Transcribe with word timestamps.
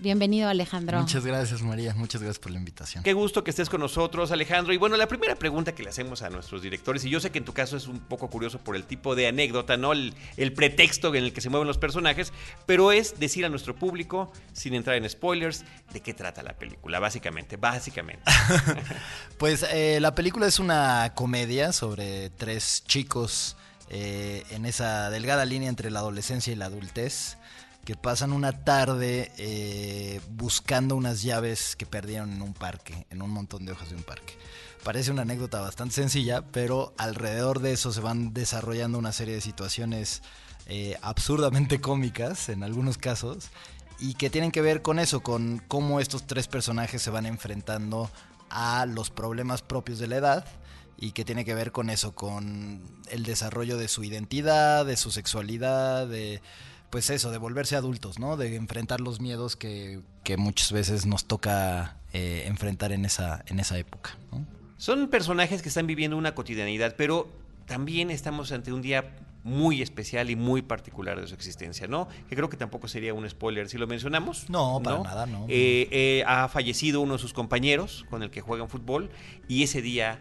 Bienvenido, 0.00 0.48
Alejandro. 0.48 1.00
Muchas 1.00 1.26
gracias, 1.26 1.60
María. 1.62 1.92
Muchas 1.94 2.22
gracias 2.22 2.38
por 2.38 2.52
la 2.52 2.58
invitación. 2.58 3.02
Qué 3.02 3.14
gusto 3.14 3.42
que 3.42 3.50
estés 3.50 3.68
con 3.68 3.80
nosotros, 3.80 4.30
Alejandro. 4.30 4.72
Y 4.72 4.76
bueno, 4.76 4.96
la 4.96 5.08
primera 5.08 5.34
pregunta 5.34 5.74
que 5.74 5.82
le 5.82 5.90
hacemos 5.90 6.22
a 6.22 6.30
nuestros 6.30 6.62
directores, 6.62 7.04
y 7.04 7.10
yo 7.10 7.18
sé 7.18 7.30
que 7.30 7.38
en 7.38 7.44
tu 7.44 7.52
caso 7.52 7.76
es 7.76 7.88
un 7.88 7.98
poco 7.98 8.28
curioso 8.30 8.58
por 8.58 8.76
el 8.76 8.84
tipo 8.84 9.16
de 9.16 9.26
anécdota, 9.26 9.76
¿no? 9.76 9.92
El, 9.92 10.14
el 10.36 10.52
pretexto 10.52 11.12
en 11.14 11.24
el 11.24 11.32
que 11.32 11.40
se 11.40 11.50
mueven 11.50 11.66
los 11.66 11.78
personajes, 11.78 12.32
pero 12.64 12.92
es 12.92 13.18
decir 13.18 13.44
a 13.44 13.48
nuestro 13.48 13.74
público, 13.74 14.32
sin 14.52 14.74
entrar 14.74 14.96
en 14.96 15.08
spoilers, 15.08 15.64
de 15.92 16.00
qué 16.00 16.14
trata 16.14 16.44
la 16.44 16.52
película, 16.52 17.00
básicamente, 17.00 17.56
básicamente. 17.56 18.22
pues 19.38 19.66
eh, 19.72 19.98
la 20.00 20.14
película 20.14 20.46
es 20.46 20.60
una 20.60 21.12
comedia 21.16 21.72
sobre 21.72 22.30
tres 22.30 22.84
chicos 22.86 23.56
eh, 23.90 24.44
en 24.50 24.66
esa 24.66 25.08
delgada 25.08 25.46
línea 25.46 25.70
entre 25.70 25.90
la 25.90 26.00
adolescencia 26.00 26.52
y 26.52 26.56
la 26.56 26.66
adultez 26.66 27.37
que 27.88 27.96
pasan 27.96 28.34
una 28.34 28.52
tarde 28.52 29.32
eh, 29.38 30.20
buscando 30.32 30.94
unas 30.94 31.22
llaves 31.22 31.74
que 31.74 31.86
perdieron 31.86 32.30
en 32.30 32.42
un 32.42 32.52
parque, 32.52 33.06
en 33.08 33.22
un 33.22 33.30
montón 33.30 33.64
de 33.64 33.72
hojas 33.72 33.88
de 33.88 33.96
un 33.96 34.02
parque. 34.02 34.36
Parece 34.84 35.10
una 35.10 35.22
anécdota 35.22 35.62
bastante 35.62 35.94
sencilla, 35.94 36.42
pero 36.52 36.92
alrededor 36.98 37.60
de 37.60 37.72
eso 37.72 37.90
se 37.90 38.02
van 38.02 38.34
desarrollando 38.34 38.98
una 38.98 39.12
serie 39.12 39.36
de 39.36 39.40
situaciones 39.40 40.20
eh, 40.66 40.98
absurdamente 41.00 41.80
cómicas 41.80 42.50
en 42.50 42.62
algunos 42.62 42.98
casos 42.98 43.48
y 43.98 44.12
que 44.16 44.28
tienen 44.28 44.52
que 44.52 44.60
ver 44.60 44.82
con 44.82 44.98
eso, 44.98 45.20
con 45.20 45.56
cómo 45.66 45.98
estos 45.98 46.26
tres 46.26 46.46
personajes 46.46 47.00
se 47.00 47.08
van 47.08 47.24
enfrentando 47.24 48.10
a 48.50 48.84
los 48.84 49.08
problemas 49.08 49.62
propios 49.62 49.98
de 49.98 50.08
la 50.08 50.16
edad 50.16 50.44
y 50.98 51.12
que 51.12 51.24
tiene 51.24 51.46
que 51.46 51.54
ver 51.54 51.72
con 51.72 51.88
eso, 51.88 52.14
con 52.14 52.82
el 53.08 53.22
desarrollo 53.22 53.78
de 53.78 53.88
su 53.88 54.04
identidad, 54.04 54.84
de 54.84 54.98
su 54.98 55.10
sexualidad, 55.10 56.06
de 56.06 56.42
pues 56.90 57.10
eso, 57.10 57.30
de 57.30 57.38
volverse 57.38 57.76
adultos, 57.76 58.18
¿no? 58.18 58.36
De 58.36 58.56
enfrentar 58.56 59.00
los 59.00 59.20
miedos 59.20 59.56
que, 59.56 60.00
muchas 60.36 60.72
veces 60.72 61.06
nos 61.06 61.24
toca 61.24 61.96
eh, 62.12 62.44
enfrentar 62.46 62.92
en 62.92 63.04
esa, 63.04 63.42
en 63.46 63.60
esa 63.60 63.78
época. 63.78 64.16
Son 64.76 65.08
personajes 65.08 65.62
que 65.62 65.68
están 65.68 65.86
viviendo 65.86 66.16
una 66.16 66.34
cotidianidad, 66.34 66.94
pero 66.96 67.28
también 67.66 68.10
estamos 68.10 68.52
ante 68.52 68.72
un 68.72 68.82
día 68.82 69.16
muy 69.44 69.82
especial 69.82 70.30
y 70.30 70.36
muy 70.36 70.62
particular 70.62 71.20
de 71.20 71.26
su 71.26 71.34
existencia, 71.34 71.86
¿no? 71.86 72.08
Que 72.28 72.36
creo 72.36 72.48
que 72.48 72.56
tampoco 72.56 72.88
sería 72.88 73.14
un 73.14 73.28
spoiler 73.28 73.68
si 73.68 73.78
lo 73.78 73.86
mencionamos. 73.86 74.48
No, 74.50 74.80
para 74.82 74.98
nada, 75.00 75.26
no. 75.26 75.46
Eh, 75.48 75.88
eh, 75.90 76.24
ha 76.26 76.48
fallecido 76.48 77.00
uno 77.00 77.14
de 77.14 77.18
sus 77.18 77.32
compañeros 77.32 78.04
con 78.10 78.22
el 78.22 78.30
que 78.30 78.40
juegan 78.40 78.68
fútbol 78.68 79.10
y 79.48 79.62
ese 79.62 79.80
día 79.80 80.20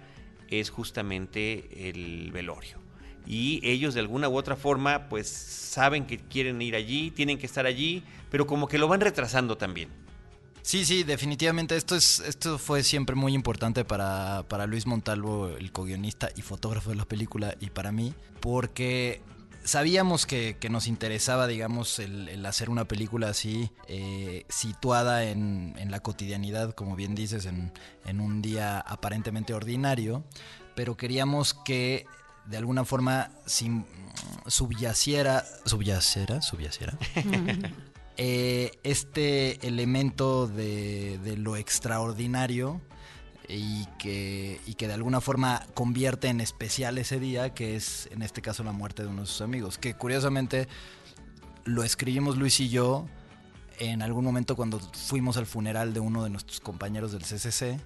es 0.49 0.69
justamente 0.69 1.89
el 1.89 2.31
velorio 2.31 2.86
y 3.27 3.59
ellos 3.63 3.93
de 3.93 3.99
alguna 3.99 4.29
u 4.29 4.37
otra 4.37 4.55
forma 4.55 5.09
pues 5.09 5.27
saben 5.27 6.05
que 6.05 6.17
quieren 6.17 6.61
ir 6.61 6.75
allí, 6.75 7.11
tienen 7.11 7.37
que 7.37 7.45
estar 7.45 7.65
allí, 7.65 8.03
pero 8.31 8.47
como 8.47 8.67
que 8.67 8.77
lo 8.77 8.87
van 8.87 9.01
retrasando 9.01 9.57
también. 9.57 9.89
Sí, 10.61 10.85
sí, 10.85 11.03
definitivamente 11.03 11.77
esto 11.77 11.95
es 11.95 12.19
esto 12.19 12.57
fue 12.57 12.83
siempre 12.83 13.15
muy 13.15 13.33
importante 13.33 13.85
para, 13.85 14.43
para 14.49 14.65
Luis 14.65 14.85
Montalvo, 14.85 15.47
el 15.57 15.71
co-guionista 15.71 16.29
y 16.35 16.41
fotógrafo 16.41 16.89
de 16.89 16.97
la 16.97 17.05
película 17.05 17.55
y 17.59 17.69
para 17.69 17.91
mí, 17.91 18.13
porque 18.41 19.21
sabíamos 19.63 20.25
que, 20.25 20.57
nos 20.69 20.87
interesaba, 20.87 21.47
digamos, 21.47 21.99
el, 21.99 22.45
hacer 22.45 22.69
una 22.69 22.85
película 22.85 23.29
así, 23.29 23.69
eh, 23.87 24.45
situada 24.49 25.25
en, 25.25 25.73
en, 25.77 25.91
la 25.91 25.99
cotidianidad, 25.99 26.73
como 26.73 26.95
bien 26.95 27.15
dices, 27.15 27.45
en, 27.45 27.71
en 28.05 28.19
un 28.19 28.41
día 28.41 28.79
aparentemente 28.79 29.53
ordinario, 29.53 30.23
pero 30.75 30.95
queríamos 30.95 31.53
que 31.53 32.05
de 32.47 32.57
alguna 32.57 32.85
forma 32.85 33.31
si 33.45 33.83
subyaciera, 34.47 35.45
subyaciera, 35.65 36.41
subyaciera, 36.41 36.97
eh, 38.17 38.71
este 38.83 39.67
elemento 39.67 40.47
de, 40.47 41.35
lo 41.37 41.57
extraordinario 41.57 42.81
y 43.49 43.85
que, 43.99 44.59
y 44.65 44.73
que 44.73 44.87
de 44.87 44.93
alguna 44.93 45.21
forma 45.21 45.65
convierte 45.73 46.27
en 46.27 46.41
especial 46.41 46.97
ese 46.97 47.19
día, 47.19 47.53
que 47.53 47.75
es 47.75 48.09
en 48.11 48.21
este 48.21 48.41
caso 48.41 48.63
la 48.63 48.71
muerte 48.71 49.03
de 49.03 49.09
uno 49.09 49.21
de 49.21 49.27
sus 49.27 49.41
amigos, 49.41 49.77
que 49.77 49.93
curiosamente 49.93 50.67
lo 51.65 51.83
escribimos 51.83 52.37
Luis 52.37 52.59
y 52.59 52.69
yo 52.69 53.05
en 53.79 54.01
algún 54.01 54.25
momento 54.25 54.55
cuando 54.55 54.79
fuimos 54.79 55.37
al 55.37 55.45
funeral 55.45 55.93
de 55.93 55.99
uno 55.99 56.23
de 56.23 56.29
nuestros 56.29 56.59
compañeros 56.59 57.11
del 57.11 57.21
CCC 57.21 57.79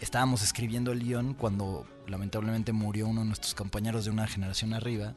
estábamos 0.00 0.42
escribiendo 0.42 0.92
el 0.92 1.00
guion 1.00 1.34
cuando 1.34 1.86
lamentablemente 2.06 2.72
murió 2.72 3.06
uno 3.08 3.22
de 3.22 3.26
nuestros 3.26 3.54
compañeros 3.54 4.04
de 4.04 4.10
una 4.10 4.26
generación 4.26 4.74
arriba. 4.74 5.14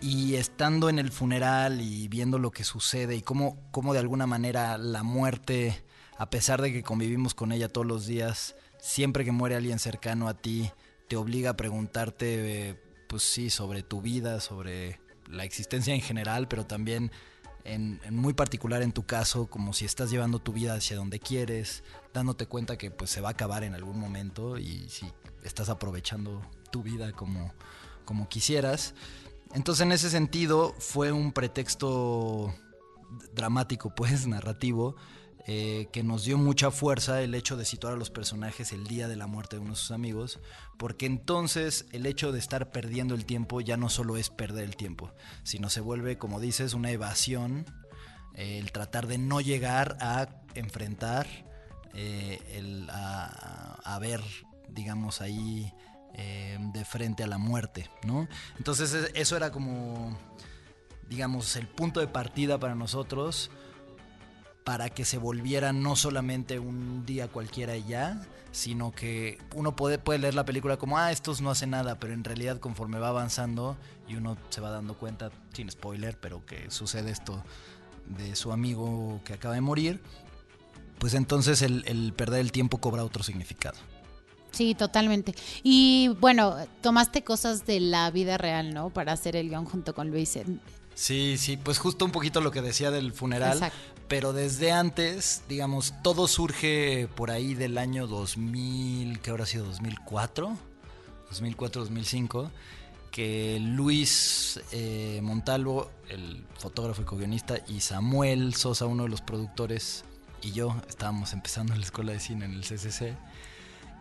Y 0.00 0.34
estando 0.34 0.88
en 0.88 0.98
el 0.98 1.10
funeral 1.10 1.80
y 1.80 2.08
viendo 2.08 2.38
lo 2.38 2.50
que 2.50 2.64
sucede 2.64 3.16
y 3.16 3.22
cómo, 3.22 3.58
cómo 3.70 3.94
de 3.94 4.00
alguna 4.00 4.26
manera 4.26 4.76
la 4.76 5.02
muerte, 5.02 5.84
a 6.18 6.28
pesar 6.28 6.60
de 6.60 6.72
que 6.72 6.82
convivimos 6.82 7.34
con 7.34 7.50
ella 7.50 7.68
todos 7.68 7.86
los 7.86 8.06
días, 8.06 8.56
siempre 8.78 9.24
que 9.24 9.32
muere 9.32 9.56
alguien 9.56 9.78
cercano 9.78 10.28
a 10.28 10.34
ti, 10.34 10.70
te 11.08 11.16
obliga 11.16 11.50
a 11.50 11.56
preguntarte, 11.56 12.78
pues 13.08 13.22
sí, 13.22 13.48
sobre 13.48 13.82
tu 13.82 14.02
vida, 14.02 14.40
sobre 14.40 15.00
la 15.28 15.44
existencia 15.44 15.94
en 15.94 16.00
general, 16.00 16.46
pero 16.48 16.66
también 16.66 17.10
en, 17.66 18.00
muy 18.10 18.32
particular 18.32 18.82
en 18.82 18.92
tu 18.92 19.04
caso, 19.04 19.46
como 19.46 19.72
si 19.72 19.84
estás 19.84 20.10
llevando 20.10 20.38
tu 20.38 20.52
vida 20.52 20.74
hacia 20.74 20.96
donde 20.96 21.18
quieres, 21.18 21.82
dándote 22.14 22.46
cuenta 22.46 22.78
que 22.78 22.90
pues 22.90 23.10
se 23.10 23.20
va 23.20 23.28
a 23.28 23.32
acabar 23.32 23.64
en 23.64 23.74
algún 23.74 23.98
momento 23.98 24.58
y 24.58 24.88
si 24.88 25.10
estás 25.42 25.68
aprovechando 25.68 26.42
tu 26.70 26.82
vida 26.82 27.12
como, 27.12 27.52
como 28.04 28.28
quisieras. 28.28 28.94
Entonces 29.54 29.82
en 29.84 29.92
ese 29.92 30.10
sentido 30.10 30.74
fue 30.78 31.12
un 31.12 31.32
pretexto 31.32 32.54
dramático, 33.34 33.94
pues, 33.94 34.26
narrativo, 34.28 34.96
eh, 35.48 35.86
que 35.92 36.02
nos 36.02 36.24
dio 36.24 36.38
mucha 36.38 36.72
fuerza 36.72 37.22
el 37.22 37.32
hecho 37.32 37.56
de 37.56 37.64
situar 37.64 37.92
a 37.92 37.96
los 37.96 38.10
personajes 38.10 38.72
el 38.72 38.88
día 38.88 39.06
de 39.06 39.14
la 39.14 39.28
muerte 39.28 39.54
de 39.54 39.62
uno 39.62 39.74
de 39.74 39.76
sus 39.76 39.92
amigos, 39.92 40.40
porque 40.76 41.06
entonces 41.06 41.86
el 41.92 42.06
hecho 42.06 42.32
de 42.32 42.40
estar 42.40 42.72
perdiendo 42.72 43.14
el 43.14 43.24
tiempo 43.26 43.60
ya 43.60 43.76
no 43.76 43.88
solo 43.88 44.16
es 44.16 44.28
perder 44.28 44.64
el 44.64 44.74
tiempo, 44.74 45.12
sino 45.44 45.70
se 45.70 45.80
vuelve, 45.80 46.18
como 46.18 46.40
dices, 46.40 46.74
una 46.74 46.90
evasión, 46.90 47.64
eh, 48.34 48.58
el 48.58 48.72
tratar 48.72 49.06
de 49.06 49.18
no 49.18 49.40
llegar 49.40 49.96
a 50.00 50.42
enfrentar, 50.56 51.28
eh, 51.94 52.40
el, 52.50 52.90
a, 52.90 53.96
ver, 54.00 54.22
digamos, 54.68 55.20
ahí 55.20 55.72
de 56.72 56.84
frente 56.84 57.22
a 57.22 57.26
la 57.26 57.38
muerte, 57.38 57.88
¿no? 58.02 58.26
Entonces 58.56 58.92
e, 58.94 59.20
eso 59.20 59.36
era 59.36 59.52
como, 59.52 60.18
digamos, 61.08 61.54
el 61.54 61.68
punto 61.68 62.00
de 62.00 62.08
partida 62.08 62.58
para 62.58 62.74
nosotros 62.74 63.50
para 64.66 64.90
que 64.90 65.04
se 65.04 65.16
volviera 65.16 65.72
no 65.72 65.94
solamente 65.94 66.58
un 66.58 67.06
día 67.06 67.28
cualquiera 67.28 67.76
y 67.76 67.84
ya, 67.84 68.20
sino 68.50 68.90
que 68.90 69.38
uno 69.54 69.76
puede, 69.76 69.96
puede 69.96 70.18
leer 70.18 70.34
la 70.34 70.44
película 70.44 70.76
como, 70.76 70.98
ah, 70.98 71.12
estos 71.12 71.40
no 71.40 71.52
hacen 71.52 71.70
nada, 71.70 72.00
pero 72.00 72.12
en 72.14 72.24
realidad 72.24 72.58
conforme 72.58 72.98
va 72.98 73.10
avanzando 73.10 73.76
y 74.08 74.16
uno 74.16 74.36
se 74.50 74.60
va 74.60 74.70
dando 74.70 74.94
cuenta, 74.94 75.30
sin 75.52 75.70
spoiler, 75.70 76.18
pero 76.18 76.44
que 76.44 76.68
sucede 76.72 77.12
esto 77.12 77.44
de 78.18 78.34
su 78.34 78.50
amigo 78.50 79.20
que 79.24 79.34
acaba 79.34 79.54
de 79.54 79.60
morir, 79.60 80.00
pues 80.98 81.14
entonces 81.14 81.62
el, 81.62 81.84
el 81.86 82.12
perder 82.12 82.40
el 82.40 82.50
tiempo 82.50 82.78
cobra 82.78 83.04
otro 83.04 83.22
significado. 83.22 83.78
Sí, 84.50 84.74
totalmente. 84.74 85.32
Y 85.62 86.08
bueno, 86.20 86.56
tomaste 86.80 87.22
cosas 87.22 87.66
de 87.66 87.78
la 87.78 88.10
vida 88.10 88.36
real, 88.36 88.74
¿no? 88.74 88.90
Para 88.90 89.12
hacer 89.12 89.36
el 89.36 89.48
guion 89.48 89.64
junto 89.64 89.94
con 89.94 90.10
Luis. 90.10 90.36
Sí, 90.96 91.36
sí, 91.38 91.56
pues 91.56 91.78
justo 91.78 92.04
un 92.04 92.10
poquito 92.10 92.40
lo 92.40 92.50
que 92.50 92.62
decía 92.62 92.90
del 92.90 93.12
funeral. 93.12 93.70
Pero 94.08 94.32
desde 94.32 94.70
antes, 94.70 95.42
digamos, 95.48 95.94
todo 96.02 96.28
surge 96.28 97.08
por 97.16 97.30
ahí 97.30 97.54
del 97.54 97.76
año 97.76 98.06
2000, 98.06 99.20
que 99.20 99.30
habrá 99.30 99.46
sido 99.46 99.64
2004, 99.64 100.56
2004-2005, 101.32 102.50
que 103.10 103.58
Luis 103.60 104.60
eh, 104.70 105.20
Montalvo, 105.22 105.90
el 106.08 106.44
fotógrafo 106.56 107.02
y 107.02 107.04
co-guionista, 107.04 107.56
y 107.66 107.80
Samuel 107.80 108.54
Sosa, 108.54 108.86
uno 108.86 109.04
de 109.04 109.08
los 109.08 109.22
productores, 109.22 110.04
y 110.40 110.52
yo 110.52 110.76
estábamos 110.88 111.32
empezando 111.32 111.74
la 111.74 111.82
escuela 111.82 112.12
de 112.12 112.20
cine 112.20 112.44
en 112.44 112.52
el 112.52 112.60
CCC. 112.60 113.16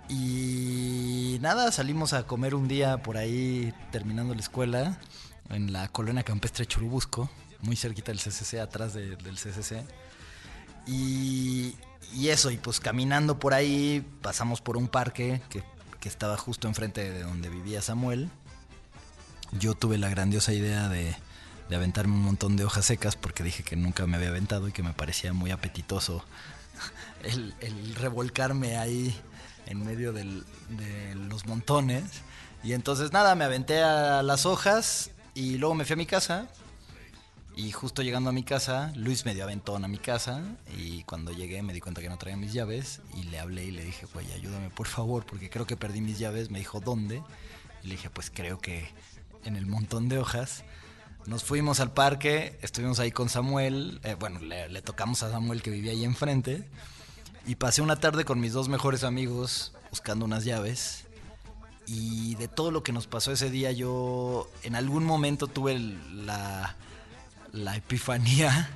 Y 0.07 1.40
nada, 1.42 1.72
salimos 1.72 2.13
a 2.13 2.28
comer 2.28 2.54
un 2.54 2.68
día 2.68 3.02
por 3.02 3.18
ahí 3.18 3.74
terminando 3.92 4.36
la 4.36 4.42
escuela 4.42 5.00
en 5.50 5.74
la 5.74 5.88
colonia 5.88 6.22
campestre 6.22 6.68
Churubusco, 6.68 7.30
muy 7.62 7.75
cerquita 7.75 8.12
del 8.12 8.19
CCC, 8.19 8.60
atrás 8.60 8.94
de- 8.94 9.16
del 9.18 9.36
CCC. 9.38 9.84
Y, 10.88 11.75
y 12.13 12.30
eso, 12.30 12.52
y 12.52 12.57
pues 12.57 12.80
caminando 12.80 13.40
por 13.40 13.54
ahí 13.54 14.06
pasamos 14.22 14.62
por 14.62 14.78
un 14.78 14.88
parque 14.88 15.42
que, 15.50 15.63
que 16.00 16.10
estaba 16.10 16.38
justo 16.38 16.68
enfrente 16.68 17.12
de 17.12 17.24
donde 17.24 17.50
vivía 17.50 17.81
Samuel. 17.81 18.30
Yo 19.60 19.74
tuve 19.74 19.98
la 19.98 20.10
grandiosa 20.10 20.54
idea 20.54 20.90
de, 20.90 21.16
de 21.69 21.75
aventarme 21.75 22.13
un 22.13 22.22
montón 22.22 22.56
de 22.57 22.66
hojas 22.66 22.86
secas 22.86 23.16
porque 23.16 23.44
dije 23.44 23.63
que 23.63 23.75
nunca 23.75 24.06
me 24.06 24.18
había 24.18 24.30
aventado 24.30 24.68
y 24.68 24.72
que 24.72 24.84
me 24.84 24.94
parecía 24.94 25.34
muy 25.34 25.52
apetitoso 25.52 26.24
el, 27.24 27.54
el 27.62 27.96
revolcarme 27.96 28.78
ahí 28.78 29.16
en 29.66 29.84
medio 29.86 30.13
del- 30.13 30.46
de 30.69 31.16
los 31.16 31.46
montones. 31.48 32.04
Y 32.63 32.74
entonces 32.74 33.12
nada, 33.12 33.34
me 33.36 33.46
aventé 33.46 33.81
a 33.81 34.22
las 34.24 34.46
hojas 34.46 35.12
y 35.34 35.57
luego 35.57 35.74
me 35.75 35.86
fui 35.86 35.94
a 35.94 35.98
mi 35.98 36.06
casa. 36.06 36.48
Y 37.56 37.72
justo 37.72 38.02
llegando 38.02 38.30
a 38.30 38.34
mi 38.34 38.44
casa, 38.44 38.92
Luis 38.96 39.25
me 39.25 39.34
dio 39.34 39.46
aventón 39.46 39.86
a 39.86 39.88
mi 39.88 39.98
casa 39.98 40.44
y 40.78 41.04
cuando 41.04 41.31
llegué 41.31 41.63
me 41.63 41.72
di 41.72 41.80
cuenta 41.80 42.02
que 42.02 42.10
no 42.10 42.18
traía 42.18 42.36
mis 42.36 42.52
llaves 42.52 43.02
y 43.16 43.24
le 43.24 43.40
hablé 43.40 43.66
y 43.66 43.72
le 43.72 43.84
dije, 43.86 44.07
güey, 44.13 44.30
ayúdame 44.34 44.69
por 44.69 44.88
favor 44.88 45.25
porque 45.25 45.50
creo 45.50 45.66
que 45.66 45.78
perdí 45.78 46.02
mis 46.02 46.19
llaves. 46.19 46.52
Me 46.52 46.60
dijo, 46.60 46.81
¿dónde? 46.81 47.24
Y 47.81 47.88
le 47.88 47.96
dije, 47.96 48.10
pues 48.10 48.30
creo 48.30 48.60
que 48.60 48.90
en 49.46 49.56
el 49.56 49.66
montón 49.66 50.10
de 50.10 50.19
hojas. 50.19 50.63
Nos 51.28 51.44
fuimos 51.44 51.80
al 51.80 51.92
parque, 51.92 52.60
estuvimos 52.62 53.00
ahí 53.00 53.12
con 53.12 53.30
Samuel, 53.30 54.00
eh, 54.04 54.16
bueno, 54.19 54.40
le, 54.42 54.69
le 54.69 54.81
tocamos 54.84 55.24
a 55.24 55.31
Samuel 55.31 55.63
que 55.63 55.72
vivía 55.72 55.92
ahí 55.92 56.04
enfrente 56.04 56.68
y 57.48 57.56
pasé 57.56 57.81
una 57.81 57.96
tarde 57.96 58.25
con 58.25 58.40
mis 58.40 58.54
dos 58.54 58.69
mejores 58.69 59.04
amigos 59.04 59.72
buscando 59.90 60.25
unas 60.25 60.44
llaves. 60.44 61.06
Y 61.88 62.36
de 62.36 62.48
todo 62.48 62.72
lo 62.72 62.84
que 62.84 62.92
nos 62.92 63.07
pasó 63.07 63.31
ese 63.31 63.50
día, 63.50 63.72
yo 63.72 64.50
en 64.63 64.75
algún 64.75 65.04
momento 65.04 65.48
tuve 65.48 65.78
la, 65.80 66.75
la 67.56 67.75
epifanía, 67.75 68.69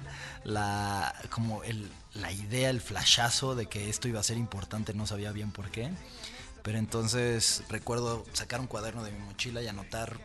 la, 0.43 1.13
como 1.29 1.63
el, 1.63 1.91
la 2.13 2.31
idea, 2.31 2.69
el 2.69 2.81
flashazo 2.81 3.55
de 3.55 3.67
que 3.67 3.89
esto 3.89 4.07
iba 4.07 4.19
a 4.19 4.23
ser 4.23 4.37
importante, 4.37 4.93
no 4.93 5.05
sabía 5.05 5.31
bien 5.31 5.51
por 5.51 5.69
qué. 5.69 5.91
Pero 6.63 6.77
entonces 6.77 7.63
recuerdo 7.69 8.25
sacar 8.33 8.59
un 8.59 8.67
cuaderno 8.67 9.03
de 9.03 9.11
mi 9.11 9.19
mochila 9.19 9.61
y 9.61 9.67
anotar 9.67 10.17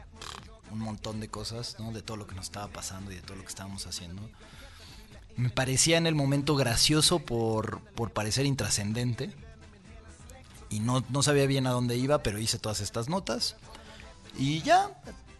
un 0.71 0.79
montón 0.81 1.21
de 1.21 1.29
cosas, 1.29 1.77
¿no? 1.79 1.93
De 1.93 2.03
todo 2.03 2.17
lo 2.17 2.27
que 2.27 2.35
nos 2.35 2.47
estaba 2.47 2.69
pasando 2.69 3.13
y 3.13 3.17
de 3.17 3.23
todo 3.23 3.37
lo 3.37 3.43
que 3.43 3.49
estábamos 3.49 3.87
haciendo. 3.87 4.23
Me 5.37 5.51
parecía 5.51 5.99
en 5.99 6.07
el 6.07 6.15
momento 6.15 6.57
gracioso 6.57 7.21
por, 7.21 7.81
por 7.81 8.13
parecer 8.13 8.47
intrascendente. 8.47 9.33
Y 10.71 10.81
no, 10.81 11.05
no 11.09 11.23
sabía 11.23 11.47
bien 11.47 11.67
a 11.67 11.71
dónde 11.71 11.97
iba, 11.97 12.23
pero 12.23 12.39
hice 12.39 12.59
todas 12.59 12.81
estas 12.81 13.09
notas. 13.09 13.57
Y 14.37 14.63
ya, 14.63 14.91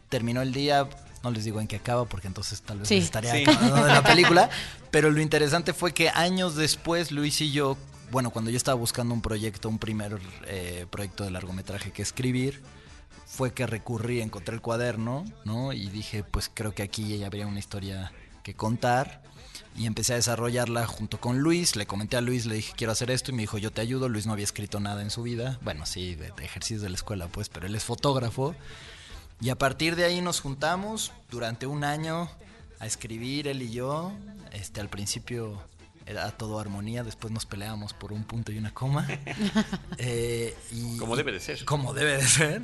terminó 0.09 0.43
el 0.43 0.53
día. 0.53 0.89
No 1.25 1.31
les 1.33 1.45
digo 1.45 1.61
en 1.61 1.67
qué 1.67 1.77
acaba, 1.77 2.05
porque 2.05 2.29
entonces 2.29 2.63
tal 2.63 2.79
vez 2.79 2.89
Sí. 2.89 2.99
estaría 2.99 3.33
Sí. 3.33 3.43
acabando 3.43 3.85
de 3.85 3.93
la 3.93 4.03
película. 4.05 4.51
Pero 4.93 5.11
lo 5.11 5.21
interesante 5.21 5.73
fue 5.73 5.93
que 5.93 6.09
años 6.11 6.55
después, 6.55 7.11
Luis 7.11 7.41
y 7.41 7.51
yo, 7.51 7.77
bueno, 8.13 8.31
cuando 8.31 8.51
yo 8.53 8.57
estaba 8.57 8.77
buscando 8.77 9.13
un 9.15 9.23
proyecto, 9.23 9.69
un 9.69 9.79
primer 9.79 10.21
eh, 10.47 10.87
proyecto 10.91 11.25
de 11.25 11.31
largometraje 11.33 11.91
que 11.91 12.03
escribir, 12.03 12.63
fue 13.27 13.53
que 13.53 13.67
recurrí, 13.67 14.21
encontré 14.21 14.55
el 14.55 14.61
cuaderno, 14.61 15.25
¿no? 15.45 15.73
Y 15.73 15.89
dije, 15.89 16.23
pues 16.23 16.49
creo 16.53 16.73
que 16.75 16.83
aquí 16.85 17.25
habría 17.25 17.47
una 17.49 17.59
historia 17.59 18.13
que 18.45 18.55
contar. 18.55 19.23
Y 19.77 19.87
empecé 19.87 20.13
a 20.13 20.17
desarrollarla 20.17 20.87
junto 20.87 21.19
con 21.21 21.39
Luis. 21.41 21.75
Le 21.75 21.85
comenté 21.87 22.17
a 22.17 22.21
Luis, 22.21 22.47
le 22.47 22.55
dije, 22.57 22.73
quiero 22.77 22.93
hacer 22.93 23.11
esto. 23.11 23.33
Y 23.33 23.35
me 23.35 23.43
dijo, 23.43 23.59
yo 23.59 23.73
te 23.73 23.81
ayudo. 23.81 24.09
Luis 24.09 24.25
no 24.27 24.33
había 24.33 24.45
escrito 24.45 24.79
nada 24.79 25.03
en 25.03 25.11
su 25.11 25.23
vida. 25.23 25.59
Bueno, 25.63 25.85
sí, 25.85 26.15
de, 26.15 26.31
de 26.31 26.45
ejercicios 26.45 26.83
de 26.83 26.91
la 26.91 26.95
escuela, 26.97 27.27
pues, 27.27 27.49
pero 27.49 27.67
él 27.67 27.75
es 27.75 27.83
fotógrafo. 27.83 28.55
Y 29.41 29.51
a 29.51 29.57
partir 29.59 29.97
de 29.97 30.05
ahí 30.05 30.21
nos 30.21 30.41
juntamos 30.41 31.13
durante 31.31 31.67
un 31.67 31.85
año 31.85 32.31
a 32.81 32.87
escribir, 32.87 33.49
él 33.49 33.63
y 33.63 33.71
yo. 33.71 34.13
Este, 34.53 34.81
al 34.81 34.89
principio 34.89 35.61
era 36.07 36.31
todo 36.31 36.59
armonía, 36.61 37.03
después 37.03 37.33
nos 37.33 37.45
peleábamos 37.47 37.93
por 37.95 38.13
un 38.13 38.25
punto 38.25 38.53
y 38.53 38.59
una 38.59 38.73
coma. 38.73 39.07
Eh, 39.99 40.57
y- 40.73 40.97
Como 40.99 41.17
debe 41.17 41.33
de 41.33 41.41
ser. 41.41 41.65
Como 41.65 41.93
debe 41.95 42.17
de 42.19 42.27
ser. 42.27 42.63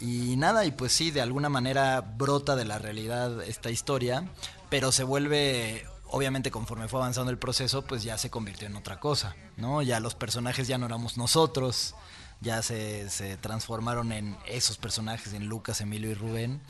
Y 0.00 0.36
nada, 0.36 0.64
y 0.64 0.72
pues 0.72 0.92
sí, 0.92 1.10
de 1.12 1.20
alguna 1.20 1.48
manera 1.48 2.00
brota 2.00 2.56
de 2.56 2.64
la 2.64 2.78
realidad 2.78 3.42
esta 3.44 3.70
historia, 3.70 4.28
pero 4.68 4.90
se 4.90 5.04
vuelve, 5.04 5.86
obviamente 6.06 6.50
conforme 6.50 6.88
fue 6.88 6.98
avanzando 7.00 7.30
el 7.30 7.38
proceso, 7.38 7.82
pues 7.82 8.02
ya 8.02 8.18
se 8.18 8.28
convirtió 8.30 8.66
en 8.66 8.74
otra 8.76 8.98
cosa, 8.98 9.36
¿no? 9.56 9.80
Ya 9.82 10.00
los 10.00 10.14
personajes 10.16 10.66
ya 10.66 10.76
no 10.78 10.86
éramos 10.86 11.16
nosotros, 11.16 11.94
ya 12.42 12.62
se, 12.62 13.08
se 13.08 13.36
transformaron 13.36 14.12
en 14.12 14.36
esos 14.46 14.76
personajes, 14.76 15.32
en 15.32 15.46
Lucas, 15.46 15.80
Emilio 15.80 16.10
y 16.10 16.14
Rubén. 16.14 16.60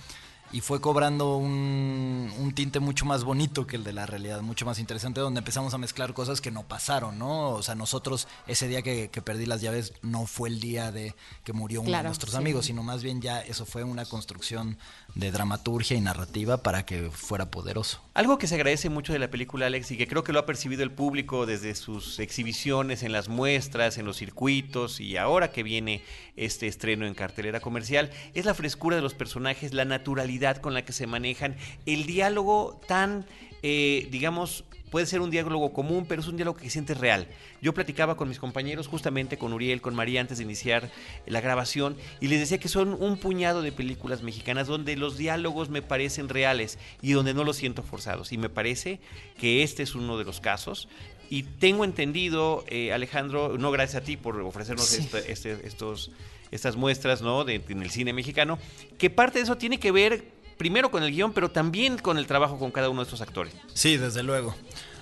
Y 0.53 0.61
fue 0.61 0.83
cobrando 0.83 1.39
un, 1.39 2.31
un 2.39 2.53
tinte 2.53 2.79
mucho 2.79 3.07
más 3.07 3.25
bonito 3.25 3.67
que 3.67 3.77
el 3.77 3.85
de 3.85 3.95
la 3.95 4.05
realidad, 4.05 4.43
mucho 4.43 4.67
más 4.67 4.79
interesante, 4.79 5.19
donde 5.19 5.39
empezamos 5.39 5.73
a 5.73 5.79
mezclar 5.79 6.13
cosas 6.13 6.43
que 6.43 6.51
no 6.51 6.63
pasaron, 6.65 7.19
¿no? 7.19 7.53
O 7.53 7.63
sea, 7.63 7.75
nosotros, 7.75 8.29
ese 8.47 8.69
día 8.69 8.83
que, 8.83 9.09
que 9.09 9.23
perdí 9.23 9.47
las 9.47 9.63
llaves, 9.63 9.95
no 10.03 10.27
fue 10.27 10.51
el 10.51 10.61
día 10.61 10.93
de 10.93 11.15
que 11.43 11.55
murió 11.55 11.81
uno 11.81 11.97
de 11.97 12.03
nuestros 12.03 12.33
sí. 12.33 12.37
amigos, 12.37 12.67
sino 12.67 12.83
más 12.83 13.03
bien 13.03 13.23
ya 13.23 13.41
eso 13.41 13.65
fue 13.65 13.83
una 13.83 14.05
construcción 14.05 14.77
de 15.15 15.33
dramaturgia 15.33 15.97
y 15.97 16.03
narrativa 16.03 16.59
para 16.59 16.85
que 16.85 17.11
fuera 17.11 17.51
poderoso. 17.51 18.03
Algo 18.15 18.37
que 18.37 18.47
se 18.47 18.57
agradece 18.57 18.91
mucho 18.91 19.15
de 19.15 19.19
la 19.19 19.31
película, 19.31 19.65
Alex, 19.65 19.91
y 19.91 19.97
que 19.97 20.07
creo 20.07 20.23
que 20.23 20.35
lo 20.35 20.39
ha 20.41 20.45
percibido 20.45 20.83
el 20.83 20.91
público 20.91 21.47
desde 21.47 21.75
sus 21.75 22.19
exhibiciones, 22.19 23.03
en 23.03 23.11
las 23.11 23.31
muestras, 23.31 23.97
en 23.97 24.05
los 24.05 24.19
circuitos 24.19 25.01
y 25.01 25.17
ahora 25.17 25.51
que 25.51 25.63
viene 25.63 26.03
este 26.37 26.67
estreno 26.67 27.07
en 27.07 27.15
cartelera 27.15 27.61
comercial, 27.61 28.11
es 28.35 28.45
la 28.45 28.53
frescura 28.53 28.97
de 28.97 29.03
los 29.03 29.15
personajes, 29.15 29.73
la 29.73 29.87
naturalidad 29.87 30.59
con 30.59 30.75
la 30.75 30.85
que 30.85 30.93
se 30.93 31.07
manejan, 31.07 31.57
el 31.87 32.05
diálogo 32.05 32.79
tan, 32.87 33.25
eh, 33.63 34.09
digamos, 34.11 34.67
puede 34.93 35.07
ser 35.07 35.21
un 35.23 35.31
diálogo 35.31 35.73
común, 35.73 36.05
pero 36.07 36.21
es 36.21 36.29
un 36.29 36.37
diálogo 36.37 36.59
que 36.59 36.69
sientes 36.71 36.99
real. 36.99 37.27
Yo 37.63 37.73
platicaba 37.73 38.17
con 38.17 38.29
mis 38.29 38.39
compañeros, 38.39 38.87
justamente 38.87 39.39
con 39.39 39.53
Uriel, 39.55 39.81
con 39.81 39.95
María, 39.95 40.21
antes 40.21 40.37
de 40.39 40.45
iniciar 40.45 40.91
la 41.27 41.41
grabación, 41.41 41.97
y 42.21 42.29
les 42.29 42.39
decía 42.39 42.59
que 42.59 42.69
son 42.69 42.93
un 43.03 43.17
puñado 43.17 43.63
de 43.63 43.73
películas 43.73 44.23
mexicanas 44.23 44.67
donde 44.69 44.95
los 44.97 45.17
diálogos 45.17 45.71
me 45.71 45.81
parecen 45.83 46.29
reales 46.29 46.79
y 47.01 47.13
donde 47.13 47.33
no 47.33 47.43
los 47.43 47.57
siento 47.57 47.83
forzados. 47.83 48.33
Y 48.33 48.39
me 48.39 48.51
parece 48.51 49.01
que 49.39 49.63
este 49.63 49.83
es 49.83 49.95
uno 49.95 50.19
de 50.19 50.25
los 50.25 50.41
casos. 50.41 50.89
Y 51.31 51.45
tengo 51.45 51.85
entendido, 51.87 52.63
eh, 52.69 52.93
Alejandro, 52.93 53.57
no 53.57 53.71
gracias 53.71 54.03
a 54.03 54.05
ti 54.05 54.19
por 54.19 54.39
ofrecernos 54.43 54.85
Sí. 54.87 55.01
este- 55.01 55.33
este- 55.33 55.67
estos, 55.67 56.11
estas 56.51 56.77
muestras 56.77 57.23
¿no? 57.23 57.45
de, 57.45 57.63
en 57.67 57.81
el 57.83 57.91
cine 57.91 58.13
mexicano, 58.13 58.59
que 58.99 59.09
parte 59.09 59.39
de 59.39 59.45
eso 59.45 59.57
tiene 59.57 59.81
que 59.81 59.91
ver 59.91 60.42
primero 60.63 60.93
con 60.93 61.03
el 61.03 61.11
guion, 61.11 61.33
pero 61.33 61.51
también 61.51 61.99
con 61.99 62.19
el 62.19 62.29
trabajo 62.29 62.57
con 62.57 62.71
cada 62.71 62.89
uno 62.89 63.01
de 63.01 63.07
estos 63.07 63.21
actores. 63.21 63.53
Sí, 63.75 63.97
desde 63.97 64.23
luego. 64.23 64.55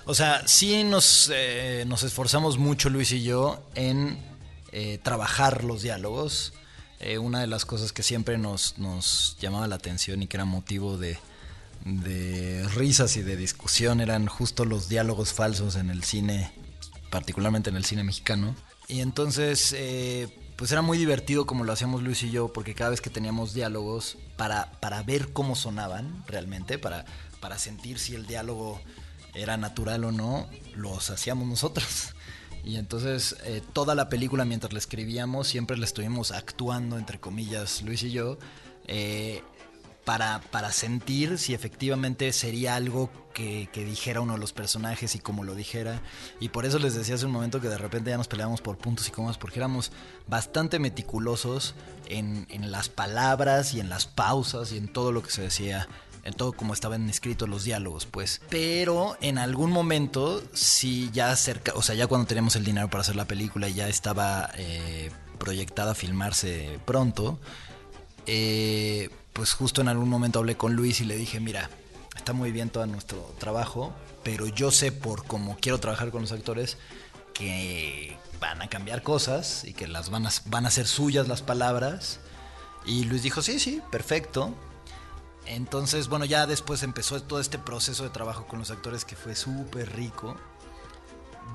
O 0.05 0.15
sea, 0.15 0.47
sí 0.47 0.83
nos, 0.83 1.29
eh, 1.31 1.85
nos 1.87 2.01
esforzamos 2.01 2.57
mucho 2.57 2.89
Luis 2.89 3.11
y 3.11 3.21
yo 3.21 3.63
en 3.75 4.17
eh, 4.71 4.97
trabajar 5.03 5.63
los 5.63 5.83
diálogos. 5.83 6.53
Eh, 6.99 7.19
una 7.19 7.41
de 7.41 7.45
las 7.45 7.65
cosas 7.65 7.93
que 7.93 8.01
siempre 8.01 8.39
nos, 8.39 8.79
nos 8.79 9.37
llamaba 9.39 9.67
la 9.67 9.75
atención 9.75 10.23
y 10.23 10.27
que 10.27 10.37
era 10.37 10.45
motivo 10.45 10.97
de, 10.97 11.19
de 11.85 12.67
risas 12.69 13.15
y 13.15 13.21
de 13.21 13.35
discusión 13.35 14.01
eran 14.01 14.25
justo 14.25 14.65
los 14.65 14.89
diálogos 14.89 15.31
falsos 15.31 15.75
en 15.75 15.91
el 15.91 16.03
cine, 16.03 16.51
particularmente 17.11 17.69
en 17.69 17.75
el 17.75 17.85
cine 17.85 18.03
mexicano. 18.03 18.55
Y 18.87 19.01
entonces, 19.01 19.75
eh, 19.77 20.27
pues 20.55 20.71
era 20.71 20.81
muy 20.81 20.97
divertido 20.97 21.45
como 21.45 21.63
lo 21.63 21.71
hacíamos 21.71 22.01
Luis 22.01 22.23
y 22.23 22.31
yo, 22.31 22.51
porque 22.51 22.73
cada 22.73 22.89
vez 22.89 23.01
que 23.01 23.09
teníamos 23.09 23.53
diálogos, 23.53 24.17
para, 24.41 24.71
para 24.79 25.03
ver 25.03 25.33
cómo 25.33 25.55
sonaban 25.55 26.23
realmente, 26.25 26.79
para, 26.79 27.05
para 27.41 27.59
sentir 27.59 27.99
si 27.99 28.15
el 28.15 28.25
diálogo 28.25 28.81
era 29.35 29.55
natural 29.55 30.03
o 30.03 30.11
no, 30.11 30.49
los 30.73 31.11
hacíamos 31.11 31.47
nosotros. 31.47 32.15
Y 32.63 32.77
entonces 32.77 33.35
eh, 33.43 33.61
toda 33.73 33.93
la 33.93 34.09
película 34.09 34.45
mientras 34.45 34.73
la 34.73 34.79
escribíamos 34.79 35.47
siempre 35.47 35.77
la 35.77 35.85
estuvimos 35.85 36.31
actuando, 36.31 36.97
entre 36.97 37.19
comillas, 37.19 37.83
Luis 37.83 38.01
y 38.01 38.11
yo, 38.11 38.39
eh, 38.87 39.43
para, 40.05 40.41
para 40.51 40.71
sentir 40.71 41.37
si 41.37 41.53
efectivamente 41.53 42.31
sería 42.33 42.75
algo 42.75 43.09
que, 43.33 43.69
que 43.71 43.85
dijera 43.85 44.21
uno 44.21 44.33
de 44.33 44.39
los 44.39 44.53
personajes 44.53 45.15
y 45.15 45.19
cómo 45.19 45.43
lo 45.43 45.55
dijera. 45.55 46.01
Y 46.39 46.49
por 46.49 46.65
eso 46.65 46.79
les 46.79 46.95
decía 46.95 47.15
hace 47.15 47.25
un 47.25 47.31
momento 47.31 47.61
que 47.61 47.69
de 47.69 47.77
repente 47.77 48.09
ya 48.09 48.17
nos 48.17 48.27
peleábamos 48.27 48.61
por 48.61 48.77
puntos 48.77 49.07
y 49.07 49.11
comas, 49.11 49.37
porque 49.37 49.59
éramos 49.59 49.91
bastante 50.27 50.79
meticulosos 50.79 51.75
en, 52.07 52.47
en 52.49 52.71
las 52.71 52.89
palabras 52.89 53.73
y 53.73 53.79
en 53.79 53.89
las 53.89 54.05
pausas 54.05 54.71
y 54.71 54.77
en 54.77 54.87
todo 54.87 55.11
lo 55.11 55.21
que 55.23 55.31
se 55.31 55.43
decía 55.43 55.87
en 56.23 56.33
todo 56.33 56.53
como 56.53 56.73
estaban 56.73 57.09
escritos 57.09 57.49
los 57.49 57.63
diálogos, 57.63 58.05
pues. 58.05 58.41
Pero 58.49 59.17
en 59.21 59.37
algún 59.37 59.71
momento, 59.71 60.43
sí, 60.53 61.09
ya 61.13 61.35
cerca, 61.35 61.73
o 61.75 61.81
sea, 61.81 61.95
ya 61.95 62.07
cuando 62.07 62.27
teníamos 62.27 62.55
el 62.55 62.63
dinero 62.63 62.89
para 62.89 63.01
hacer 63.01 63.15
la 63.15 63.25
película 63.25 63.69
y 63.69 63.73
ya 63.73 63.87
estaba 63.87 64.51
eh, 64.55 65.09
proyectada 65.39 65.91
a 65.91 65.95
filmarse 65.95 66.79
pronto, 66.85 67.39
eh, 68.27 69.09
pues 69.33 69.53
justo 69.53 69.81
en 69.81 69.87
algún 69.87 70.09
momento 70.09 70.39
hablé 70.39 70.57
con 70.57 70.75
Luis 70.75 71.01
y 71.01 71.05
le 71.05 71.15
dije, 71.15 71.39
mira, 71.39 71.69
está 72.15 72.33
muy 72.33 72.51
bien 72.51 72.69
todo 72.69 72.85
nuestro 72.85 73.33
trabajo, 73.39 73.93
pero 74.23 74.47
yo 74.47 74.71
sé 74.71 74.91
por 74.91 75.25
cómo 75.25 75.57
quiero 75.59 75.79
trabajar 75.79 76.11
con 76.11 76.21
los 76.21 76.31
actores 76.31 76.77
que 77.33 78.17
van 78.39 78.61
a 78.61 78.67
cambiar 78.67 79.03
cosas 79.03 79.63
y 79.63 79.73
que 79.73 79.87
las 79.87 80.09
van 80.09 80.27
a, 80.27 80.31
van 80.45 80.65
a 80.65 80.71
ser 80.71 80.87
suyas 80.87 81.27
las 81.27 81.41
palabras. 81.41 82.19
Y 82.85 83.05
Luis 83.05 83.23
dijo, 83.23 83.41
sí, 83.41 83.59
sí, 83.59 83.81
perfecto. 83.91 84.53
Entonces, 85.45 86.07
bueno, 86.07 86.25
ya 86.25 86.45
después 86.45 86.83
empezó 86.83 87.21
todo 87.21 87.39
este 87.39 87.57
proceso 87.57 88.03
de 88.03 88.09
trabajo 88.09 88.47
con 88.47 88.59
los 88.59 88.71
actores 88.71 89.05
que 89.05 89.15
fue 89.15 89.35
súper 89.35 89.95
rico, 89.95 90.35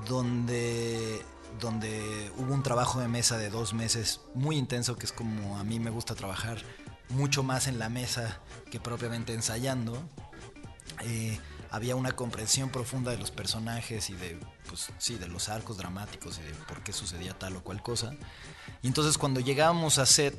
donde, 0.07 1.23
donde 1.59 2.31
hubo 2.37 2.53
un 2.53 2.63
trabajo 2.63 2.99
de 2.99 3.07
mesa 3.07 3.37
de 3.37 3.49
dos 3.49 3.73
meses 3.73 4.21
muy 4.33 4.57
intenso, 4.57 4.97
que 4.97 5.05
es 5.05 5.11
como 5.11 5.57
a 5.57 5.63
mí 5.63 5.79
me 5.79 5.89
gusta 5.89 6.15
trabajar 6.15 6.63
mucho 7.09 7.43
más 7.43 7.67
en 7.67 7.79
la 7.79 7.89
mesa 7.89 8.39
que 8.71 8.79
propiamente 8.79 9.33
ensayando. 9.33 10.01
Eh, 11.01 11.39
había 11.69 11.95
una 11.95 12.13
comprensión 12.13 12.69
profunda 12.69 13.11
de 13.11 13.17
los 13.17 13.31
personajes 13.31 14.09
y 14.09 14.13
de, 14.13 14.39
pues, 14.67 14.89
sí, 14.97 15.15
de 15.15 15.27
los 15.27 15.49
arcos 15.49 15.77
dramáticos 15.77 16.39
y 16.39 16.43
de 16.43 16.53
por 16.67 16.81
qué 16.81 16.93
sucedía 16.93 17.33
tal 17.33 17.57
o 17.57 17.63
cual 17.63 17.81
cosa. 17.81 18.13
Y 18.81 18.87
entonces 18.87 19.17
cuando 19.17 19.39
llegábamos 19.39 19.97
a 19.97 20.05
set, 20.05 20.37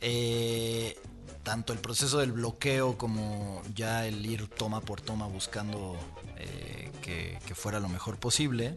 eh, 0.00 0.98
tanto 1.42 1.72
el 1.72 1.78
proceso 1.78 2.18
del 2.18 2.32
bloqueo 2.32 2.98
como 2.98 3.62
ya 3.74 4.06
el 4.06 4.24
ir 4.26 4.48
toma 4.48 4.80
por 4.80 5.00
toma 5.00 5.26
buscando 5.26 5.96
eh, 6.38 6.90
que, 7.02 7.54
fuera 7.54 7.78
lo 7.78 7.88
mejor 7.88 8.18
posible, 8.18 8.76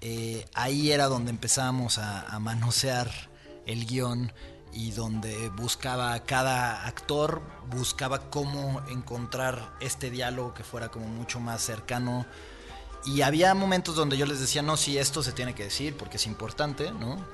eh, 0.00 0.46
ahí 0.54 0.92
era 0.92 1.06
donde 1.06 1.30
empezábamos 1.30 1.98
a, 1.98 2.22
a 2.22 2.38
manosear 2.38 3.10
el 3.66 3.86
guion 3.86 4.32
y 4.74 4.90
donde 4.90 5.48
buscaba 5.50 6.18
cada 6.20 6.86
actor, 6.86 7.40
buscaba 7.70 8.28
cómo 8.30 8.82
encontrar 8.88 9.72
este 9.80 10.10
diálogo 10.10 10.52
que 10.52 10.64
fuera 10.64 10.90
como 10.90 11.06
mucho 11.06 11.38
más 11.38 11.62
cercano. 11.62 12.26
Y 13.06 13.22
había 13.22 13.54
momentos 13.54 13.94
donde 13.94 14.16
yo 14.16 14.26
les 14.26 14.40
decía, 14.40 14.62
no, 14.62 14.76
sí, 14.76 14.98
esto 14.98 15.22
se 15.22 15.32
tiene 15.32 15.54
que 15.54 15.64
decir 15.64 15.96
porque 15.96 16.16
es 16.16 16.26
importante, 16.26 16.90
¿no? 16.90 17.24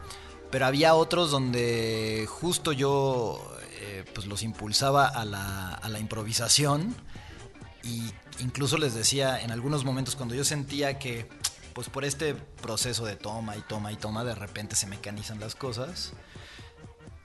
Pero 0.50 0.66
había 0.66 0.94
otros 0.94 1.30
donde 1.30 2.26
justo 2.28 2.73
yo 2.73 3.40
eh, 3.80 4.04
pues 4.14 4.26
los 4.26 4.42
impulsaba 4.42 5.06
a 5.06 5.25
la, 5.25 5.70
a 5.70 5.88
la 5.88 5.99
improvisación 5.99 6.94
y 7.82 8.12
incluso 8.40 8.76
les 8.76 8.94
decía 8.94 9.40
en 9.40 9.52
algunos 9.52 9.85
momentos 9.85 10.16
cuando 10.16 10.35
yo 10.35 10.44
sentía 10.44 10.99
que 10.99 11.28
pues 11.73 11.88
por 11.88 12.04
este 12.04 12.35
proceso 12.35 13.04
de 13.04 13.16
toma 13.16 13.56
y 13.56 13.61
toma 13.62 13.92
y 13.92 13.97
toma 13.97 14.25
de 14.25 14.35
repente 14.35 14.75
se 14.76 14.87
mecanizan 14.87 15.38
las 15.40 15.54
cosas 15.54 16.12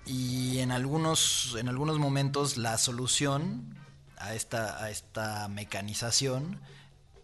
y 0.05 0.59
en 0.59 0.71
algunos, 0.71 1.55
en 1.59 1.67
algunos 1.67 1.97
momentos 1.97 2.57
la 2.57 2.77
solución 2.77 3.75
a 4.17 4.33
esta, 4.33 4.83
a 4.83 4.89
esta 4.89 5.47
mecanización 5.47 6.59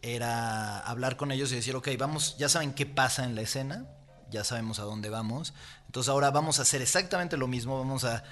era 0.02 0.80
hablar 0.80 1.16
con 1.16 1.32
ellos 1.32 1.52
y 1.52 1.56
decir, 1.56 1.76
ok, 1.76 1.90
vamos, 1.98 2.38
ya 2.38 2.50
saben 2.50 2.74
qué 2.74 2.86
pasa 2.86 3.24
en 3.24 3.36
la 3.36 3.42
escena, 3.42 3.86
ya 4.32 4.44
sabemos 4.44 4.80
a 4.80 4.84
dónde 4.84 5.10
vamos, 5.10 5.54
entonces 5.86 6.10
ahora 6.10 6.32
vamos 6.32 6.58
a 6.58 6.64
hacer 6.64 6.82
exactamente 6.82 7.38
lo 7.38 7.48
mismo, 7.48 7.78
vamos 7.78 8.04
a, 8.04 8.24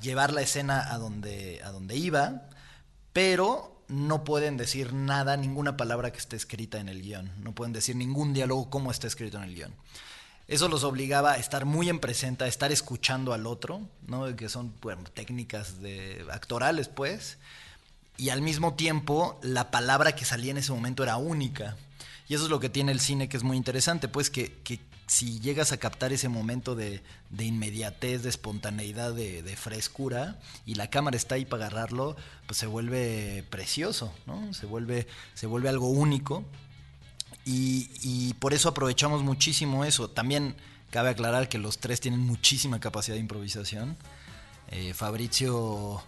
llevar 0.00 0.32
la 0.32 0.40
escena 0.40 0.92
a 0.92 0.98
donde, 0.98 1.60
a 1.64 1.70
donde 1.70 1.96
iba, 1.96 2.42
pero 3.12 3.82
no 3.88 4.22
pueden 4.22 4.56
decir 4.56 4.92
nada, 4.92 5.36
ninguna 5.36 5.76
palabra 5.76 6.12
que 6.12 6.18
esté 6.18 6.36
escrita 6.36 6.78
en 6.78 6.88
el 6.88 7.02
guion, 7.02 7.32
no 7.42 7.54
pueden 7.54 7.72
decir 7.72 7.96
ningún 7.96 8.34
diálogo 8.34 8.70
como 8.70 8.92
está 8.92 9.08
escrito 9.08 9.36
en 9.38 9.44
el 9.44 9.54
guion. 9.54 9.74
Eso 10.46 10.68
los 10.68 10.84
obligaba 10.84 11.32
a 11.32 11.36
estar 11.36 11.64
muy 11.64 11.88
en 11.88 12.00
presente, 12.00 12.44
a 12.44 12.46
estar 12.46 12.70
escuchando 12.70 13.32
al 13.32 13.46
otro, 13.46 13.80
¿no? 14.06 14.36
que 14.36 14.48
son 14.48 14.74
técnicas 15.14 15.80
de, 15.80 16.26
actorales, 16.30 16.88
pues. 16.88 17.38
Y 18.16 18.28
al 18.28 18.42
mismo 18.42 18.74
tiempo, 18.74 19.38
la 19.42 19.70
palabra 19.70 20.14
que 20.14 20.24
salía 20.24 20.50
en 20.50 20.58
ese 20.58 20.72
momento 20.72 21.02
era 21.02 21.16
única. 21.16 21.76
Y 22.28 22.34
eso 22.34 22.44
es 22.44 22.50
lo 22.50 22.60
que 22.60 22.68
tiene 22.68 22.92
el 22.92 23.00
cine, 23.00 23.28
que 23.28 23.36
es 23.36 23.42
muy 23.42 23.56
interesante, 23.56 24.08
pues 24.08 24.30
que, 24.30 24.52
si 25.06 25.38
llegas 25.40 25.72
a 25.72 25.76
captar 25.76 26.14
ese 26.14 26.30
momento 26.30 26.74
de, 26.74 27.02
de 27.28 27.44
inmediatez, 27.44 28.22
de 28.22 28.30
espontaneidad, 28.30 29.12
de, 29.12 29.42
de, 29.42 29.56
frescura, 29.56 30.38
y 30.64 30.76
la 30.76 30.88
cámara 30.88 31.16
está 31.16 31.34
ahí 31.34 31.44
para 31.44 31.66
agarrarlo, 31.66 32.16
pues 32.46 32.58
se 32.58 32.66
vuelve 32.66 33.44
precioso, 33.50 34.14
¿no? 34.24 34.54
Se 34.54 34.64
vuelve, 34.64 35.06
se 35.34 35.46
vuelve 35.46 35.68
algo 35.68 35.88
único. 35.88 36.44
Y, 37.44 38.34
por 38.34 38.54
eso 38.54 38.68
aprovechamos 38.68 39.22
muchísimo 39.22 39.84
eso. 39.84 40.08
También 40.08 40.56
cabe 40.90 41.10
aclarar 41.10 41.48
que 41.48 41.58
los 41.58 41.78
tres 41.78 42.00
tienen 42.00 42.20
muchísima 42.20 42.80
capacidad 42.80 43.16
de 43.16 43.20
improvisación. 43.20 43.96
Eh, 44.70 44.94
Fabrizio, 44.94 46.02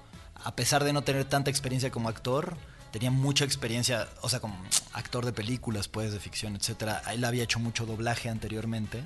a 0.44 0.56
pesar 0.56 0.84
de 0.84 0.92
no 0.92 1.02
tener 1.02 1.24
tanta 1.24 1.50
experiencia 1.50 1.90
como 1.90 2.08
actor, 2.08 2.56
tenía 2.90 3.10
mucha 3.10 3.44
experiencia, 3.44 4.08
o 4.22 4.28
sea, 4.28 4.40
como 4.40 4.56
actor 4.92 5.26
de 5.26 5.32
películas, 5.32 5.88
pues, 5.88 6.12
de 6.12 6.20
ficción, 6.20 6.56
etc. 6.56 7.00
Él 7.12 7.24
había 7.24 7.44
hecho 7.44 7.58
mucho 7.58 7.84
doblaje 7.84 8.28
anteriormente, 8.28 9.02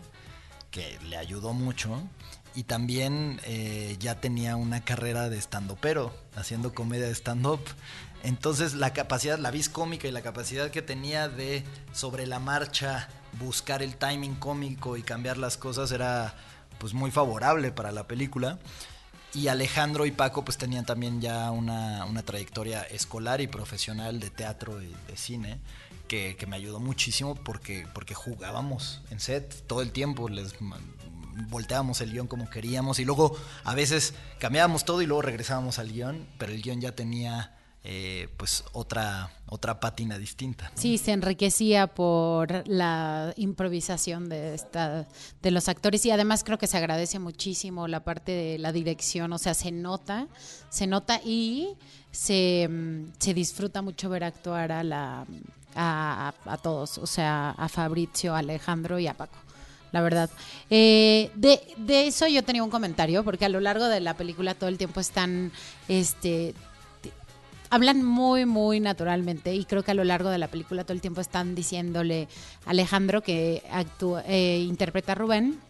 que 0.70 0.98
le 1.08 1.16
ayudó 1.16 1.52
mucho. 1.52 2.00
Y 2.54 2.64
también 2.64 3.40
eh, 3.44 3.96
ya 4.00 4.20
tenía 4.20 4.56
una 4.56 4.84
carrera 4.84 5.28
de 5.28 5.38
stand 5.38 5.72
pero 5.80 6.12
haciendo 6.34 6.74
comedia 6.74 7.06
de 7.06 7.14
stand-up. 7.14 7.60
Entonces 8.22 8.74
la 8.74 8.92
capacidad, 8.92 9.38
la 9.38 9.50
vis 9.50 9.68
cómica 9.68 10.06
y 10.06 10.12
la 10.12 10.22
capacidad 10.22 10.70
que 10.70 10.82
tenía 10.82 11.28
de 11.28 11.64
sobre 11.92 12.26
la 12.26 12.38
marcha 12.38 13.08
buscar 13.38 13.82
el 13.82 13.96
timing 13.96 14.34
cómico 14.34 14.96
y 14.96 15.02
cambiar 15.02 15.38
las 15.38 15.56
cosas 15.56 15.92
era 15.92 16.34
pues 16.78 16.94
muy 16.94 17.10
favorable 17.10 17.72
para 17.72 17.92
la 17.92 18.06
película. 18.06 18.58
Y 19.32 19.46
Alejandro 19.46 20.06
y 20.06 20.10
Paco 20.10 20.44
pues 20.44 20.58
tenían 20.58 20.84
también 20.84 21.20
ya 21.20 21.50
una, 21.52 22.04
trayectoria 22.24 22.82
escolar 22.82 23.40
y 23.40 23.46
profesional 23.46 24.18
de 24.18 24.28
teatro 24.30 24.82
y 24.82 24.94
de 25.06 25.16
cine 25.16 25.60
que, 26.08 26.36
me 26.48 26.56
ayudó 26.56 26.80
muchísimo 26.80 27.36
porque, 27.36 27.86
porque 27.94 28.14
jugábamos 28.14 29.02
en 29.10 29.20
set 29.20 29.66
todo 29.68 29.82
el 29.82 29.92
tiempo, 29.92 30.28
les 30.28 30.54
volteábamos 31.48 32.00
el 32.00 32.10
guion 32.10 32.26
como 32.26 32.50
queríamos 32.50 32.98
y 32.98 33.04
luego 33.04 33.36
a 33.62 33.74
veces 33.76 34.14
cambiábamos 34.40 34.84
todo 34.84 35.00
y 35.00 35.06
luego 35.06 35.22
regresábamos 35.22 35.78
al 35.78 35.92
guion, 35.92 36.26
pero 36.36 36.50
el 36.50 36.60
guion 36.60 36.80
ya 36.80 36.96
tenía 36.96 37.56
eh, 37.82 38.28
pues 38.36 38.62
otra, 38.72 39.30
otra 39.46 39.80
pátina 39.80 40.18
distinta. 40.18 40.70
Sí, 40.74 40.98
se 40.98 41.12
enriquecía 41.12 41.86
por 41.86 42.68
la 42.68 43.32
improvisación 43.36 44.28
de, 44.28 44.54
esta, 44.54 45.08
de 45.40 45.50
los 45.50 45.66
actores 45.66 46.04
y 46.04 46.10
además 46.10 46.44
creo 46.44 46.58
que 46.58 46.66
se 46.66 46.76
agradece 46.76 47.18
muchísimo 47.18 47.88
la 47.88 48.04
parte 48.04 48.32
de 48.32 48.58
la 48.58 48.72
dirección, 48.72 49.32
o 49.32 49.38
sea, 49.38 49.54
se 49.54 49.72
nota, 49.72 50.26
se 50.68 50.86
nota 50.86 51.22
y 51.24 51.76
se, 52.10 52.68
se 53.18 53.32
disfruta 53.32 53.80
mucho 53.80 54.10
ver 54.10 54.24
actuar 54.24 54.72
a, 54.72 54.84
la, 54.84 55.24
a, 55.74 56.34
a, 56.44 56.56
todos, 56.58 56.98
o 56.98 57.06
sea, 57.06 57.52
a 57.52 57.68
Fabrizio, 57.70 58.34
a 58.34 58.40
Alejandro 58.40 58.98
y 58.98 59.06
a 59.06 59.14
Paco 59.14 59.38
la 59.92 60.02
verdad. 60.02 60.30
Eh, 60.70 61.32
de, 61.34 61.60
de, 61.76 62.06
eso 62.06 62.26
yo 62.28 62.44
tenía 62.44 62.62
un 62.62 62.70
comentario, 62.70 63.24
porque 63.24 63.44
a 63.44 63.48
lo 63.48 63.58
largo 63.58 63.86
de 63.86 63.98
la 63.98 64.14
película 64.14 64.54
todo 64.54 64.68
el 64.68 64.78
tiempo 64.78 65.00
están 65.00 65.50
este, 65.88 66.54
hablan 67.70 68.04
muy, 68.04 68.46
muy 68.46 68.80
naturalmente 68.80 69.54
y 69.54 69.64
creo 69.64 69.82
que 69.82 69.92
a 69.92 69.94
lo 69.94 70.04
largo 70.04 70.28
de 70.28 70.38
la 70.38 70.48
película 70.48 70.84
todo 70.84 70.92
el 70.92 71.00
tiempo 71.00 71.20
están 71.20 71.54
diciéndole 71.54 72.28
a 72.66 72.70
Alejandro 72.70 73.22
que 73.22 73.62
actúa, 73.70 74.22
eh, 74.26 74.58
interpreta 74.68 75.12
a 75.12 75.14
Rubén 75.14 75.60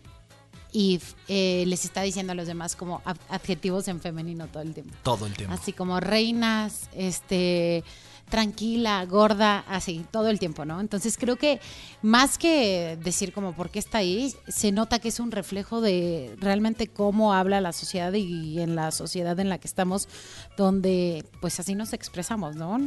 y 0.73 1.01
eh, 1.29 1.65
les 1.67 1.85
está 1.85 2.03
diciendo 2.03 2.33
a 2.33 2.35
los 2.35 2.47
demás 2.47 2.77
como 2.77 3.03
adjetivos 3.29 3.89
en 3.89 4.01
femenino 4.01 4.47
todo 4.49 4.63
el 4.63 4.73
tiempo. 4.73 4.95
Todo 5.03 5.27
el 5.27 5.35
tiempo. 5.35 5.55
Así 5.55 5.73
como 5.73 6.01
reinas, 6.01 6.89
este 6.95 7.85
tranquila, 8.31 9.05
gorda, 9.05 9.65
así, 9.69 10.07
todo 10.11 10.29
el 10.29 10.39
tiempo, 10.39 10.65
¿no? 10.65 10.81
Entonces 10.81 11.19
creo 11.19 11.37
que 11.37 11.61
más 12.01 12.39
que 12.39 12.99
decir 13.03 13.33
como 13.33 13.55
por 13.55 13.71
qué 13.71 13.79
está 13.79 13.99
ahí, 13.99 14.35
se 14.49 14.73
nota 14.73 14.99
que 14.99 15.09
es 15.09 15.21
un 15.21 15.31
reflejo 15.31 15.81
de 15.81 16.37
realmente 16.41 16.87
cómo 16.87 17.35
habla 17.35 17.61
la 17.61 17.73
sociedad 17.73 18.13
y 18.15 18.61
en 18.61 18.77
la 18.77 18.91
sociedad 18.93 19.39
en 19.39 19.49
la 19.49 19.59
que 19.59 19.69
estamos, 19.69 20.09
donde 20.57 21.25
pues 21.41 21.61
así 21.61 21.75
nos 21.75 21.93
expresamos, 21.93 22.57
¿no? 22.57 22.79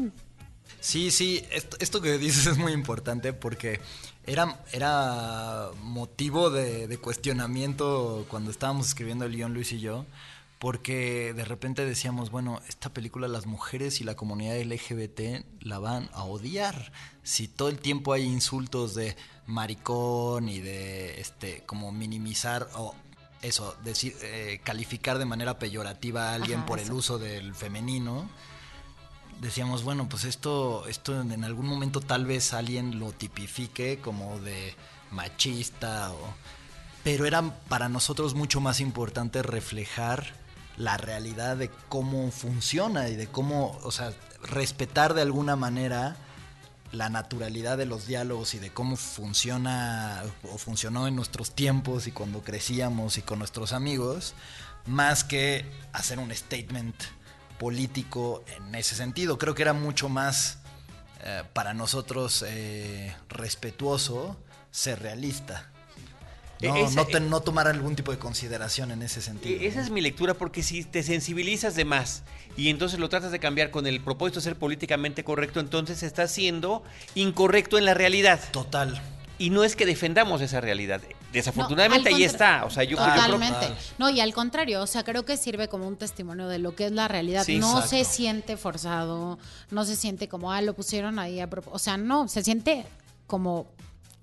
Sí, 0.79 1.12
sí, 1.12 1.43
esto, 1.51 2.01
que 2.01 2.17
dices 2.17 2.45
es 2.47 2.57
muy 2.57 2.71
importante 2.71 3.33
porque 3.33 3.79
era, 4.25 4.59
era 4.71 5.69
motivo 5.81 6.50
de, 6.50 6.88
de 6.88 6.97
cuestionamiento 6.97 8.25
cuando 8.29 8.51
estábamos 8.51 8.88
escribiendo 8.88 9.25
el 9.25 9.35
guion 9.35 9.53
Luis 9.53 9.71
y 9.71 9.79
yo 9.79 10.05
porque 10.63 11.34
de 11.34 11.43
repente 11.43 11.84
decíamos, 11.86 12.32
bueno, 12.32 12.62
esta 12.70 12.93
película 12.93 13.27
las 13.27 13.48
mujeres 13.48 14.00
y 14.00 14.05
la 14.05 14.15
comunidad 14.15 14.58
LGBT 14.62 15.43
la 15.60 15.77
van 15.77 16.10
a 16.13 16.24
odiar. 16.24 16.93
Si 17.22 17.50
todo 17.50 17.67
el 17.67 17.79
tiempo 17.79 18.13
hay 18.13 18.24
insultos 18.24 18.96
de 18.96 19.17
maricón 19.46 20.48
y 20.48 20.62
de 20.62 21.20
este 21.20 21.63
como 21.65 21.91
minimizar 21.91 22.70
o 22.75 22.96
eso, 23.41 23.75
decir 23.84 24.15
eh, 24.22 24.62
calificar 24.63 25.17
de 25.20 25.25
manera 25.25 25.60
peyorativa 25.60 26.29
a 26.29 26.36
alguien 26.36 26.65
por 26.65 26.79
el 26.79 26.93
uso 26.93 27.20
del 27.20 27.53
femenino, 27.53 28.29
decíamos, 29.41 29.84
bueno, 29.84 30.08
pues 30.08 30.24
esto 30.24 30.88
esto 30.88 31.20
en 31.20 31.43
algún 31.43 31.65
momento 31.65 32.00
tal 32.00 32.25
vez 32.25 32.53
alguien 32.53 33.00
lo 33.00 33.12
tipifique 33.12 34.00
como 34.00 34.39
de 34.39 34.74
machista 35.12 36.13
o 36.13 36.34
pero 37.03 37.25
era 37.25 37.41
para 37.67 37.89
nosotros 37.89 38.34
mucho 38.34 38.62
más 38.62 38.79
importante 38.79 39.43
reflejar 39.43 40.41
la 40.77 40.98
realidad 40.98 41.58
de 41.58 41.70
cómo 41.89 42.32
funciona 42.32 43.10
y 43.10 43.15
de 43.15 43.27
cómo, 43.27 43.80
o 43.84 43.92
sea, 43.92 44.13
respetar 44.42 45.13
de 45.13 45.22
alguna 45.22 45.56
manera 45.56 46.15
la 46.92 47.10
naturalidad 47.10 47.77
de 47.77 47.86
los 47.86 48.06
diálogos 48.06 48.53
y 48.53 48.60
de 48.60 48.72
cómo 48.72 48.96
funciona 48.96 50.24
o 50.44 50.58
funcionó 50.58 51.08
en 51.08 51.15
nuestros 51.15 51.51
tiempos 51.51 52.08
y 52.08 52.12
cuando 52.12 52.44
crecíamos 52.44 53.18
y 53.18 53.24
con 53.24 53.39
nuestros 53.39 53.74
amigos, 53.74 54.36
más 54.86 55.24
que 55.24 55.65
hacer 55.92 56.20
un 56.20 56.34
statement 56.34 56.96
político 57.60 58.44
en 58.58 58.75
ese 58.75 58.96
sentido. 58.96 59.38
Creo 59.38 59.56
que 59.56 59.63
era 59.63 59.74
mucho 59.74 60.08
más 60.08 60.60
eh, 61.24 61.44
para 61.53 61.74
nosotros 61.74 62.44
eh, 62.48 63.15
respetuoso 63.30 64.38
ser 64.70 65.01
realista. 65.01 65.73
No, 66.62 66.75
Esa- 66.77 66.95
no, 66.95 67.05
te- 67.05 67.19
no 67.19 67.41
tomar 67.41 67.67
algún 67.67 67.95
tipo 67.95 68.12
de 68.12 68.19
consideración 68.19 68.91
en 68.91 69.01
ese 69.01 69.22
sentido. 69.22 69.60
E- 69.62 69.67
Esa 69.67 69.81
es 69.81 69.89
mi 69.89 70.00
lectura 70.01 70.33
porque 70.33 70.63
si 70.63 70.83
te 70.86 71.03
sensibilizas 71.03 71.75
de 71.75 71.83
más 71.83 72.24
y 72.55 72.69
entonces 72.69 73.00
lo 73.00 73.10
tratas 73.10 73.31
de 73.31 73.39
cambiar 73.39 73.69
con 73.72 73.86
el 73.86 74.00
propósito 74.01 74.39
de 74.39 74.43
ser 74.45 74.55
políticamente 74.55 75.24
correcto, 75.25 75.60
entonces 75.60 76.03
estás 76.03 76.31
siendo 76.31 76.83
incorrecto 77.15 77.77
en 77.77 77.86
la 77.86 77.93
realidad. 77.93 78.39
Total. 78.51 79.01
Y 79.39 79.50
no 79.50 79.63
es 79.63 79.75
que 79.75 79.86
defendamos 79.86 80.41
esa 80.41 80.62
realidad. 80.62 81.01
Desafortunadamente 81.33 82.12
No, 82.12 82.15
ahí 82.15 82.24
está. 82.24 82.63
O 82.65 82.69
sea, 82.69 82.83
yo, 82.83 82.91
yo 82.91 82.98
creo- 83.03 83.13
Totalmente. 83.15 83.74
No, 83.98 84.10
y 84.10 84.22
al 84.22 84.31
contrario, 84.33 84.81
o 84.81 84.88
sea, 84.88 85.03
creo 85.03 85.25
que 85.25 85.36
sirve 85.36 85.67
como 85.67 85.88
un 85.88 85.98
testimonio 85.98 86.48
de 86.48 86.60
lo 86.60 86.75
que 86.75 86.86
es 86.86 86.91
la 86.91 87.07
realidad. 87.07 87.43
Sí, 87.43 87.57
no 87.57 87.67
exacto. 87.79 87.89
se 87.89 88.05
siente 88.05 88.55
forzado, 88.55 89.39
no 89.72 89.83
se 89.86 89.95
siente 89.95 90.29
como, 90.29 90.51
ah, 90.53 90.62
lo 90.62 90.75
pusieron 90.75 91.17
ahí 91.19 91.39
a 91.41 91.50
propósito. 91.50 91.75
O 91.75 91.79
sea, 91.79 91.98
no, 91.98 92.27
se 92.27 92.43
siente 92.43 92.86
como 93.25 93.65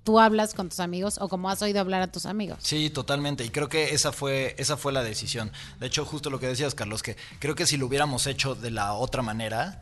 tú 0.03 0.19
hablas 0.19 0.53
con 0.53 0.69
tus 0.69 0.79
amigos 0.79 1.17
o 1.19 1.29
como 1.29 1.49
has 1.49 1.61
oído 1.61 1.79
hablar 1.79 2.01
a 2.01 2.11
tus 2.11 2.25
amigos. 2.25 2.59
Sí, 2.61 2.89
totalmente. 2.89 3.43
Y 3.45 3.49
creo 3.49 3.69
que 3.69 3.93
esa 3.93 4.11
fue, 4.11 4.55
esa 4.57 4.77
fue 4.77 4.91
la 4.91 5.03
decisión. 5.03 5.51
De 5.79 5.87
hecho, 5.87 6.05
justo 6.05 6.29
lo 6.29 6.39
que 6.39 6.47
decías, 6.47 6.75
Carlos, 6.75 7.03
que 7.03 7.15
creo 7.39 7.55
que 7.55 7.65
si 7.65 7.77
lo 7.77 7.85
hubiéramos 7.85 8.27
hecho 8.27 8.55
de 8.55 8.71
la 8.71 8.93
otra 8.93 9.21
manera, 9.21 9.81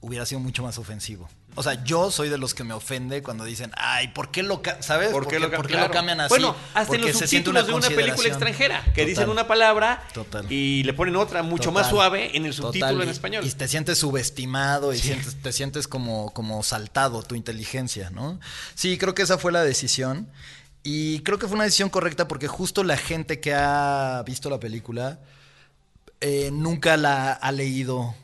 hubiera 0.00 0.24
sido 0.26 0.40
mucho 0.40 0.62
más 0.62 0.78
ofensivo. 0.78 1.28
O 1.54 1.62
sea, 1.64 1.82
yo 1.82 2.12
soy 2.12 2.28
de 2.28 2.38
los 2.38 2.54
que 2.54 2.62
me 2.62 2.72
ofende 2.72 3.20
cuando 3.20 3.42
dicen, 3.44 3.72
ay, 3.76 4.08
¿por 4.08 4.30
qué 4.30 4.44
lo, 4.44 4.62
¿sabes? 4.78 5.10
¿Por 5.10 5.26
qué, 5.26 5.40
lo, 5.40 5.50
por 5.50 5.66
qué 5.66 5.72
claro. 5.72 5.88
lo 5.88 5.92
cambian 5.92 6.20
así? 6.20 6.28
Bueno, 6.28 6.54
hasta 6.72 6.80
en 6.82 6.86
Porque 6.86 6.98
los 7.12 7.18
se 7.18 7.26
siente 7.26 7.50
subtítulos 7.50 7.66
de 7.66 7.72
una 7.74 7.88
película 7.88 8.28
extranjera 8.28 8.84
que 8.94 9.04
dicen 9.04 9.28
una 9.28 9.48
palabra 9.48 10.04
Total. 10.14 10.46
y 10.52 10.84
le 10.84 10.92
ponen 10.92 11.16
otra 11.16 11.42
mucho 11.42 11.72
más 11.72 11.88
suave 11.88 12.36
en 12.36 12.46
el 12.46 12.54
subtítulo 12.54 13.02
en 13.02 13.08
español. 13.08 13.44
Y 13.44 13.50
te 13.50 13.66
sientes 13.66 13.98
subestimado 13.98 14.92
y 14.94 14.98
sientes- 14.98 15.34
te 15.42 15.52
sientes 15.52 15.88
como, 15.88 16.30
como 16.32 16.62
saltado 16.62 17.24
tu 17.24 17.34
inteligencia, 17.34 18.10
¿no? 18.10 18.38
Sí, 18.76 18.96
creo 18.96 19.14
que 19.16 19.22
esa 19.22 19.36
fue 19.38 19.50
la 19.50 19.62
decisión. 19.64 20.28
Y 20.84 21.20
creo 21.20 21.40
que 21.40 21.48
fue 21.48 21.56
una 21.56 21.64
decisión 21.64 21.90
correcta 21.90 22.28
porque 22.28 22.46
justo 22.46 22.84
la 22.84 22.96
gente 22.96 23.40
que 23.40 23.52
ha 23.52 24.22
visto 24.24 24.48
la 24.48 24.60
película 24.60 25.18
eh, 26.20 26.50
nunca 26.52 26.96
la 26.96 27.32
ha 27.32 27.50
leído 27.52 28.14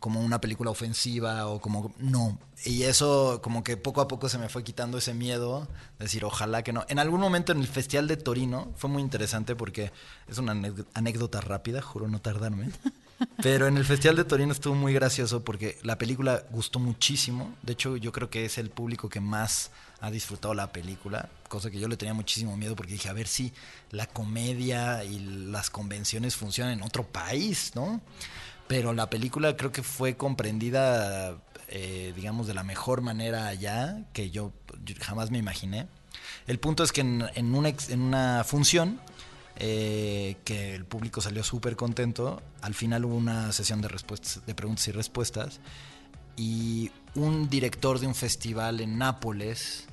como 0.00 0.20
una 0.20 0.40
película 0.40 0.70
ofensiva 0.70 1.46
o 1.46 1.60
como 1.60 1.94
no. 1.98 2.38
Y 2.64 2.82
eso 2.82 3.40
como 3.42 3.62
que 3.62 3.76
poco 3.76 4.00
a 4.00 4.08
poco 4.08 4.28
se 4.28 4.38
me 4.38 4.48
fue 4.48 4.64
quitando 4.64 4.98
ese 4.98 5.14
miedo, 5.14 5.68
de 5.98 6.04
decir, 6.06 6.24
ojalá 6.24 6.62
que 6.64 6.72
no. 6.72 6.84
En 6.88 6.98
algún 6.98 7.20
momento 7.20 7.52
en 7.52 7.60
el 7.60 7.68
Festival 7.68 8.08
de 8.08 8.16
Torino 8.16 8.72
fue 8.76 8.90
muy 8.90 9.02
interesante 9.02 9.54
porque 9.54 9.92
es 10.28 10.38
una 10.38 10.52
anécdota- 10.52 10.90
anécdota 10.94 11.40
rápida, 11.40 11.80
juro 11.82 12.08
no 12.08 12.20
tardarme. 12.20 12.70
Pero 13.42 13.66
en 13.66 13.76
el 13.76 13.84
Festival 13.84 14.16
de 14.16 14.24
Torino 14.24 14.52
estuvo 14.52 14.74
muy 14.74 14.94
gracioso 14.94 15.44
porque 15.44 15.78
la 15.82 15.98
película 15.98 16.42
gustó 16.50 16.78
muchísimo. 16.78 17.54
De 17.62 17.74
hecho, 17.74 17.96
yo 17.98 18.12
creo 18.12 18.30
que 18.30 18.46
es 18.46 18.56
el 18.56 18.70
público 18.70 19.10
que 19.10 19.20
más 19.20 19.70
ha 20.00 20.10
disfrutado 20.10 20.54
la 20.54 20.72
película, 20.72 21.28
cosa 21.46 21.70
que 21.70 21.78
yo 21.78 21.86
le 21.86 21.98
tenía 21.98 22.14
muchísimo 22.14 22.56
miedo 22.56 22.74
porque 22.74 22.92
dije, 22.94 23.10
a 23.10 23.12
ver 23.12 23.28
si 23.28 23.52
la 23.90 24.06
comedia 24.06 25.04
y 25.04 25.18
las 25.18 25.68
convenciones 25.68 26.34
funcionan 26.34 26.72
en 26.72 26.82
otro 26.82 27.06
país, 27.06 27.72
¿no? 27.74 28.00
Pero 28.70 28.92
la 28.92 29.10
película 29.10 29.56
creo 29.56 29.72
que 29.72 29.82
fue 29.82 30.16
comprendida, 30.16 31.36
eh, 31.66 32.12
digamos, 32.14 32.46
de 32.46 32.54
la 32.54 32.62
mejor 32.62 33.00
manera 33.00 33.48
allá, 33.48 34.04
que 34.12 34.30
yo, 34.30 34.52
jamás 35.00 35.32
me 35.32 35.38
imaginé. 35.38 35.88
El 36.46 36.60
punto 36.60 36.84
es 36.84 36.92
que 36.92 37.00
en, 37.00 37.24
en 37.34 37.52
una, 37.52 37.70
en 37.88 38.00
una 38.00 38.44
función, 38.44 39.00
eh, 39.56 40.36
que 40.44 40.76
el 40.76 40.84
público 40.84 41.20
salió 41.20 41.42
súper 41.42 41.74
contento, 41.74 42.40
al 42.60 42.74
final 42.74 43.06
hubo 43.06 43.16
una 43.16 43.50
sesión 43.50 43.80
de, 43.80 43.88
respuestas, 43.88 44.46
de 44.46 44.54
preguntas 44.54 44.86
y 44.86 44.92
respuestas, 44.92 45.58
y 46.36 46.92
un 47.16 47.50
director 47.50 47.98
de 47.98 48.06
un 48.06 48.14
festival 48.14 48.80
en 48.80 48.98
Nápoles 48.98 49.88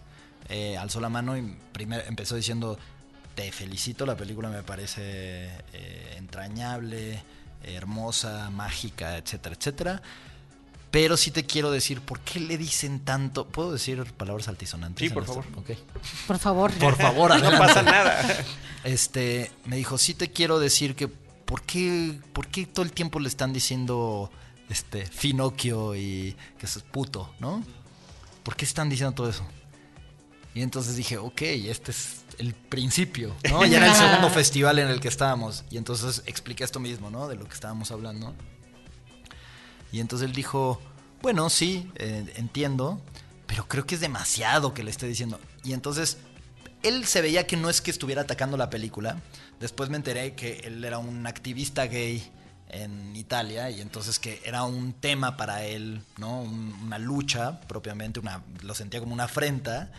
eh, 0.50 0.78
alzó 0.78 1.00
la 1.00 1.10
mano 1.10 1.36
y 1.36 1.58
primer, 1.72 2.06
empezó 2.08 2.36
diciendo, 2.36 2.78
te 3.34 3.52
felicito, 3.52 4.06
la 4.06 4.16
película 4.16 4.50
me 4.50 4.62
parece 4.62 5.48
eh, 5.74 6.13
entrañable, 6.16 7.24
hermosa, 7.63 8.50
mágica, 8.50 9.17
etcétera, 9.17 9.56
etcétera. 9.56 10.02
Pero 10.91 11.17
sí 11.17 11.32
te 11.32 11.46
quiero 11.46 11.70
decir, 11.70 12.02
¿por 12.02 12.22
qué 12.22 12.39
le 12.39 12.58
dicen 12.58 13.02
tanto? 13.02 13.46
¿Puedo 13.46 13.74
decir 13.74 14.04
palabras 14.13 14.48
altisonantes? 14.48 15.00
Sí, 15.00 15.08
en 15.08 15.13
por 15.13 15.26
favor. 15.26 15.46
Ok. 15.58 15.72
Por 16.26 16.39
favor. 16.39 16.74
Por 16.74 16.96
favor, 16.96 17.39
no 17.43 17.58
pasa 17.58 17.82
nada. 17.82 18.46
Este, 18.84 19.52
me 19.65 19.76
dijo, 19.76 19.98
sí 19.98 20.13
te 20.13 20.32
quiero 20.32 20.60
decir 20.60 20.96
que 20.96 21.10
¿por 21.48 21.62
qué, 21.63 22.20
por 22.34 22.48
qué 22.48 22.65
todo 22.65 22.86
el 22.86 22.91
tiempo 22.91 23.20
le 23.20 23.30
están 23.30 23.54
diciendo 23.54 24.30
este 24.70 25.06
Finocchio 25.06 25.96
y 25.96 26.36
que 26.58 26.65
es 26.65 26.78
puto, 26.91 27.34
¿no? 27.39 27.63
¿Por 28.43 28.56
qué 28.56 28.65
están 28.65 28.89
diciendo 28.89 29.15
todo 29.15 29.30
eso? 29.30 29.46
Y 30.54 30.62
entonces 30.62 30.96
dije, 30.96 31.17
ok, 31.17 31.41
este 31.41 31.91
es 31.91 32.24
el 32.38 32.54
principio, 32.54 33.36
¿no? 33.50 33.65
Y 33.65 33.73
era 33.76 33.88
el 33.88 33.95
segundo 33.95 34.30
festival 34.30 34.80
en 34.80 34.88
el 34.89 35.00
que 35.00 35.08
estábamos. 35.08 35.63
Y 35.69 35.78
entonces 35.78 36.23
expliqué 36.26 36.63
esto 36.63 36.80
mismo, 36.80 37.10
¿no? 37.10 37.28
De 37.28 37.36
lo 37.36 37.45
que 37.47 37.54
estábamos 37.54 37.91
hablando. 37.91 38.34
Y 39.91 40.00
entonces 40.00 40.28
él 40.28 40.34
dijo, 40.36 40.82
bueno, 41.21 41.50
sí, 41.50 41.89
eh, 41.95 42.32
entiendo, 42.36 43.02
pero 43.47 43.67
creo 43.67 43.86
que 43.86 43.95
es 43.95 44.02
demasiado 44.02 44.73
que 44.73 44.84
le 44.84 44.91
esté 44.91 45.08
diciendo. 45.08 45.39
Y 45.63 45.73
entonces 45.73 46.17
él 46.84 47.06
se 47.06 47.21
veía 47.21 47.47
que 47.47 47.58
no 47.58 47.69
es 47.69 47.82
que 47.82 47.91
estuviera 47.91 48.21
atacando 48.23 48.58
la 48.58 48.69
película. 48.69 49.21
Después 49.60 49.89
me 49.89 49.97
enteré 49.97 50.34
que 50.36 50.60
él 50.65 50.84
era 50.84 50.97
un 51.00 51.26
activista 51.26 51.86
gay 51.88 52.32
en 52.69 53.15
Italia 53.15 53.69
y 53.71 53.80
entonces 53.80 54.19
que 54.19 54.41
era 54.43 54.63
un 54.63 54.91
tema 54.93 55.38
para 55.38 55.63
él, 55.63 56.02
¿no? 56.17 56.41
Un- 56.41 56.73
una 56.84 57.00
lucha 57.00 57.62
propiamente, 57.62 58.19
una, 58.19 58.43
lo 58.62 58.76
sentía 58.76 59.00
como 59.00 59.13
una 59.13 59.23
afrenta. 59.23 59.89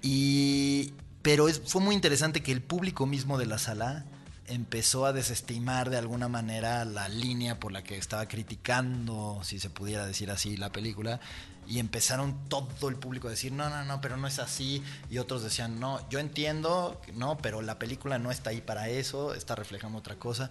Y, 0.00 0.94
pero 1.22 1.46
fue 1.66 1.80
muy 1.80 1.94
interesante 1.94 2.42
que 2.42 2.52
el 2.52 2.62
público 2.62 3.06
mismo 3.06 3.38
de 3.38 3.46
la 3.46 3.58
sala 3.58 4.04
empezó 4.46 5.06
a 5.06 5.12
desestimar 5.12 5.88
de 5.88 5.96
alguna 5.96 6.28
manera 6.28 6.84
la 6.84 7.08
línea 7.08 7.58
por 7.60 7.72
la 7.72 7.82
que 7.82 7.96
estaba 7.96 8.26
criticando, 8.26 9.40
si 9.44 9.58
se 9.58 9.70
pudiera 9.70 10.06
decir 10.06 10.30
así, 10.30 10.56
la 10.56 10.72
película. 10.72 11.20
Y 11.66 11.78
empezaron 11.78 12.48
todo 12.48 12.88
el 12.88 12.96
público 12.96 13.28
a 13.28 13.30
decir, 13.30 13.52
no, 13.52 13.70
no, 13.70 13.84
no, 13.84 14.00
pero 14.00 14.16
no 14.16 14.26
es 14.26 14.40
así. 14.40 14.82
Y 15.10 15.18
otros 15.18 15.42
decían, 15.42 15.78
no, 15.78 16.06
yo 16.10 16.18
entiendo, 16.18 17.00
no, 17.14 17.38
pero 17.38 17.62
la 17.62 17.78
película 17.78 18.18
no 18.18 18.30
está 18.30 18.50
ahí 18.50 18.60
para 18.60 18.88
eso, 18.88 19.32
está 19.32 19.54
reflejando 19.54 19.98
otra 19.98 20.16
cosa. 20.16 20.50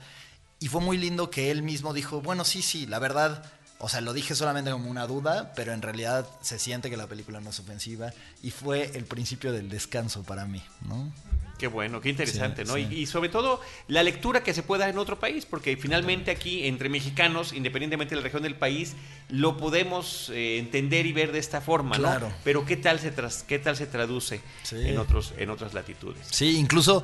Y 0.60 0.68
fue 0.68 0.80
muy 0.80 0.98
lindo 0.98 1.30
que 1.30 1.52
él 1.52 1.64
mismo 1.64 1.94
dijo, 1.94 2.22
bueno, 2.22 2.46
sí, 2.46 2.62
sí, 2.62 2.86
la 2.86 3.00
verdad, 3.00 3.44
o 3.84 3.90
sea, 3.90 4.00
lo 4.02 4.14
dije 4.14 4.36
solamente 4.36 4.72
como 4.72 4.90
una 4.90 5.08
duda, 5.08 5.54
pero 5.56 5.74
en 5.74 5.82
realidad 5.82 6.28
se 6.42 6.60
siente 6.60 6.90
que 6.90 6.98
la 6.98 7.08
película 7.08 7.42
no 7.42 7.50
es 7.50 7.60
ofensiva. 7.60 8.12
Y 8.44 8.52
fue 8.52 8.92
el 8.96 9.06
principio 9.06 9.52
del 9.52 9.70
descanso 9.70 10.24
para 10.24 10.46
mí, 10.46 10.62
¿no? 10.88 11.12
Qué 11.58 11.68
bueno, 11.68 12.02
qué 12.02 12.10
interesante, 12.10 12.64
Sí, 12.66 12.68
¿no? 12.68 12.76
sí. 12.76 12.88
Y, 12.90 13.02
y 13.02 13.06
sobre 13.06 13.30
todo 13.30 13.62
la 13.88 14.02
lectura 14.02 14.42
que 14.44 14.52
se 14.54 14.64
pueda 14.64 14.90
en 14.90 14.98
otro 14.98 15.20
país, 15.20 15.46
porque 15.46 15.78
finalmente 15.78 16.32
aquí 16.32 16.66
entre 16.68 16.90
mexicanos, 16.90 17.54
independientemente 17.54 18.16
de 18.16 18.22
la 18.22 18.24
región 18.24 18.42
del 18.42 18.56
país, 18.56 18.94
lo 19.30 19.58
podemos 19.58 20.30
eh, 20.34 20.58
entender 20.58 21.06
y 21.06 21.14
ver 21.14 21.32
de 21.32 21.38
esta 21.38 21.62
forma, 21.62 21.98
¿no? 21.98 22.04
Claro. 22.04 22.34
Pero 22.44 22.66
qué 22.66 22.78
tal 22.78 23.00
se 23.00 23.12
tras- 23.12 23.44
qué 23.44 23.60
tal 23.60 23.76
se 23.78 23.86
traduce 23.86 24.42
Sí. 24.64 24.78
en 24.88 24.98
otros 24.98 25.34
en 25.38 25.52
otras 25.52 25.76
latitudes. 25.76 26.26
Sí, 26.32 26.58
incluso 26.58 27.04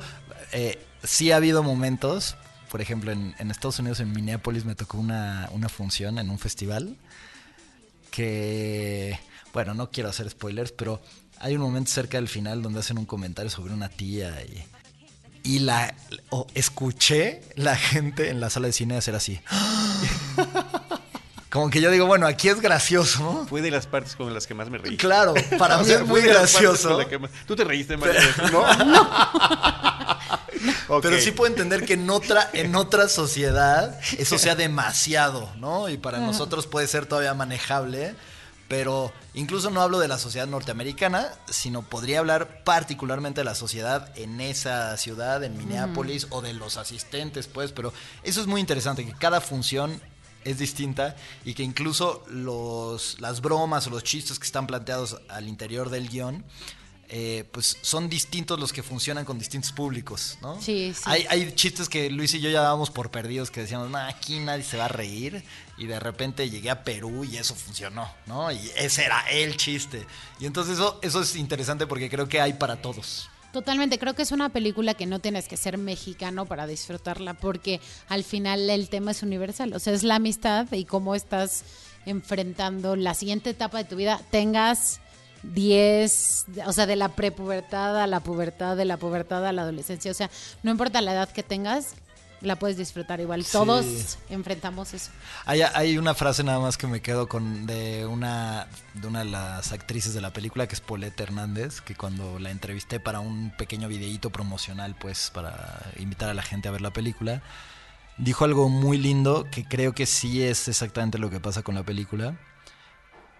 eh, 0.52 0.76
sí 1.04 1.30
ha 1.30 1.36
habido 1.36 1.62
momentos, 1.62 2.36
por 2.70 2.80
ejemplo, 2.80 3.12
en, 3.12 3.34
Estados 3.50 3.78
Unidos, 3.78 4.00
en 4.00 4.12
Minneapolis, 4.12 4.64
me 4.64 4.74
tocó 4.74 4.98
una, 4.98 5.48
una 5.52 5.68
función 5.68 6.18
en 6.18 6.30
un 6.30 6.38
festival 6.38 6.96
que, 8.10 9.18
bueno, 9.52 9.74
no 9.74 9.90
quiero 9.90 10.08
hacer 10.08 10.28
spoilers, 10.30 10.72
pero 10.72 11.00
hay 11.38 11.54
un 11.54 11.62
momento 11.62 11.90
cerca 11.90 12.18
del 12.18 12.28
final 12.28 12.62
donde 12.62 12.80
hacen 12.80 12.98
un 12.98 13.06
comentario 13.06 13.50
sobre 13.50 13.72
una 13.72 13.88
tía 13.88 14.42
y, 14.44 14.64
y 15.44 15.58
la 15.60 15.94
o 16.30 16.46
escuché 16.54 17.42
la 17.54 17.76
gente 17.76 18.30
en 18.30 18.40
la 18.40 18.50
sala 18.50 18.66
de 18.66 18.72
cine 18.72 18.96
hacer 18.96 19.14
así. 19.14 19.40
Como 21.50 21.70
que 21.70 21.80
yo 21.80 21.90
digo, 21.90 22.04
bueno, 22.06 22.26
aquí 22.26 22.48
es 22.48 22.60
gracioso. 22.60 23.46
Fue 23.48 23.62
de 23.62 23.70
las 23.70 23.86
partes 23.86 24.14
con 24.16 24.32
las 24.34 24.46
que 24.46 24.52
más 24.54 24.68
me 24.68 24.76
reí. 24.78 24.96
Claro, 24.98 25.32
para 25.58 25.76
O 25.78 25.80
mí 25.80 25.86
sea, 25.86 25.96
es 26.00 26.06
muy 26.06 26.20
gracioso. 26.20 26.98
más- 27.20 27.30
Tú 27.46 27.56
te 27.56 27.64
reíste, 27.64 27.96
María, 27.96 28.20
¿no? 28.52 28.64
Pero 31.00 31.20
sí 31.20 31.32
puedo 31.32 31.50
entender 31.50 31.84
que 31.84 31.94
en 31.94 32.08
otra, 32.10 32.50
en 32.52 32.74
otra 32.74 33.08
sociedad 33.08 33.98
eso 34.18 34.38
sea 34.38 34.54
demasiado, 34.54 35.50
¿no? 35.56 35.88
Y 35.88 35.96
para 35.96 36.18
nosotros 36.18 36.66
puede 36.66 36.86
ser 36.86 37.06
todavía 37.06 37.34
manejable, 37.34 38.14
Pero 38.68 39.10
incluso 39.32 39.70
no 39.70 39.80
hablo 39.80 39.98
de 39.98 40.08
la 40.08 40.18
sociedad 40.18 40.46
norteamericana, 40.46 41.28
sino 41.48 41.80
podría 41.82 42.18
hablar 42.18 42.62
particularmente 42.64 43.40
de 43.40 43.46
la 43.46 43.54
sociedad 43.54 44.12
en 44.18 44.42
esa 44.42 44.94
ciudad, 44.98 45.42
en 45.42 45.56
Minneapolis, 45.56 46.26
o 46.28 46.42
de 46.42 46.52
los 46.52 46.76
asistentes, 46.76 47.46
pues. 47.46 47.72
Pero 47.72 47.94
eso 48.22 48.42
es 48.42 48.46
muy 48.46 48.60
interesante, 48.60 49.06
que 49.06 49.12
cada 49.14 49.40
función 49.40 50.02
es 50.44 50.58
distinta 50.58 51.16
y 51.44 51.54
que 51.54 51.62
incluso 51.62 52.24
los, 52.28 53.20
las 53.20 53.40
bromas 53.40 53.86
o 53.86 53.90
los 53.90 54.04
chistes 54.04 54.38
que 54.38 54.46
están 54.46 54.66
planteados 54.66 55.20
al 55.28 55.48
interior 55.48 55.90
del 55.90 56.08
guion 56.08 56.44
eh, 57.10 57.44
pues 57.52 57.78
son 57.80 58.10
distintos 58.10 58.60
los 58.60 58.70
que 58.70 58.82
funcionan 58.82 59.24
con 59.24 59.38
distintos 59.38 59.72
públicos, 59.72 60.36
¿no? 60.42 60.60
Sí, 60.60 60.92
sí. 60.94 61.04
Hay, 61.06 61.24
hay 61.30 61.52
chistes 61.52 61.88
que 61.88 62.10
Luis 62.10 62.34
y 62.34 62.40
yo 62.40 62.50
ya 62.50 62.60
dábamos 62.60 62.90
por 62.90 63.10
perdidos 63.10 63.50
que 63.50 63.62
decíamos, 63.62 63.90
aquí 63.94 64.38
nadie 64.40 64.62
se 64.62 64.76
va 64.76 64.84
a 64.84 64.88
reír. 64.88 65.42
Y 65.78 65.86
de 65.86 65.98
repente 66.00 66.50
llegué 66.50 66.68
a 66.68 66.84
Perú 66.84 67.24
y 67.24 67.38
eso 67.38 67.54
funcionó, 67.54 68.12
¿no? 68.26 68.52
Y 68.52 68.58
ese 68.76 69.06
era 69.06 69.22
el 69.30 69.56
chiste. 69.56 70.06
Y 70.38 70.44
entonces 70.44 70.74
eso, 70.74 70.98
eso 71.00 71.22
es 71.22 71.34
interesante 71.36 71.86
porque 71.86 72.10
creo 72.10 72.28
que 72.28 72.42
hay 72.42 72.52
para 72.52 72.82
todos. 72.82 73.30
Totalmente, 73.58 73.98
creo 73.98 74.14
que 74.14 74.22
es 74.22 74.30
una 74.30 74.50
película 74.50 74.94
que 74.94 75.04
no 75.04 75.18
tienes 75.18 75.48
que 75.48 75.56
ser 75.56 75.78
mexicano 75.78 76.46
para 76.46 76.68
disfrutarla, 76.68 77.34
porque 77.34 77.80
al 78.08 78.22
final 78.22 78.70
el 78.70 78.88
tema 78.88 79.10
es 79.10 79.24
universal, 79.24 79.72
o 79.72 79.80
sea, 79.80 79.94
es 79.94 80.04
la 80.04 80.14
amistad 80.14 80.70
y 80.70 80.84
cómo 80.84 81.16
estás 81.16 81.64
enfrentando 82.06 82.94
la 82.94 83.14
siguiente 83.14 83.50
etapa 83.50 83.78
de 83.78 83.84
tu 83.84 83.96
vida, 83.96 84.20
tengas 84.30 85.00
10, 85.42 86.46
o 86.66 86.72
sea, 86.72 86.86
de 86.86 86.94
la 86.94 87.08
prepubertad 87.08 88.00
a 88.00 88.06
la 88.06 88.20
pubertad, 88.20 88.76
de 88.76 88.84
la 88.84 88.96
pubertad 88.96 89.44
a 89.44 89.50
la 89.50 89.62
adolescencia, 89.62 90.12
o 90.12 90.14
sea, 90.14 90.30
no 90.62 90.70
importa 90.70 91.00
la 91.00 91.14
edad 91.14 91.28
que 91.28 91.42
tengas, 91.42 91.96
la 92.40 92.56
puedes 92.56 92.76
disfrutar 92.76 93.20
igual. 93.20 93.44
Sí. 93.44 93.52
Todos 93.52 94.18
enfrentamos 94.28 94.94
eso. 94.94 95.10
Hay, 95.44 95.62
hay 95.62 95.98
una 95.98 96.14
frase 96.14 96.44
nada 96.44 96.60
más 96.60 96.76
que 96.76 96.86
me 96.86 97.00
quedo 97.00 97.28
con 97.28 97.66
de 97.66 98.06
una, 98.06 98.68
de 98.94 99.06
una 99.06 99.20
de 99.20 99.24
las 99.26 99.72
actrices 99.72 100.14
de 100.14 100.20
la 100.20 100.32
película, 100.32 100.66
que 100.66 100.74
es 100.74 100.80
Paulette 100.80 101.20
Hernández, 101.20 101.80
que 101.80 101.94
cuando 101.94 102.38
la 102.38 102.50
entrevisté 102.50 103.00
para 103.00 103.20
un 103.20 103.50
pequeño 103.56 103.88
videíto 103.88 104.30
promocional, 104.30 104.94
pues 104.94 105.30
para 105.32 105.90
invitar 105.98 106.28
a 106.28 106.34
la 106.34 106.42
gente 106.42 106.68
a 106.68 106.70
ver 106.70 106.80
la 106.80 106.92
película, 106.92 107.42
dijo 108.18 108.44
algo 108.44 108.68
muy 108.68 108.98
lindo 108.98 109.46
que 109.50 109.64
creo 109.64 109.94
que 109.94 110.06
sí 110.06 110.42
es 110.42 110.68
exactamente 110.68 111.18
lo 111.18 111.30
que 111.30 111.40
pasa 111.40 111.62
con 111.62 111.74
la 111.74 111.82
película. 111.82 112.38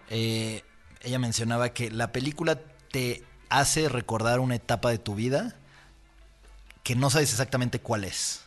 Eh, 0.09 0.63
ella 1.01 1.19
mencionaba 1.19 1.69
que 1.69 1.91
la 1.91 2.11
película 2.11 2.59
te 2.91 3.23
hace 3.49 3.87
recordar 3.89 4.39
una 4.39 4.55
etapa 4.55 4.89
de 4.91 4.97
tu 4.97 5.15
vida 5.15 5.55
que 6.83 6.95
no 6.95 7.09
sabes 7.09 7.31
exactamente 7.31 7.79
cuál 7.79 8.03
es 8.03 8.41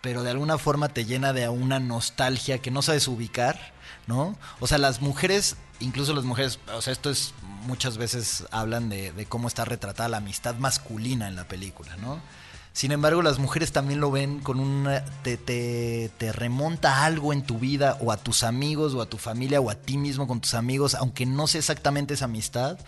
pero 0.00 0.22
de 0.22 0.30
alguna 0.30 0.58
forma 0.58 0.88
te 0.88 1.04
llena 1.04 1.32
de 1.32 1.48
una 1.48 1.80
nostalgia 1.80 2.58
que 2.58 2.70
no 2.70 2.82
sabes 2.82 3.08
ubicar, 3.08 3.72
¿no? 4.06 4.36
O 4.60 4.66
sea, 4.66 4.78
las 4.78 5.00
mujeres, 5.00 5.56
incluso 5.80 6.14
las 6.14 6.24
mujeres, 6.24 6.58
o 6.72 6.80
sea, 6.80 6.92
esto 6.92 7.10
es, 7.10 7.34
muchas 7.66 7.98
veces 7.98 8.44
hablan 8.50 8.88
de, 8.88 9.26
cómo 9.28 9.48
está 9.48 9.64
retratada 9.64 10.08
la 10.08 10.18
amistad 10.18 10.54
masculina 10.56 11.28
en 11.28 11.36
la 11.36 11.48
película, 11.48 11.96
¿no? 11.96 12.20
Sin 12.72 12.92
embargo, 12.92 13.22
las 13.22 13.38
mujeres 13.38 13.72
también 13.72 14.00
lo 14.00 14.10
ven 14.10 14.40
con 14.40 14.60
una... 14.60 15.02
Te, 15.22 15.38
te, 15.38 16.10
te, 16.18 16.30
remonta 16.30 17.06
algo 17.06 17.32
en 17.32 17.42
tu 17.42 17.58
vida, 17.58 17.96
o 18.00 18.12
a 18.12 18.18
tus 18.18 18.42
amigos, 18.42 18.92
o 18.92 19.00
a 19.00 19.06
tu 19.06 19.16
familia, 19.16 19.62
o 19.62 19.70
a 19.70 19.76
ti 19.76 19.96
mismo 19.96 20.28
con 20.28 20.42
tus 20.42 20.52
amigos, 20.52 20.94
aunque 20.94 21.24
no 21.24 21.46
sea 21.46 21.60
exactamente 21.60 22.12
esa 22.12 22.26
amistad. 22.26 22.78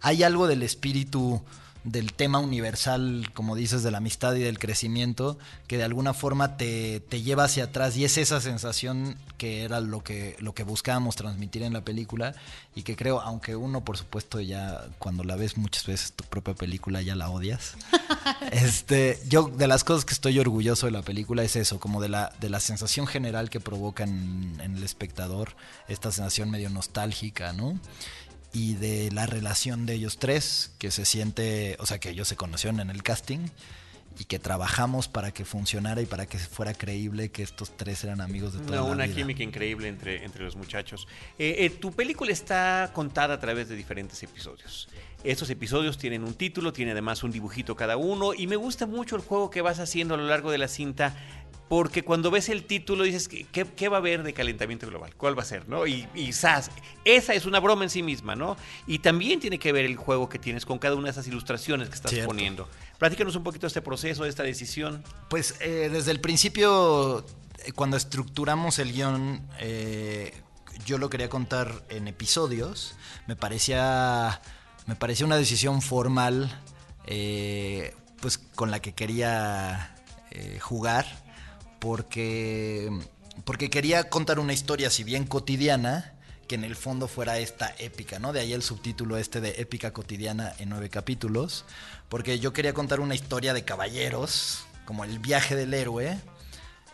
Hay 0.00 0.24
algo 0.24 0.48
del 0.48 0.64
espíritu 0.64 1.40
del 1.84 2.12
tema 2.12 2.38
universal, 2.38 3.30
como 3.32 3.56
dices, 3.56 3.82
de 3.82 3.90
la 3.90 3.98
amistad 3.98 4.34
y 4.34 4.40
del 4.40 4.58
crecimiento, 4.58 5.38
que 5.66 5.78
de 5.78 5.84
alguna 5.84 6.12
forma 6.12 6.56
te, 6.56 7.00
te, 7.00 7.22
lleva 7.22 7.44
hacia 7.44 7.64
atrás 7.64 7.96
y 7.96 8.04
es 8.04 8.18
esa 8.18 8.40
sensación 8.40 9.16
que 9.38 9.64
era 9.64 9.80
lo 9.80 10.02
que, 10.02 10.36
lo 10.40 10.54
que 10.54 10.62
buscábamos 10.62 11.16
transmitir 11.16 11.62
en 11.62 11.72
la 11.72 11.80
película 11.80 12.34
y 12.74 12.82
que 12.82 12.96
creo, 12.96 13.20
aunque 13.20 13.56
uno 13.56 13.82
por 13.82 13.96
supuesto 13.96 14.40
ya 14.40 14.84
cuando 14.98 15.24
la 15.24 15.36
ves 15.36 15.56
muchas 15.56 15.86
veces 15.86 16.12
tu 16.12 16.24
propia 16.24 16.54
película 16.54 17.00
ya 17.00 17.14
la 17.14 17.30
odias, 17.30 17.76
este, 18.52 19.18
yo 19.28 19.48
de 19.48 19.66
las 19.66 19.82
cosas 19.82 20.04
que 20.04 20.12
estoy 20.12 20.38
orgulloso 20.38 20.86
de 20.86 20.92
la 20.92 21.02
película 21.02 21.42
es 21.42 21.56
eso, 21.56 21.80
como 21.80 22.02
de 22.02 22.10
la, 22.10 22.32
de 22.40 22.50
la 22.50 22.60
sensación 22.60 23.06
general 23.06 23.48
que 23.48 23.60
provoca 23.60 24.04
en, 24.04 24.60
en 24.62 24.76
el 24.76 24.82
espectador, 24.82 25.54
esta 25.88 26.12
sensación 26.12 26.50
medio 26.50 26.68
nostálgica, 26.68 27.54
¿no? 27.54 27.78
Y 28.52 28.74
de 28.74 29.10
la 29.12 29.26
relación 29.26 29.86
de 29.86 29.94
ellos 29.94 30.18
tres, 30.18 30.72
que 30.78 30.90
se 30.90 31.04
siente, 31.04 31.76
o 31.78 31.86
sea, 31.86 31.98
que 31.98 32.10
ellos 32.10 32.28
se 32.28 32.36
conocieron 32.36 32.80
en 32.80 32.90
el 32.90 33.02
casting 33.02 33.48
y 34.18 34.24
que 34.24 34.38
trabajamos 34.38 35.08
para 35.08 35.32
que 35.32 35.44
funcionara 35.44 36.02
y 36.02 36.06
para 36.06 36.26
que 36.26 36.38
fuera 36.38 36.74
creíble 36.74 37.30
que 37.30 37.42
estos 37.42 37.76
tres 37.76 38.04
eran 38.04 38.20
amigos 38.20 38.52
de 38.52 38.58
toda 38.60 38.76
no, 38.76 38.86
la 38.88 38.92
una 38.92 39.04
vida. 39.04 39.16
química 39.16 39.42
increíble 39.42 39.88
entre, 39.88 40.24
entre 40.24 40.44
los 40.44 40.56
muchachos. 40.56 41.06
Eh, 41.38 41.56
eh, 41.60 41.70
tu 41.70 41.92
película 41.92 42.32
está 42.32 42.90
contada 42.92 43.34
a 43.34 43.40
través 43.40 43.68
de 43.68 43.76
diferentes 43.76 44.22
episodios. 44.22 44.88
Estos 45.22 45.50
episodios 45.50 45.98
tienen 45.98 46.24
un 46.24 46.34
título, 46.34 46.72
tiene 46.72 46.92
además 46.92 47.22
un 47.22 47.30
dibujito 47.30 47.76
cada 47.76 47.96
uno 47.96 48.32
y 48.34 48.46
me 48.46 48.56
gusta 48.56 48.86
mucho 48.86 49.16
el 49.16 49.22
juego 49.22 49.50
que 49.50 49.60
vas 49.60 49.78
haciendo 49.78 50.14
a 50.14 50.16
lo 50.16 50.24
largo 50.24 50.50
de 50.50 50.58
la 50.58 50.68
cinta 50.68 51.14
porque 51.70 52.02
cuando 52.02 52.32
ves 52.32 52.48
el 52.48 52.64
título 52.64 53.04
dices, 53.04 53.28
¿qué, 53.28 53.46
¿qué, 53.64 53.88
va 53.88 53.98
a 53.98 54.00
haber 54.00 54.24
de 54.24 54.32
calentamiento 54.32 54.88
global? 54.88 55.14
¿Cuál 55.16 55.38
va 55.38 55.42
a 55.42 55.44
ser? 55.44 55.68
¿no? 55.68 55.86
Y, 55.86 56.08
y 56.16 56.32
¡zas! 56.32 56.68
esa 57.04 57.32
es 57.32 57.46
una 57.46 57.60
broma 57.60 57.84
en 57.84 57.90
sí 57.90 58.02
misma, 58.02 58.34
¿no? 58.34 58.56
Y 58.88 58.98
también 58.98 59.38
tiene 59.38 59.60
que 59.60 59.70
ver 59.70 59.84
el 59.84 59.94
juego 59.94 60.28
que 60.28 60.40
tienes 60.40 60.66
con 60.66 60.80
cada 60.80 60.96
una 60.96 61.04
de 61.04 61.10
esas 61.12 61.28
ilustraciones 61.28 61.88
que 61.88 61.94
estás 61.94 62.10
Cierto. 62.10 62.26
poniendo. 62.26 62.68
Platícanos 62.98 63.36
un 63.36 63.44
poquito 63.44 63.62
de 63.62 63.68
este 63.68 63.82
proceso, 63.82 64.24
de 64.24 64.30
esta 64.30 64.42
decisión. 64.42 65.04
Pues 65.28 65.54
eh, 65.60 65.88
desde 65.92 66.10
el 66.10 66.20
principio, 66.20 67.24
eh, 67.64 67.70
cuando 67.70 67.96
estructuramos 67.96 68.80
el 68.80 68.92
guion, 68.92 69.40
eh, 69.60 70.34
yo 70.84 70.98
lo 70.98 71.08
quería 71.08 71.28
contar 71.28 71.84
en 71.88 72.08
episodios. 72.08 72.96
Me 73.28 73.36
parecía, 73.36 74.40
me 74.90 74.96
parecía 74.96 75.24
una 75.24 75.36
decisión 75.36 75.82
formal, 75.82 76.50
eh, 77.06 77.94
pues 78.20 78.38
con 78.38 78.72
la 78.72 78.82
que 78.82 78.92
quería 78.92 79.94
eh, 80.32 80.58
jugar 80.60 81.06
porque, 81.78 82.90
porque 83.44 83.70
quería 83.70 84.10
contar 84.10 84.40
una 84.40 84.52
historia, 84.52 84.90
si 84.90 85.04
bien 85.04 85.26
cotidiana, 85.26 86.14
que 86.48 86.56
en 86.56 86.64
el 86.64 86.74
fondo 86.74 87.06
fuera 87.06 87.38
esta 87.38 87.72
épica, 87.78 88.18
¿no? 88.18 88.32
De 88.32 88.40
ahí 88.40 88.52
el 88.52 88.64
subtítulo 88.64 89.16
este 89.16 89.40
de 89.40 89.60
épica 89.60 89.92
cotidiana 89.92 90.54
en 90.58 90.70
nueve 90.70 90.90
capítulos, 90.90 91.64
porque 92.08 92.40
yo 92.40 92.52
quería 92.52 92.74
contar 92.74 92.98
una 92.98 93.14
historia 93.14 93.54
de 93.54 93.64
caballeros, 93.64 94.64
como 94.86 95.04
el 95.04 95.20
viaje 95.20 95.54
del 95.54 95.72
héroe, 95.72 96.18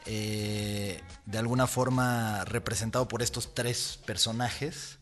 eh, 0.05 1.01
de 1.25 1.39
alguna 1.39 1.67
forma 1.67 2.45
representado 2.45 3.09
por 3.09 3.23
estos 3.23 3.55
tres 3.55 3.99
personajes, 4.05 4.99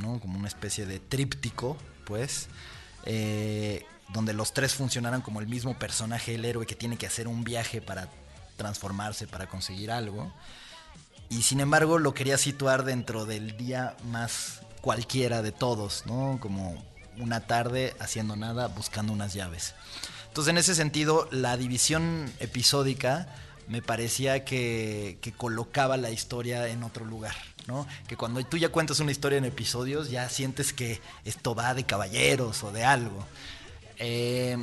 ¿no? 0.00 0.20
Como 0.20 0.38
una 0.38 0.46
especie 0.46 0.86
de 0.86 1.00
tríptico, 1.00 1.76
pues. 2.06 2.48
Donde 4.08 4.32
los 4.32 4.54
tres 4.54 4.74
funcionaran 4.74 5.20
como 5.20 5.40
el 5.40 5.48
mismo 5.48 5.78
personaje, 5.78 6.36
el 6.36 6.44
héroe 6.44 6.66
que 6.66 6.74
tiene 6.74 6.96
que 6.96 7.06
hacer 7.06 7.28
un 7.28 7.44
viaje 7.44 7.82
para 7.82 8.08
transformarse, 8.56 9.26
para 9.26 9.46
conseguir 9.46 9.90
algo. 9.90 10.32
Y 11.28 11.42
sin 11.42 11.60
embargo 11.60 11.98
lo 11.98 12.14
quería 12.14 12.38
situar 12.38 12.84
dentro 12.84 13.26
del 13.26 13.56
día 13.56 13.96
más 14.04 14.60
cualquiera 14.80 15.42
de 15.42 15.52
todos, 15.52 16.04
¿no? 16.06 16.38
Como 16.40 16.82
una 17.18 17.40
tarde 17.40 17.94
haciendo 17.98 18.36
nada, 18.36 18.68
buscando 18.68 19.12
unas 19.12 19.34
llaves. 19.34 19.74
Entonces 20.28 20.50
en 20.50 20.58
ese 20.58 20.74
sentido 20.74 21.28
la 21.32 21.56
división 21.56 22.32
episódica 22.38 23.26
me 23.68 23.82
parecía 23.82 24.44
que, 24.44 25.18
que 25.20 25.32
colocaba 25.32 25.96
la 25.96 26.10
historia 26.10 26.68
en 26.68 26.84
otro 26.84 27.04
lugar. 27.04 27.34
¿No? 27.66 27.86
Que 28.06 28.16
cuando 28.16 28.42
tú 28.44 28.56
ya 28.56 28.68
cuentas 28.70 29.00
una 29.00 29.10
historia 29.12 29.38
en 29.38 29.44
episodios, 29.44 30.10
ya 30.10 30.28
sientes 30.28 30.72
que 30.72 31.00
esto 31.24 31.54
va 31.54 31.74
de 31.74 31.84
caballeros 31.84 32.62
o 32.64 32.72
de 32.72 32.84
algo. 32.84 33.24
Eh, 33.98 34.56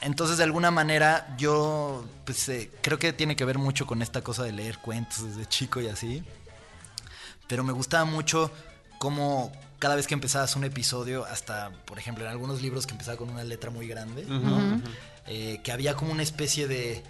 entonces, 0.00 0.38
de 0.38 0.44
alguna 0.44 0.70
manera, 0.70 1.34
yo 1.38 2.04
pues, 2.24 2.48
eh, 2.48 2.70
creo 2.82 2.98
que 2.98 3.12
tiene 3.12 3.34
que 3.36 3.44
ver 3.44 3.58
mucho 3.58 3.86
con 3.86 4.00
esta 4.02 4.22
cosa 4.22 4.44
de 4.44 4.52
leer 4.52 4.78
cuentos 4.78 5.24
desde 5.24 5.46
chico 5.48 5.80
y 5.80 5.88
así. 5.88 6.22
Pero 7.48 7.64
me 7.64 7.72
gustaba 7.72 8.04
mucho 8.04 8.50
cómo 8.98 9.50
cada 9.78 9.94
vez 9.96 10.06
que 10.06 10.14
empezabas 10.14 10.54
un 10.56 10.64
episodio, 10.64 11.24
hasta, 11.24 11.70
por 11.84 11.98
ejemplo, 11.98 12.24
en 12.24 12.30
algunos 12.30 12.62
libros 12.62 12.86
que 12.86 12.92
empezaba 12.92 13.16
con 13.16 13.30
una 13.30 13.44
letra 13.44 13.70
muy 13.70 13.86
grande, 13.88 14.24
Uh 14.24 14.28
-huh, 14.28 14.40
¿no? 14.42 14.56
uh 14.56 14.60
-huh. 14.60 14.82
eh, 15.26 15.60
que 15.62 15.72
había 15.72 15.94
como 15.94 16.12
una 16.12 16.22
especie 16.22 16.66
de, 16.68 17.02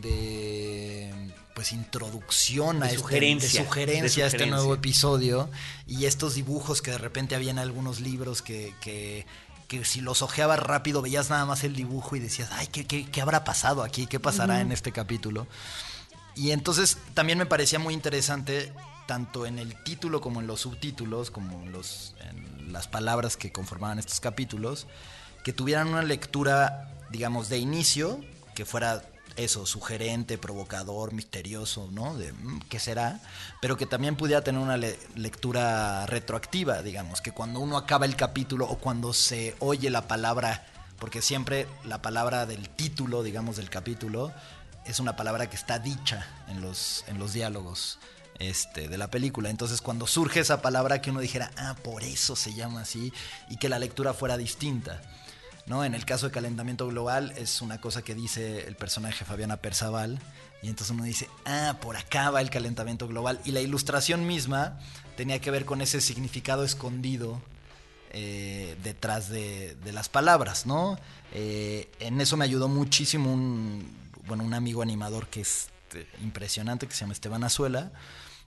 de 0.00 1.12
pues 1.54 1.72
introducción 1.72 2.80
de 2.80 2.86
a 2.86 2.94
sugerencia, 2.94 3.46
este, 3.46 3.58
de 3.58 3.64
sugerencia, 3.64 4.02
de 4.02 4.08
sugerencia 4.08 4.24
a 4.24 4.26
este 4.26 4.46
nuevo 4.46 4.74
episodio 4.74 5.50
y 5.86 6.06
estos 6.06 6.34
dibujos 6.34 6.82
que 6.82 6.90
de 6.90 6.98
repente 6.98 7.34
había 7.34 7.50
en 7.50 7.58
algunos 7.58 8.00
libros 8.00 8.42
que, 8.42 8.74
que 8.80 9.26
que 9.68 9.84
si 9.84 10.00
los 10.00 10.22
ojeabas 10.22 10.60
rápido 10.60 11.02
veías 11.02 11.30
nada 11.30 11.46
más 11.46 11.64
el 11.64 11.74
dibujo 11.74 12.16
y 12.16 12.20
decías, 12.20 12.50
ay, 12.52 12.66
¿qué, 12.66 12.86
qué, 12.86 13.06
qué 13.10 13.20
habrá 13.22 13.44
pasado 13.44 13.82
aquí? 13.82 14.06
¿Qué 14.06 14.20
pasará 14.20 14.54
uh 14.54 14.56
-huh. 14.58 14.62
en 14.62 14.72
este 14.72 14.92
capítulo? 14.92 15.46
Y 16.36 16.50
entonces 16.50 16.98
también 17.14 17.38
me 17.38 17.46
parecía 17.46 17.78
muy 17.78 17.94
interesante, 17.94 18.72
tanto 19.06 19.46
en 19.46 19.58
el 19.58 19.82
título 19.82 20.20
como 20.20 20.40
en 20.40 20.46
los 20.46 20.60
subtítulos, 20.60 21.30
como 21.30 21.62
en, 21.62 21.72
los, 21.72 22.14
en 22.20 22.72
las 22.72 22.88
palabras 22.88 23.36
que 23.36 23.52
conformaban 23.52 23.98
estos 23.98 24.20
capítulos, 24.20 24.86
que 25.44 25.52
tuvieran 25.52 25.88
una 25.88 26.02
lectura, 26.02 26.92
digamos, 27.10 27.48
de 27.48 27.58
inicio, 27.58 28.20
que 28.54 28.64
fuera 28.64 29.02
eso, 29.36 29.66
sugerente, 29.66 30.38
provocador, 30.38 31.12
misterioso, 31.12 31.88
¿no? 31.92 32.16
De 32.16 32.32
mm, 32.32 32.60
qué 32.68 32.78
será, 32.78 33.20
pero 33.60 33.76
que 33.76 33.86
también 33.86 34.16
pudiera 34.16 34.42
tener 34.44 34.60
una 34.60 34.76
le- 34.76 34.98
lectura 35.16 36.06
retroactiva, 36.06 36.82
digamos, 36.82 37.20
que 37.20 37.32
cuando 37.32 37.60
uno 37.60 37.76
acaba 37.76 38.06
el 38.06 38.16
capítulo 38.16 38.66
o 38.66 38.78
cuando 38.78 39.12
se 39.12 39.56
oye 39.60 39.90
la 39.90 40.06
palabra, 40.08 40.66
porque 40.98 41.20
siempre 41.22 41.66
la 41.84 42.00
palabra 42.00 42.46
del 42.46 42.68
título, 42.68 43.22
digamos, 43.22 43.56
del 43.56 43.70
capítulo, 43.70 44.32
es 44.84 45.00
una 45.00 45.16
palabra 45.16 45.48
que 45.50 45.56
está 45.56 45.78
dicha 45.78 46.26
en 46.48 46.60
los, 46.60 47.04
en 47.08 47.18
los 47.18 47.32
diálogos 47.32 47.98
este, 48.38 48.88
de 48.88 48.98
la 48.98 49.08
película. 49.08 49.48
Entonces, 49.50 49.80
cuando 49.80 50.06
surge 50.06 50.40
esa 50.40 50.60
palabra, 50.62 51.00
que 51.00 51.10
uno 51.10 51.20
dijera, 51.20 51.50
ah, 51.56 51.74
por 51.82 52.02
eso 52.04 52.36
se 52.36 52.52
llama 52.54 52.82
así, 52.82 53.12
y 53.48 53.56
que 53.56 53.68
la 53.68 53.78
lectura 53.78 54.12
fuera 54.14 54.36
distinta. 54.36 55.00
¿No? 55.66 55.84
En 55.84 55.94
el 55.94 56.04
caso 56.04 56.26
de 56.26 56.32
calentamiento 56.32 56.86
global 56.86 57.32
es 57.36 57.62
una 57.62 57.80
cosa 57.80 58.02
que 58.02 58.14
dice 58.14 58.66
el 58.66 58.76
personaje 58.76 59.24
Fabiana 59.24 59.56
Perzaval 59.56 60.20
y 60.62 60.68
entonces 60.68 60.90
uno 60.94 61.04
dice, 61.04 61.28
ah, 61.44 61.78
por 61.80 61.96
acá 61.96 62.30
va 62.30 62.40
el 62.40 62.50
calentamiento 62.50 63.08
global 63.08 63.40
y 63.44 63.50
la 63.52 63.60
ilustración 63.60 64.26
misma 64.26 64.78
tenía 65.16 65.40
que 65.40 65.50
ver 65.50 65.64
con 65.64 65.80
ese 65.80 66.00
significado 66.00 66.64
escondido 66.64 67.40
eh, 68.10 68.76
detrás 68.82 69.28
de, 69.28 69.76
las 69.92 70.08
palabras, 70.08 70.66
¿no? 70.66 70.98
Eh, 71.32 71.90
en 71.98 72.20
eso 72.20 72.36
me 72.36 72.44
ayudó 72.44 72.68
muchísimo 72.68 73.32
un, 73.32 73.92
bueno, 74.26 74.44
un 74.44 74.54
amigo 74.54 74.82
animador 74.82 75.26
que 75.26 75.40
es 75.40 75.68
eh, 75.94 76.06
impresionante, 76.22 76.86
que 76.86 76.94
se 76.94 77.00
llama 77.00 77.12
Esteban 77.12 77.42
Azuela, 77.42 77.90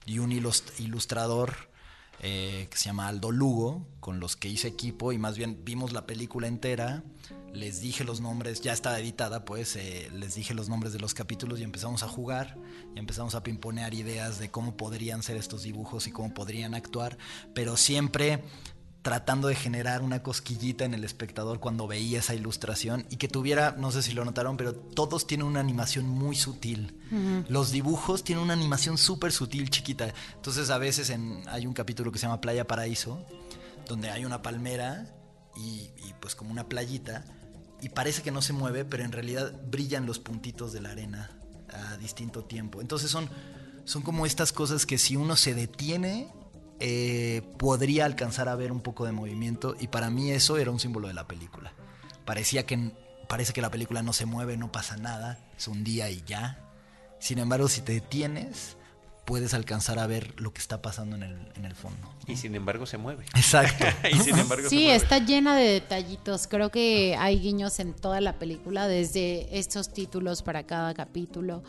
y 0.06 0.20
un 0.20 0.30
ilust- 0.30 0.72
ilustrador 0.78 1.68
eh, 2.20 2.66
que 2.70 2.76
se 2.76 2.86
llama 2.86 3.08
Aldo 3.08 3.30
Lugo, 3.30 3.86
con 4.00 4.20
los 4.20 4.36
que 4.36 4.48
hice 4.48 4.68
equipo 4.68 5.12
y 5.12 5.18
más 5.18 5.36
bien 5.36 5.60
vimos 5.64 5.92
la 5.92 6.06
película 6.06 6.48
entera, 6.48 7.04
les 7.52 7.80
dije 7.80 8.04
los 8.04 8.20
nombres, 8.20 8.60
ya 8.60 8.72
estaba 8.72 8.98
editada 8.98 9.44
pues, 9.44 9.76
eh, 9.76 10.10
les 10.12 10.34
dije 10.34 10.54
los 10.54 10.68
nombres 10.68 10.92
de 10.92 10.98
los 10.98 11.14
capítulos 11.14 11.60
y 11.60 11.62
empezamos 11.62 12.02
a 12.02 12.08
jugar 12.08 12.58
y 12.94 12.98
empezamos 12.98 13.34
a 13.34 13.42
pimponear 13.42 13.94
ideas 13.94 14.38
de 14.38 14.50
cómo 14.50 14.76
podrían 14.76 15.22
ser 15.22 15.36
estos 15.36 15.62
dibujos 15.62 16.06
y 16.06 16.12
cómo 16.12 16.34
podrían 16.34 16.74
actuar, 16.74 17.18
pero 17.54 17.76
siempre 17.76 18.42
tratando 19.02 19.48
de 19.48 19.54
generar 19.54 20.02
una 20.02 20.22
cosquillita 20.22 20.84
en 20.84 20.92
el 20.92 21.04
espectador 21.04 21.60
cuando 21.60 21.86
veía 21.86 22.18
esa 22.18 22.34
ilustración 22.34 23.06
y 23.10 23.16
que 23.16 23.28
tuviera, 23.28 23.74
no 23.78 23.90
sé 23.90 24.02
si 24.02 24.12
lo 24.12 24.24
notaron, 24.24 24.56
pero 24.56 24.74
todos 24.74 25.26
tienen 25.26 25.46
una 25.46 25.60
animación 25.60 26.06
muy 26.08 26.36
sutil. 26.36 26.98
Los 27.48 27.70
dibujos 27.70 28.24
tienen 28.24 28.44
una 28.44 28.54
animación 28.54 28.98
súper 28.98 29.32
sutil, 29.32 29.70
chiquita. 29.70 30.12
Entonces 30.34 30.70
a 30.70 30.78
veces 30.78 31.10
en, 31.10 31.42
hay 31.48 31.66
un 31.66 31.72
capítulo 31.72 32.12
que 32.12 32.18
se 32.18 32.26
llama 32.26 32.40
Playa 32.40 32.66
Paraíso, 32.66 33.24
donde 33.86 34.10
hay 34.10 34.24
una 34.24 34.42
palmera 34.42 35.06
y, 35.56 35.90
y 36.06 36.14
pues 36.20 36.34
como 36.34 36.50
una 36.50 36.68
playita 36.68 37.24
y 37.80 37.90
parece 37.90 38.22
que 38.22 38.30
no 38.30 38.42
se 38.42 38.52
mueve, 38.52 38.84
pero 38.84 39.04
en 39.04 39.12
realidad 39.12 39.52
brillan 39.70 40.06
los 40.06 40.18
puntitos 40.18 40.72
de 40.72 40.80
la 40.80 40.90
arena 40.90 41.30
a 41.72 41.96
distinto 41.96 42.44
tiempo. 42.44 42.80
Entonces 42.80 43.10
son, 43.10 43.28
son 43.84 44.02
como 44.02 44.26
estas 44.26 44.52
cosas 44.52 44.86
que 44.86 44.98
si 44.98 45.16
uno 45.16 45.36
se 45.36 45.54
detiene 45.54 46.28
eh, 46.80 47.42
podría 47.58 48.04
alcanzar 48.04 48.48
a 48.48 48.56
ver 48.56 48.72
un 48.72 48.80
poco 48.80 49.04
de 49.04 49.12
movimiento 49.12 49.76
y 49.78 49.88
para 49.88 50.10
mí 50.10 50.30
eso 50.30 50.56
era 50.56 50.70
un 50.70 50.80
símbolo 50.80 51.08
de 51.08 51.14
la 51.14 51.28
película. 51.28 51.72
Parecía 52.24 52.66
que 52.66 52.92
parece 53.28 53.52
que 53.52 53.60
la 53.60 53.70
película 53.70 54.02
no 54.02 54.12
se 54.12 54.26
mueve, 54.26 54.56
no 54.56 54.72
pasa 54.72 54.96
nada, 54.96 55.38
es 55.56 55.68
un 55.68 55.84
día 55.84 56.10
y 56.10 56.22
ya. 56.26 56.64
Sin 57.18 57.38
embargo, 57.38 57.68
si 57.68 57.82
te 57.82 57.92
detienes, 57.92 58.77
puedes 59.28 59.52
alcanzar 59.52 59.98
a 59.98 60.06
ver 60.06 60.32
lo 60.40 60.54
que 60.54 60.58
está 60.58 60.80
pasando 60.80 61.14
en 61.14 61.22
el, 61.22 61.36
en 61.54 61.66
el 61.66 61.74
fondo. 61.74 61.98
Y 62.26 62.36
sin 62.36 62.54
embargo 62.54 62.86
se 62.86 62.96
mueve. 62.96 63.26
Exacto. 63.36 63.84
y 64.10 64.16
sin 64.20 64.38
embargo 64.38 64.64
se 64.64 64.70
Sí, 64.70 64.76
mueve. 64.84 64.94
está 64.96 65.18
llena 65.18 65.54
de 65.54 65.68
detallitos. 65.68 66.46
Creo 66.46 66.70
que 66.70 67.14
hay 67.18 67.38
guiños 67.38 67.78
en 67.78 67.92
toda 67.92 68.22
la 68.22 68.38
película, 68.38 68.88
desde 68.88 69.58
estos 69.58 69.92
títulos 69.92 70.42
para 70.42 70.62
cada 70.64 70.94
capítulo, 70.94 71.62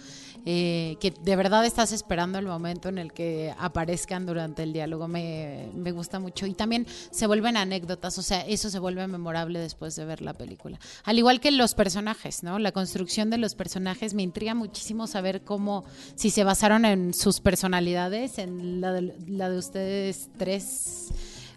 eh, 0.46 0.96
que 1.02 1.12
de 1.12 1.36
verdad 1.36 1.66
estás 1.66 1.92
esperando 1.92 2.40
el 2.40 2.46
momento 2.46 2.88
en 2.88 2.98
el 2.98 3.12
que 3.12 3.54
aparezcan 3.60 4.26
durante 4.26 4.64
el 4.64 4.72
diálogo. 4.72 5.10
Me, 5.10 5.70
me 5.76 5.92
gusta 5.92 6.20
mucho. 6.20 6.46
Y 6.46 6.54
también 6.54 6.88
se 7.12 7.28
vuelven 7.28 7.58
anécdotas, 7.58 8.18
o 8.18 8.22
sea, 8.22 8.40
eso 8.48 8.70
se 8.70 8.80
vuelve 8.80 9.06
memorable 9.08 9.60
después 9.60 9.98
de 9.98 10.06
ver 10.06 10.22
la 10.22 10.34
película. 10.34 10.80
Al 11.04 11.18
igual 11.18 11.42
que 11.42 11.52
los 11.52 11.74
personajes, 11.76 12.42
¿no? 12.42 12.58
La 12.58 12.72
construcción 12.72 13.30
de 13.30 13.38
los 13.38 13.54
personajes 13.56 14.14
me 14.14 14.24
intriga 14.24 14.54
muchísimo 14.56 15.08
saber 15.08 15.42
cómo, 15.44 15.84
si 16.16 16.30
se 16.30 16.46
basaron 16.46 16.86
en 16.86 17.14
sus 17.14 17.42
personalidades, 17.50 18.38
en 18.38 18.80
la 18.80 18.92
de, 18.94 19.16
la 19.26 19.50
de 19.50 19.58
ustedes 19.58 20.30
tres 20.38 21.08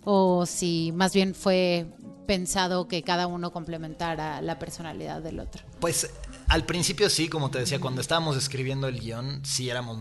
o 0.05 0.47
si 0.47 0.91
más 0.95 1.13
bien 1.13 1.35
fue 1.35 1.85
pensado 2.27 2.89
que 2.89 3.03
cada 3.03 3.27
uno 3.27 3.53
complementara 3.53 4.41
la 4.41 4.59
personalidad 4.59 5.21
del 5.21 5.39
otro. 5.39 5.65
Pues 5.81 6.11
al 6.49 6.65
principio 6.65 7.11
sí, 7.11 7.29
como 7.29 7.51
te 7.51 7.59
decía, 7.59 7.79
cuando 7.79 8.01
estábamos 8.01 8.39
escribiendo 8.39 8.89
el 8.89 9.01
guion, 9.01 9.45
sí 9.45 9.69
éramos, 9.69 9.99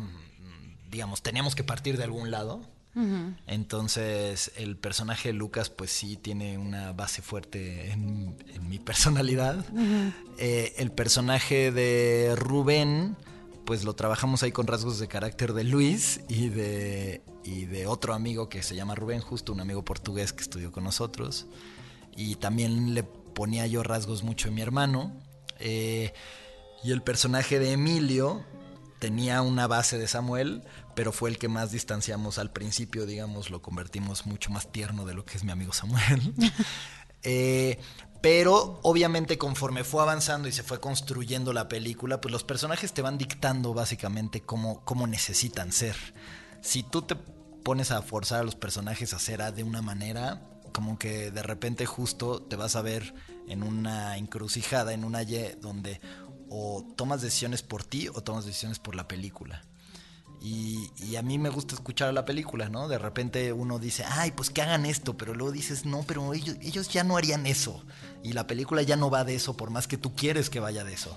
digamos, 0.90 1.22
teníamos 1.22 1.56
que 1.56 1.66
partir 1.66 1.98
de 1.98 2.06
algún 2.06 2.32
lado. 2.32 2.62
Entonces 3.48 4.54
el 4.56 4.78
personaje 4.78 5.30
de 5.30 5.34
Lucas 5.34 5.70
pues 5.70 5.92
sí 5.92 6.16
tiene 6.16 6.58
una 6.58 6.94
base 6.94 7.22
fuerte 7.22 7.92
en, 7.92 8.38
en 8.54 8.70
mi 8.70 8.80
personalidad. 8.80 9.66
Eh, 10.38 10.74
el 10.78 10.92
personaje 10.92 11.72
de 11.72 12.34
Rubén 12.38 13.18
pues 13.72 13.86
lo 13.86 13.94
trabajamos 13.94 14.44
ahí 14.44 14.52
con 14.52 14.68
rasgos 14.68 15.00
de 15.00 15.08
carácter 15.08 15.54
de 15.54 15.64
Luis 15.64 16.20
y 16.28 16.50
de, 16.50 17.22
y 17.46 17.64
de 17.68 17.88
otro 17.88 18.14
amigo 18.14 18.50
que 18.50 18.64
se 18.64 18.76
llama 18.76 18.96
Rubén, 18.96 19.22
justo 19.22 19.54
un 19.54 19.62
amigo 19.62 19.86
portugués 19.86 20.34
que 20.34 20.42
estudió 20.42 20.74
con 20.74 20.84
nosotros. 20.84 21.48
Y 22.14 22.36
también 22.36 22.94
le 22.96 23.04
ponía 23.04 23.66
yo 23.68 23.82
rasgos 23.82 24.24
mucho 24.24 24.50
en 24.50 24.56
mi 24.56 24.62
hermano. 24.62 25.16
Eh, 25.60 26.12
y 26.84 26.92
el 26.92 27.02
personaje 27.02 27.60
de 27.60 27.72
Emilio 27.72 28.44
tenía 29.00 29.42
una 29.42 29.68
base 29.68 29.98
de 29.98 30.10
Samuel, 30.10 30.64
pero 30.94 31.14
fue 31.14 31.30
el 31.30 31.38
que 31.38 31.48
más 31.48 31.72
distanciamos 31.72 32.40
al 32.40 32.52
principio, 32.52 33.06
digamos, 33.06 33.52
lo 33.52 33.62
convertimos 33.62 34.26
mucho 34.26 34.52
más 34.52 34.70
tierno 34.70 35.06
de 35.06 35.14
lo 35.14 35.24
que 35.24 35.38
es 35.38 35.46
mi 35.46 35.52
amigo 35.54 35.72
Samuel. 35.72 36.34
Eh, 37.24 37.78
pero 38.22 38.80
obviamente 38.84 39.38
conforme 39.38 39.84
fue 39.84 40.04
avanzando 40.04 40.48
y 40.48 40.52
se 40.52 40.64
fue 40.64 40.80
construyendo 40.80 41.54
la 41.54 41.68
película, 41.68 42.22
pues 42.22 42.32
los 42.32 42.44
personajes 42.44 42.94
te 42.94 43.02
van 43.02 43.18
dictando 43.18 43.74
básicamente 43.74 44.42
cómo, 44.42 44.86
cómo 44.86 45.08
necesitan 45.08 45.72
ser. 45.72 45.96
Si 46.62 46.84
tú 46.84 47.02
te 47.02 47.16
pones 47.16 47.92
a 47.92 48.02
forzar 48.02 48.42
a 48.42 48.44
los 48.44 48.56
personajes 48.56 49.14
a 49.14 49.20
ser 49.20 49.42
A 49.42 49.52
de 49.52 49.64
una 49.64 49.82
manera, 49.82 50.42
como 50.72 51.00
que 51.00 51.32
de 51.32 51.44
repente 51.44 51.86
justo 51.86 52.42
te 52.44 52.56
vas 52.56 52.76
a 52.76 52.82
ver 52.82 53.14
en 53.48 53.64
una 53.64 54.18
encrucijada, 54.18 54.94
en 54.94 55.04
una 55.04 55.24
Y, 55.24 55.56
donde 55.60 56.00
o 56.50 56.86
tomas 56.96 57.22
decisiones 57.22 57.64
por 57.64 57.84
ti 57.84 58.08
o 58.10 58.22
tomas 58.22 58.46
decisiones 58.46 58.78
por 58.78 58.96
la 58.96 59.08
película. 59.08 59.64
Y, 60.44 60.90
y, 60.98 61.18
a 61.18 61.22
mí 61.22 61.38
me 61.38 61.50
gusta 61.50 61.76
escuchar 61.76 62.10
a 62.10 62.14
la 62.14 62.26
película, 62.26 62.68
¿no? 62.68 62.88
De 62.88 62.98
repente 62.98 63.54
uno 63.54 63.78
dice, 63.78 64.04
ay, 64.10 64.32
pues 64.32 64.50
que 64.50 64.64
hagan 64.64 64.88
esto, 64.88 65.16
pero 65.16 65.36
luego 65.36 65.52
dices, 65.52 65.86
no, 65.86 66.04
pero 66.08 66.34
ellos, 66.34 66.58
ellos 66.62 66.90
ya 66.90 67.04
no 67.04 67.16
harían 67.16 67.46
eso. 67.46 67.84
Y 68.24 68.34
la 68.34 68.48
película 68.48 68.82
ya 68.82 68.96
no 68.96 69.12
va 69.12 69.24
de 69.24 69.36
eso, 69.36 69.56
por 69.56 69.70
más 69.70 69.88
que 69.88 69.98
tú 69.98 70.16
quieres 70.16 70.50
que 70.50 70.60
vaya 70.60 70.84
de 70.84 70.94
eso, 70.94 71.16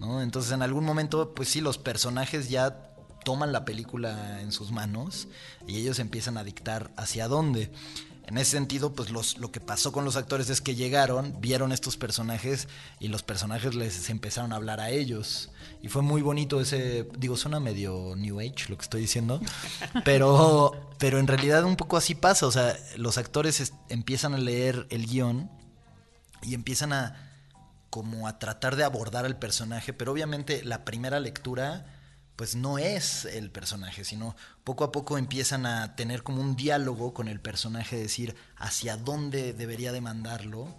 ¿no? 0.00 0.22
Entonces 0.22 0.50
en 0.50 0.62
algún 0.62 0.84
momento, 0.84 1.34
pues 1.34 1.50
sí, 1.50 1.60
los 1.60 1.78
personajes 1.78 2.48
ya 2.48 2.90
toman 3.24 3.52
la 3.52 3.64
película 3.64 4.40
en 4.40 4.52
sus 4.52 4.70
manos 4.70 5.28
y 5.66 5.78
ellos 5.78 5.98
empiezan 5.98 6.36
a 6.36 6.44
dictar 6.44 6.92
hacia 6.96 7.26
dónde. 7.28 7.72
En 8.26 8.38
ese 8.38 8.52
sentido, 8.52 8.94
pues 8.94 9.10
los, 9.10 9.36
lo 9.38 9.52
que 9.52 9.60
pasó 9.60 9.92
con 9.92 10.04
los 10.06 10.16
actores 10.16 10.48
es 10.48 10.62
que 10.62 10.74
llegaron, 10.74 11.36
vieron 11.40 11.72
estos 11.72 11.98
personajes 11.98 12.68
y 12.98 13.08
los 13.08 13.22
personajes 13.22 13.74
les 13.74 14.08
empezaron 14.08 14.52
a 14.52 14.56
hablar 14.56 14.80
a 14.80 14.90
ellos. 14.90 15.50
Y 15.82 15.88
fue 15.88 16.00
muy 16.00 16.22
bonito 16.22 16.58
ese, 16.60 17.06
digo, 17.18 17.36
suena 17.36 17.60
medio 17.60 18.14
New 18.16 18.40
Age 18.40 18.66
lo 18.68 18.76
que 18.78 18.82
estoy 18.82 19.02
diciendo, 19.02 19.40
pero, 20.04 20.72
pero 20.98 21.18
en 21.18 21.26
realidad 21.26 21.64
un 21.64 21.76
poco 21.76 21.98
así 21.98 22.14
pasa. 22.14 22.46
O 22.46 22.52
sea, 22.52 22.74
los 22.96 23.18
actores 23.18 23.60
es, 23.60 23.74
empiezan 23.90 24.32
a 24.32 24.38
leer 24.38 24.86
el 24.88 25.06
guion 25.06 25.50
y 26.42 26.54
empiezan 26.54 26.94
a 26.94 27.30
como 27.90 28.26
a 28.26 28.38
tratar 28.38 28.74
de 28.74 28.84
abordar 28.84 29.24
al 29.24 29.38
personaje, 29.38 29.92
pero 29.92 30.10
obviamente 30.10 30.64
la 30.64 30.84
primera 30.84 31.20
lectura 31.20 31.93
pues 32.36 32.56
no 32.56 32.78
es 32.78 33.24
el 33.26 33.50
personaje, 33.50 34.04
sino 34.04 34.34
poco 34.64 34.84
a 34.84 34.92
poco 34.92 35.18
empiezan 35.18 35.66
a 35.66 35.94
tener 35.94 36.22
como 36.22 36.40
un 36.40 36.56
diálogo 36.56 37.14
con 37.14 37.28
el 37.28 37.40
personaje, 37.40 37.96
decir 37.96 38.34
hacia 38.56 38.96
dónde 38.96 39.52
debería 39.52 39.92
demandarlo, 39.92 40.74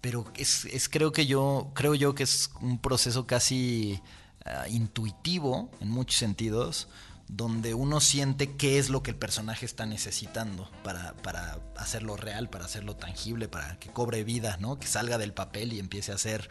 pero 0.00 0.30
es, 0.36 0.66
es 0.66 0.88
creo 0.88 1.12
que 1.12 1.26
yo, 1.26 1.70
creo 1.74 1.94
yo 1.94 2.14
que 2.14 2.24
es 2.24 2.50
un 2.60 2.78
proceso 2.78 3.26
casi 3.26 4.00
uh, 4.46 4.70
intuitivo 4.70 5.70
en 5.80 5.90
muchos 5.90 6.16
sentidos, 6.16 6.88
donde 7.28 7.74
uno 7.74 8.00
siente 8.00 8.56
qué 8.56 8.78
es 8.78 8.90
lo 8.90 9.02
que 9.02 9.12
el 9.12 9.16
personaje 9.16 9.64
está 9.64 9.86
necesitando 9.86 10.68
para, 10.82 11.14
para 11.14 11.60
hacerlo 11.76 12.16
real, 12.16 12.50
para 12.50 12.64
hacerlo 12.64 12.96
tangible, 12.96 13.48
para 13.48 13.78
que 13.78 13.90
cobre 13.90 14.24
vida, 14.24 14.56
¿no? 14.58 14.78
Que 14.80 14.88
salga 14.88 15.16
del 15.16 15.32
papel 15.32 15.72
y 15.72 15.78
empiece 15.78 16.12
a 16.12 16.18
ser 16.18 16.50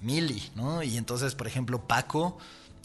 Mili, 0.00 0.52
¿no? 0.54 0.84
Y 0.84 0.96
entonces, 0.96 1.34
por 1.34 1.48
ejemplo, 1.48 1.88
Paco 1.88 2.38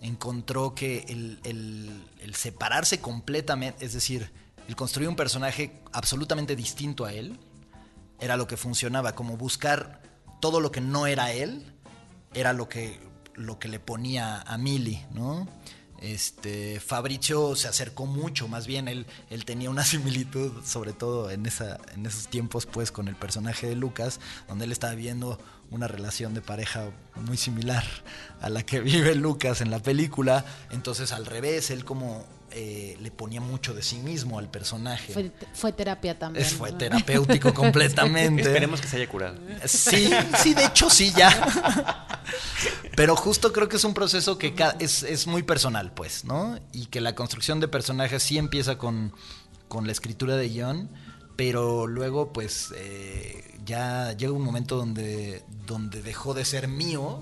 encontró 0.03 0.75
que 0.75 1.05
el, 1.07 1.39
el, 1.43 2.35
separarse 2.35 2.99
completamente, 2.99 3.83
es 3.83 3.93
decir, 3.93 4.31
el 4.67 4.75
construir 4.75 5.09
un 5.09 5.15
personaje 5.15 5.81
absolutamente 5.91 6.55
distinto 6.55 7.05
a 7.05 7.13
él, 7.13 7.39
era 8.19 8.37
lo 8.37 8.47
que 8.47 8.57
funcionaba, 8.57 9.15
como 9.15 9.37
buscar 9.37 10.01
todo 10.39 10.59
lo 10.59 10.71
que 10.71 10.81
no 10.81 11.07
era 11.07 11.31
él, 11.31 11.65
era 12.33 12.53
lo 12.53 12.69
que 12.69 12.99
lo 13.35 13.57
que 13.59 13.67
le 13.67 13.79
ponía 13.79 14.41
a 14.41 14.57
Mili, 14.57 15.03
¿no? 15.11 15.47
Este, 15.99 16.81
Fabricio 16.81 17.55
se 17.55 17.67
acercó 17.69 18.05
mucho, 18.05 18.47
más 18.49 18.67
bien 18.67 18.87
él, 18.89 19.05
él 19.29 19.45
tenía 19.45 19.69
una 19.69 19.85
similitud, 19.85 20.63
sobre 20.65 20.93
todo 20.93 21.31
en, 21.31 21.45
esa, 21.45 21.79
en 21.95 22.05
esos 22.05 22.27
tiempos, 22.27 22.65
pues, 22.65 22.91
con 22.91 23.07
el 23.07 23.15
personaje 23.15 23.67
de 23.67 23.75
Lucas, 23.75 24.19
donde 24.47 24.65
él 24.65 24.71
estaba 24.71 24.95
viendo 24.95 25.39
una 25.73 25.87
relación 25.87 26.33
de 26.33 26.41
pareja 26.41 26.85
muy 27.15 27.37
similar 27.37 27.83
a 28.41 28.49
la 28.49 28.63
que 28.63 28.79
vive 28.81 29.15
Lucas 29.15 29.61
en 29.61 29.71
la 29.71 29.79
película. 29.79 30.45
Entonces, 30.71 31.11
al 31.11 31.25
revés, 31.25 31.71
él 31.71 31.83
como 31.83 32.25
eh, 32.51 32.97
le 33.01 33.09
ponía 33.09 33.41
mucho 33.41 33.73
de 33.73 33.81
sí 33.81 33.97
mismo 33.97 34.37
al 34.37 34.49
personaje. 34.49 35.11
Fue, 35.11 35.31
fue 35.53 35.71
terapia 35.73 36.17
también. 36.17 36.45
Es, 36.45 36.53
fue 36.53 36.71
¿no? 36.71 36.77
terapéutico 36.77 37.53
completamente. 37.55 38.43
Esperemos 38.43 38.79
que 38.79 38.87
se 38.87 38.97
haya 38.97 39.09
curado. 39.09 39.35
Sí, 39.65 40.11
sí, 40.37 40.53
de 40.53 40.65
hecho 40.65 40.89
sí, 40.89 41.11
ya. 41.15 42.07
Pero 42.95 43.15
justo 43.15 43.51
creo 43.51 43.67
que 43.67 43.77
es 43.77 43.83
un 43.83 43.95
proceso 43.95 44.37
que 44.37 44.53
es, 44.79 45.01
es 45.01 45.25
muy 45.25 45.41
personal, 45.41 45.93
pues, 45.93 46.25
¿no? 46.25 46.59
Y 46.71 46.85
que 46.85 47.01
la 47.01 47.15
construcción 47.15 47.59
de 47.59 47.67
personajes 47.67 48.21
sí 48.21 48.37
empieza 48.37 48.77
con, 48.77 49.13
con 49.67 49.87
la 49.87 49.91
escritura 49.91 50.35
de 50.35 50.49
guion, 50.49 50.89
pero 51.35 51.87
luego, 51.87 52.31
pues, 52.33 52.73
eh, 52.75 53.43
ya 53.65 54.13
llega 54.13 54.31
un 54.33 54.43
momento 54.43 54.75
donde, 54.77 55.43
donde 55.65 56.01
dejó 56.01 56.33
de 56.33 56.45
ser 56.45 56.67
mío, 56.67 57.21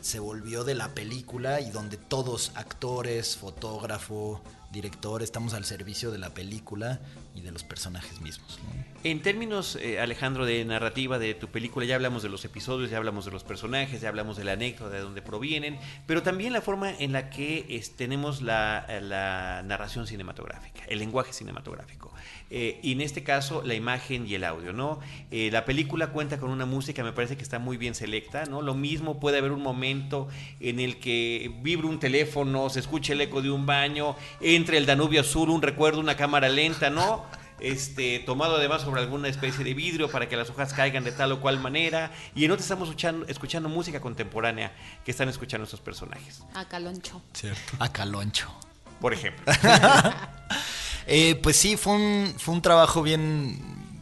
se 0.00 0.18
volvió 0.18 0.64
de 0.64 0.74
la 0.74 0.94
película 0.94 1.60
y 1.60 1.70
donde 1.70 1.96
todos, 1.96 2.52
actores, 2.54 3.36
fotógrafo, 3.36 4.42
director, 4.70 5.22
estamos 5.22 5.54
al 5.54 5.64
servicio 5.64 6.10
de 6.10 6.18
la 6.18 6.30
película 6.34 7.00
y 7.34 7.40
de 7.42 7.52
los 7.52 7.62
personajes 7.62 8.20
mismos, 8.20 8.58
¿no? 8.64 8.84
En 9.04 9.20
términos, 9.22 9.76
eh, 9.80 10.00
Alejandro, 10.00 10.46
de 10.46 10.64
narrativa 10.64 11.18
de 11.18 11.34
tu 11.34 11.48
película, 11.48 11.84
ya 11.86 11.94
hablamos 11.96 12.22
de 12.22 12.28
los 12.30 12.44
episodios, 12.44 12.90
ya 12.90 12.96
hablamos 12.96 13.24
de 13.26 13.30
los 13.32 13.44
personajes, 13.44 14.00
ya 14.00 14.08
hablamos 14.08 14.36
de 14.36 14.44
la 14.44 14.52
anécdota, 14.52 14.90
de 14.94 15.00
dónde 15.00 15.20
provienen, 15.22 15.78
pero 16.06 16.22
también 16.22 16.52
la 16.54 16.60
forma 16.62 16.90
en 16.90 17.12
la 17.12 17.28
que 17.30 17.66
es- 17.68 17.96
tenemos 17.96 18.40
la, 18.42 18.86
la 19.02 19.62
narración 19.64 20.06
cinematográfica, 20.06 20.84
el 20.88 20.98
lenguaje 21.00 21.32
cinematográfico. 21.32 22.12
Eh, 22.56 22.78
y 22.84 22.92
en 22.92 23.00
este 23.00 23.24
caso, 23.24 23.62
la 23.64 23.74
imagen 23.74 24.28
y 24.28 24.36
el 24.36 24.44
audio, 24.44 24.72
¿no? 24.72 25.00
Eh, 25.32 25.50
la 25.50 25.64
película 25.64 26.12
cuenta 26.12 26.38
con 26.38 26.50
una 26.50 26.64
música, 26.64 27.02
me 27.02 27.12
parece 27.12 27.36
que 27.36 27.42
está 27.42 27.58
muy 27.58 27.76
bien 27.76 27.96
selecta, 27.96 28.44
¿no? 28.44 28.62
Lo 28.62 28.74
mismo 28.74 29.18
puede 29.18 29.38
haber 29.38 29.50
un 29.50 29.60
momento 29.60 30.28
en 30.60 30.78
el 30.78 31.00
que 31.00 31.52
vibra 31.62 31.88
un 31.88 31.98
teléfono, 31.98 32.70
se 32.70 32.78
escuche 32.78 33.14
el 33.14 33.20
eco 33.22 33.42
de 33.42 33.50
un 33.50 33.66
baño, 33.66 34.14
entre 34.40 34.78
el 34.78 34.86
Danubio 34.86 35.22
Azul, 35.22 35.50
un 35.50 35.62
recuerdo, 35.62 35.98
una 35.98 36.16
cámara 36.16 36.48
lenta, 36.48 36.90
¿no? 36.90 37.24
este, 37.58 38.20
tomado 38.20 38.54
además 38.54 38.82
sobre 38.82 39.00
alguna 39.00 39.26
especie 39.26 39.64
de 39.64 39.74
vidrio 39.74 40.08
para 40.08 40.28
que 40.28 40.36
las 40.36 40.48
hojas 40.48 40.72
caigan 40.72 41.02
de 41.02 41.10
tal 41.10 41.32
o 41.32 41.40
cual 41.40 41.58
manera. 41.58 42.12
Y 42.36 42.44
en 42.44 42.52
otras 42.52 42.66
estamos 42.66 42.88
escuchando, 42.88 43.26
escuchando 43.26 43.68
música 43.68 44.00
contemporánea 44.00 44.72
que 45.04 45.10
están 45.10 45.28
escuchando 45.28 45.64
estos 45.64 45.80
personajes, 45.80 46.44
A 46.54 46.68
Caloncho. 46.68 47.20
Cierto. 47.32 47.72
A 47.80 47.90
Caloncho. 47.90 48.48
por 49.00 49.12
ejemplo. 49.12 49.52
Eh, 51.06 51.34
pues 51.36 51.56
sí, 51.56 51.76
fue 51.76 51.94
un, 51.94 52.34
fue 52.38 52.54
un 52.54 52.62
trabajo 52.62 53.02
bien, 53.02 53.58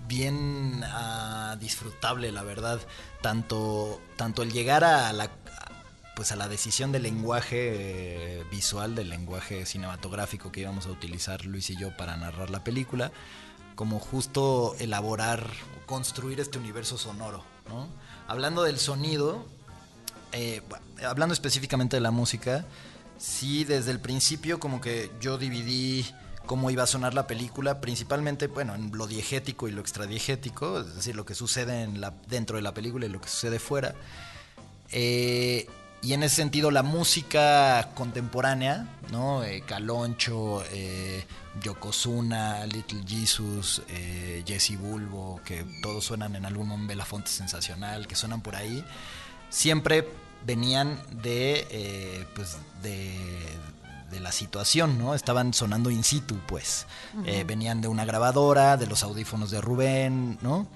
bien 0.06 0.82
ah, 0.84 1.56
disfrutable, 1.58 2.30
la 2.32 2.42
verdad. 2.42 2.80
Tanto, 3.20 4.00
tanto 4.16 4.42
el 4.42 4.52
llegar 4.52 4.84
a 4.84 5.12
la, 5.12 5.30
pues 6.14 6.32
a 6.32 6.36
la 6.36 6.48
decisión 6.48 6.92
del 6.92 7.04
lenguaje 7.04 8.40
eh, 8.40 8.44
visual, 8.50 8.94
del 8.94 9.08
lenguaje 9.08 9.64
cinematográfico 9.66 10.52
que 10.52 10.60
íbamos 10.60 10.86
a 10.86 10.90
utilizar 10.90 11.44
Luis 11.46 11.70
y 11.70 11.76
yo 11.76 11.96
para 11.96 12.16
narrar 12.16 12.50
la 12.50 12.62
película, 12.62 13.12
como 13.74 13.98
justo 13.98 14.76
elaborar, 14.78 15.46
construir 15.86 16.40
este 16.40 16.58
universo 16.58 16.98
sonoro. 16.98 17.44
¿no? 17.68 17.88
Hablando 18.28 18.62
del 18.62 18.78
sonido, 18.78 19.46
eh, 20.32 20.62
hablando 21.06 21.32
específicamente 21.32 21.96
de 21.96 22.00
la 22.00 22.10
música, 22.10 22.64
sí, 23.18 23.64
desde 23.64 23.90
el 23.90 24.00
principio 24.00 24.60
como 24.60 24.80
que 24.80 25.10
yo 25.20 25.38
dividí 25.38 26.06
cómo 26.46 26.70
iba 26.70 26.82
a 26.82 26.86
sonar 26.86 27.14
la 27.14 27.26
película, 27.26 27.80
principalmente, 27.80 28.46
bueno, 28.46 28.74
en 28.74 28.90
lo 28.96 29.06
diegético 29.06 29.68
y 29.68 29.72
lo 29.72 29.80
extradiegético, 29.80 30.80
es 30.80 30.94
decir, 30.94 31.16
lo 31.16 31.24
que 31.24 31.34
sucede 31.34 31.88
dentro 32.28 32.56
de 32.56 32.62
la 32.62 32.74
película 32.74 33.06
y 33.06 33.08
lo 33.08 33.20
que 33.20 33.28
sucede 33.28 33.58
fuera. 33.58 33.94
Eh, 34.90 35.66
y 36.02 36.14
en 36.14 36.24
ese 36.24 36.36
sentido, 36.36 36.72
la 36.72 36.82
música 36.82 37.90
contemporánea, 37.94 38.88
¿no? 39.12 39.44
Eh, 39.44 39.62
Caloncho, 39.64 40.64
eh, 40.72 41.24
Yokozuna, 41.62 42.66
Little 42.66 43.04
Jesus, 43.06 43.82
eh, 43.88 44.42
Jesse 44.44 44.76
Bulbo, 44.76 45.40
que 45.44 45.64
todos 45.80 46.04
suenan 46.04 46.34
en 46.34 46.44
algún 46.44 46.66
momento, 46.66 46.88
Belafonte 46.90 47.30
Sensacional, 47.30 48.08
que 48.08 48.16
suenan 48.16 48.40
por 48.40 48.56
ahí, 48.56 48.84
siempre 49.48 50.08
venían 50.44 50.98
de, 51.22 51.66
eh, 51.70 52.26
pues, 52.34 52.56
de, 52.82 53.16
de 54.12 54.20
la 54.20 54.30
situación, 54.30 54.98
¿no? 54.98 55.14
Estaban 55.14 55.52
sonando 55.52 55.90
in 55.90 56.04
situ, 56.04 56.38
pues. 56.46 56.86
Eh, 57.26 57.44
venían 57.44 57.80
de 57.80 57.88
una 57.88 58.04
grabadora, 58.04 58.76
de 58.76 58.86
los 58.86 59.02
audífonos 59.02 59.50
de 59.50 59.60
Rubén, 59.60 60.38
¿no? 60.42 60.68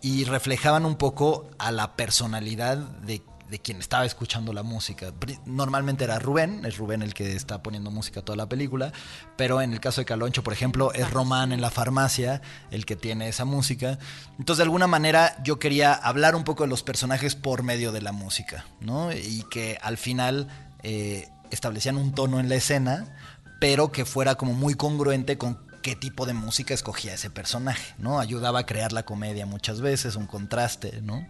Y 0.00 0.24
reflejaban 0.24 0.84
un 0.84 0.96
poco 0.96 1.48
a 1.58 1.72
la 1.72 1.96
personalidad 1.96 2.76
de, 2.76 3.22
de 3.52 3.58
quien 3.60 3.78
estaba 3.78 4.04
escuchando 4.04 4.52
la 4.52 4.62
música. 4.62 5.12
Normalmente 5.44 6.04
era 6.04 6.18
Rubén, 6.18 6.64
es 6.64 6.78
Rubén 6.78 7.02
el 7.02 7.14
que 7.14 7.36
está 7.36 7.62
poniendo 7.62 7.90
música 7.90 8.20
a 8.20 8.24
toda 8.24 8.36
la 8.36 8.48
película, 8.48 8.92
pero 9.36 9.60
en 9.60 9.72
el 9.72 9.80
caso 9.80 10.00
de 10.00 10.04
Caloncho, 10.04 10.42
por 10.42 10.52
ejemplo, 10.52 10.92
es 10.92 11.10
Román 11.10 11.52
en 11.52 11.60
la 11.60 11.70
farmacia 11.70 12.40
el 12.70 12.86
que 12.86 12.96
tiene 12.96 13.28
esa 13.28 13.44
música. 13.44 13.98
Entonces, 14.38 14.58
de 14.58 14.64
alguna 14.64 14.86
manera, 14.86 15.36
yo 15.44 15.58
quería 15.58 15.92
hablar 15.92 16.34
un 16.34 16.44
poco 16.44 16.64
de 16.64 16.68
los 16.68 16.82
personajes 16.82 17.36
por 17.36 17.62
medio 17.62 17.92
de 17.92 18.02
la 18.02 18.12
música, 18.12 18.64
¿no? 18.80 19.12
Y 19.12 19.44
que 19.50 19.78
al 19.82 19.98
final 19.98 20.48
eh, 20.82 21.28
establecían 21.54 21.96
un 21.96 22.14
tono 22.14 22.40
en 22.40 22.48
la 22.48 22.56
escena, 22.56 23.16
pero 23.60 23.92
que 23.92 24.04
fuera 24.04 24.34
como 24.34 24.54
muy 24.54 24.74
congruente 24.74 25.38
con 25.38 25.58
qué 25.82 25.96
tipo 25.96 26.26
de 26.26 26.32
música 26.32 26.74
escogía 26.74 27.14
ese 27.14 27.30
personaje, 27.30 27.94
¿no? 27.98 28.20
Ayudaba 28.20 28.60
a 28.60 28.66
crear 28.66 28.92
la 28.92 29.04
comedia 29.04 29.46
muchas 29.46 29.80
veces, 29.80 30.16
un 30.16 30.26
contraste, 30.26 31.00
¿no? 31.02 31.26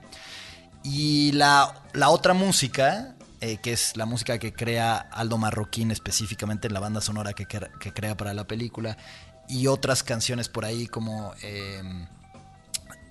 Y 0.85 1.33
la, 1.33 1.83
la 1.95 2.11
otra 2.11 2.35
música, 2.35 3.15
eh, 3.41 3.59
que 3.63 3.73
es 3.73 3.97
la 3.97 4.05
música 4.05 4.39
que 4.39 4.53
crea 4.53 4.97
Aldo 4.97 5.39
Marroquín 5.39 5.91
específicamente 5.91 6.69
en 6.69 6.75
la 6.75 6.81
banda 6.81 7.01
sonora 7.01 7.33
que, 7.33 7.47
cre- 7.49 7.71
que 7.79 7.93
crea 7.93 8.17
para 8.17 8.35
la 8.35 8.47
película, 8.47 8.97
y 9.49 9.67
otras 9.67 10.03
canciones 10.03 10.49
por 10.49 10.65
ahí 10.65 10.87
como 10.87 11.35
eh, 11.43 11.83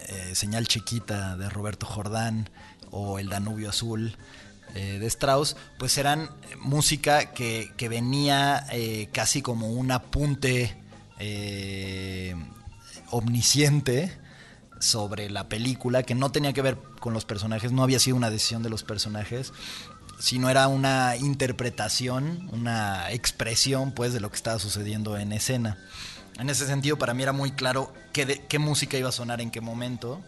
eh, 0.07 0.35
Señal 0.35 0.67
Chiquita 0.67 1.37
de 1.37 1.49
Roberto 1.49 1.85
Jordán 1.85 2.49
o 2.89 3.19
El 3.19 3.29
Danubio 3.29 3.69
Azul 3.69 4.17
eh, 4.75 4.99
de 4.99 5.07
Strauss, 5.07 5.57
pues 5.77 5.97
eran 5.97 6.29
música 6.59 7.33
que, 7.33 7.71
que 7.75 7.89
venía 7.89 8.65
eh, 8.71 9.09
casi 9.11 9.41
como 9.41 9.69
un 9.69 9.91
apunte 9.91 10.75
eh, 11.19 12.35
omnisciente 13.09 14.17
sobre 14.79 15.29
la 15.29 15.49
película, 15.49 16.03
que 16.03 16.15
no 16.15 16.31
tenía 16.31 16.53
que 16.53 16.61
ver 16.61 16.77
con 16.99 17.13
los 17.13 17.25
personajes, 17.25 17.71
no 17.71 17.83
había 17.83 17.99
sido 17.99 18.15
una 18.15 18.29
decisión 18.29 18.63
de 18.63 18.69
los 18.69 18.83
personajes, 18.83 19.51
sino 20.19 20.49
era 20.49 20.67
una 20.67 21.17
interpretación, 21.17 22.49
una 22.51 23.11
expresión 23.11 23.91
pues 23.91 24.13
de 24.13 24.19
lo 24.19 24.29
que 24.29 24.37
estaba 24.37 24.57
sucediendo 24.57 25.17
en 25.17 25.33
escena. 25.33 25.77
En 26.39 26.49
ese 26.49 26.65
sentido 26.65 26.97
para 26.97 27.13
mí 27.13 27.23
era 27.23 27.33
muy 27.33 27.51
claro 27.51 27.93
qué, 28.13 28.45
qué 28.47 28.57
música 28.57 28.97
iba 28.97 29.09
a 29.09 29.11
sonar 29.11 29.41
en 29.41 29.51
qué 29.51 29.61
momento, 29.61 30.21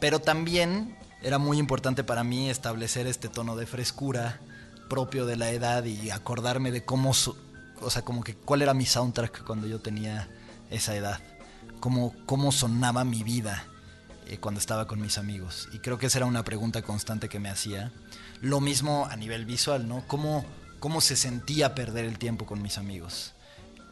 pero 0.00 0.18
también 0.18 0.96
era 1.22 1.38
muy 1.38 1.58
importante 1.58 2.04
para 2.04 2.24
mí 2.24 2.50
establecer 2.50 3.06
este 3.06 3.28
tono 3.28 3.56
de 3.56 3.66
frescura 3.66 4.40
propio 4.88 5.26
de 5.26 5.36
la 5.36 5.50
edad 5.50 5.84
y 5.84 6.10
acordarme 6.10 6.70
de 6.72 6.84
cómo, 6.84 7.10
o 7.10 7.90
sea, 7.90 8.02
como 8.02 8.24
que 8.24 8.34
cuál 8.34 8.62
era 8.62 8.74
mi 8.74 8.86
soundtrack 8.86 9.44
cuando 9.44 9.66
yo 9.66 9.80
tenía 9.80 10.28
esa 10.70 10.96
edad, 10.96 11.20
cómo, 11.78 12.14
cómo 12.26 12.52
sonaba 12.52 13.04
mi 13.04 13.22
vida 13.22 13.64
eh, 14.26 14.38
cuando 14.38 14.60
estaba 14.60 14.86
con 14.86 15.00
mis 15.00 15.18
amigos. 15.18 15.68
Y 15.72 15.78
creo 15.78 15.98
que 15.98 16.06
esa 16.06 16.18
era 16.18 16.26
una 16.26 16.44
pregunta 16.44 16.82
constante 16.82 17.28
que 17.28 17.38
me 17.38 17.48
hacía. 17.48 17.92
Lo 18.40 18.60
mismo 18.60 19.06
a 19.06 19.16
nivel 19.16 19.44
visual, 19.44 19.86
¿no? 19.86 20.04
¿Cómo, 20.08 20.44
cómo 20.80 21.00
se 21.00 21.16
sentía 21.16 21.74
perder 21.74 22.04
el 22.04 22.18
tiempo 22.18 22.46
con 22.46 22.60
mis 22.62 22.78
amigos? 22.78 23.34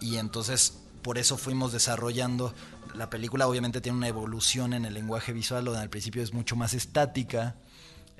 Y 0.01 0.17
entonces 0.17 0.79
por 1.09 1.17
eso 1.17 1.39
fuimos 1.39 1.73
desarrollando. 1.73 2.53
La 2.95 3.09
película 3.09 3.49
obviamente 3.49 3.81
tiene 3.81 3.97
una 3.97 4.09
evolución 4.09 4.75
en 4.75 4.85
el 4.85 4.93
lenguaje 4.93 5.33
visual, 5.33 5.65
donde 5.65 5.81
al 5.81 5.89
principio 5.89 6.23
es 6.23 6.35
mucho 6.35 6.55
más 6.55 6.75
estática. 6.75 7.57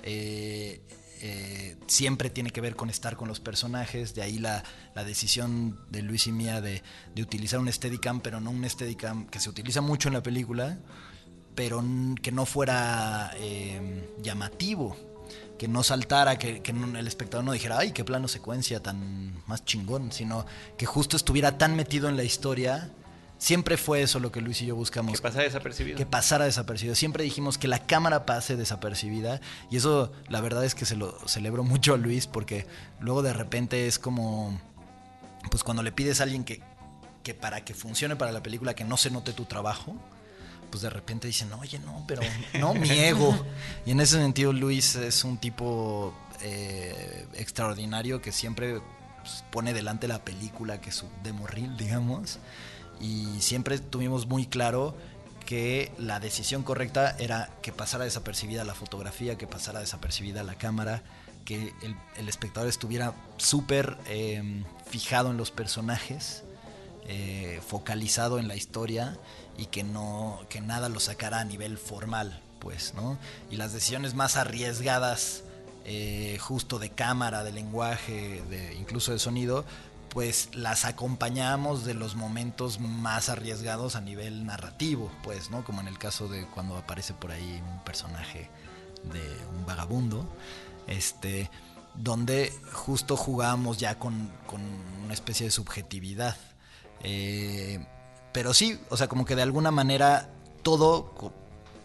eh, 0.01 0.81
eh, 1.21 1.77
siempre 1.85 2.31
tiene 2.31 2.49
que 2.49 2.61
ver 2.61 2.75
con 2.75 2.89
estar 2.89 3.15
con 3.15 3.27
los 3.27 3.39
personajes, 3.39 4.15
de 4.15 4.23
ahí 4.23 4.39
la, 4.39 4.63
decisión 5.05 5.79
de 5.91 6.01
Luis 6.01 6.25
y 6.25 6.31
mía 6.31 6.61
de, 6.61 6.81
utilizar 7.21 7.59
un 7.59 7.71
Steadicam, 7.71 8.21
pero 8.21 8.39
no 8.39 8.49
un 8.49 8.67
Steadicam 8.67 9.27
que 9.27 9.39
se 9.39 9.51
utiliza 9.51 9.81
mucho 9.81 10.09
en 10.09 10.15
la 10.15 10.23
película, 10.23 10.79
pero 11.53 11.85
que 12.23 12.31
no 12.31 12.47
fuera 12.47 13.33
eh, 13.35 14.09
llamativo, 14.19 14.97
que 15.59 15.67
no 15.67 15.83
saltara, 15.83 16.39
que, 16.39 16.63
el 16.65 17.07
espectador 17.07 17.45
no 17.45 17.51
dijera, 17.51 17.77
ay, 17.77 17.91
qué 17.91 18.03
plano 18.03 18.27
secuencia 18.27 18.81
tan 18.81 19.43
más 19.45 19.63
chingón, 19.63 20.11
sino 20.11 20.47
que 20.77 20.87
justo 20.87 21.15
estuviera 21.15 21.59
tan 21.59 21.75
metido 21.75 22.09
en 22.09 22.17
la 22.17 22.23
historia 22.23 22.89
siempre 23.39 23.77
fue 23.77 24.01
eso 24.03 24.19
lo 24.19 24.31
que 24.31 24.41
Luis 24.41 24.61
y 24.61 24.67
yo 24.67 24.75
buscamos. 24.75 25.13
Que 25.13 25.21
pasara 25.21 25.43
desapercibido. 25.45 25.97
Que 25.97 26.05
pasara 26.05 26.45
desapercibido. 26.45 26.95
Siempre 26.95 27.23
dijimos 27.23 27.57
que 27.57 27.67
la 27.67 27.79
cámara 27.85 28.25
pase 28.25 28.55
desapercibida. 28.55 29.41
Y 29.71 29.77
eso, 29.77 30.11
la 30.27 30.41
verdad 30.41 30.63
es 30.65 30.75
que 30.75 30.85
se 30.85 30.95
lo 30.95 31.17
celebro 31.27 31.63
mucho 31.63 31.95
a 31.95 31.97
Luis 31.97 32.27
porque 32.27 32.67
luego 32.99 33.23
de 33.23 33.33
repente 33.33 33.87
es 33.87 33.97
como, 33.97 34.59
pues 35.49 35.63
cuando 35.63 35.81
le 35.81 35.91
pides 35.91 36.19
a 36.19 36.23
alguien 36.23 36.43
que, 36.43 36.61
que 37.23 37.33
para 37.33 37.65
que 37.65 37.73
funcione 37.73 38.15
para 38.15 38.31
la 38.31 38.43
película, 38.43 38.75
que 38.75 38.83
no 38.83 38.97
se 38.97 39.09
note 39.09 39.33
tu 39.33 39.45
trabajo, 39.45 39.95
pues 40.69 40.83
de 40.83 40.89
repente 40.89 41.27
dicen, 41.27 41.51
oye, 41.53 41.79
no, 41.79 42.03
pero 42.07 42.21
no, 42.59 42.73
mi 42.73 42.89
ego. 42.89 43.37
Y 43.85 43.91
en 43.91 44.01
ese 44.01 44.17
sentido 44.17 44.53
Luis 44.53 44.95
es 44.95 45.23
un 45.23 45.37
tipo 45.37 46.13
eh, 46.41 47.25
extraordinario 47.33 48.21
que 48.21 48.31
siempre 48.31 48.81
pues, 49.21 49.43
pone 49.51 49.73
delante 49.73 50.07
la 50.07 50.23
película 50.23 50.81
que 50.81 50.91
su 50.91 51.07
demo 51.23 51.47
reel, 51.47 51.77
digamos. 51.77 52.39
Y 53.01 53.41
siempre 53.41 53.79
tuvimos 53.79 54.27
muy 54.27 54.45
claro 54.45 54.95
que 55.45 55.91
la 55.97 56.19
decisión 56.19 56.63
correcta 56.63 57.15
era 57.17 57.49
que 57.61 57.71
pasara 57.71 58.03
desapercibida 58.03 58.63
la 58.63 58.75
fotografía, 58.75 59.37
que 59.37 59.47
pasara 59.47 59.79
desapercibida 59.79 60.43
la 60.43 60.55
cámara, 60.55 61.01
que 61.43 61.73
el, 62.17 62.29
espectador 62.29 62.69
estuviera 62.69 63.13
súper 63.37 63.97
em, 64.07 64.63
fijado 64.85 65.31
en 65.31 65.37
los 65.37 65.49
personajes, 65.49 66.43
eh, 67.11 67.59
focalizado 67.67 68.37
en 68.37 68.47
la 68.47 68.55
historia 68.55 69.17
y 69.57 69.65
que 69.65 69.83
no 69.83 70.39
que 70.47 70.61
nada 70.61 70.89
lo 70.89 70.99
sacara 70.99 71.39
a 71.39 71.43
nivel 71.43 71.77
formal, 71.77 72.39
pues, 72.59 72.93
¿no? 72.93 73.17
Y 73.49 73.55
las 73.55 73.73
decisiones 73.73 74.13
más 74.13 74.37
arriesgadas 74.37 75.43
eh, 75.85 76.37
justo 76.39 76.77
de 76.77 76.91
cámara, 76.91 77.43
de 77.43 77.51
lenguaje, 77.51 78.43
incluso 78.79 79.11
de 79.11 79.19
sonido, 79.19 79.65
pues 80.09 80.49
las 80.53 80.85
acompañamos 80.85 81.85
de 81.85 81.93
los 81.93 82.15
momentos 82.15 82.79
más 82.79 83.29
arriesgados 83.29 83.95
a 83.95 84.01
nivel 84.01 84.45
narrativo, 84.45 85.11
pues, 85.23 85.49
¿no? 85.49 85.63
Como 85.63 85.81
en 85.81 85.87
el 85.87 85.97
caso 85.97 86.27
de 86.27 86.45
cuando 86.45 86.77
aparece 86.77 87.13
por 87.13 87.31
ahí 87.31 87.61
un 87.71 87.83
personaje 87.83 88.49
de 89.11 89.21
un 89.55 89.65
vagabundo, 89.65 90.25
este, 90.87 91.49
donde 91.95 92.53
justo 92.71 93.15
jugamos 93.15 93.77
ya 93.77 93.97
con, 93.97 94.31
una 95.03 95.13
especie 95.13 95.45
de 95.47 95.51
subjetividad. 95.51 96.35
Eh, 97.03 97.79
pero 98.31 98.53
sí, 98.53 98.79
o 98.89 98.97
sea, 98.97 99.07
como 99.07 99.25
que 99.25 99.35
de 99.35 99.41
alguna 99.41 99.71
manera 99.71 100.29
todo, 100.61 101.33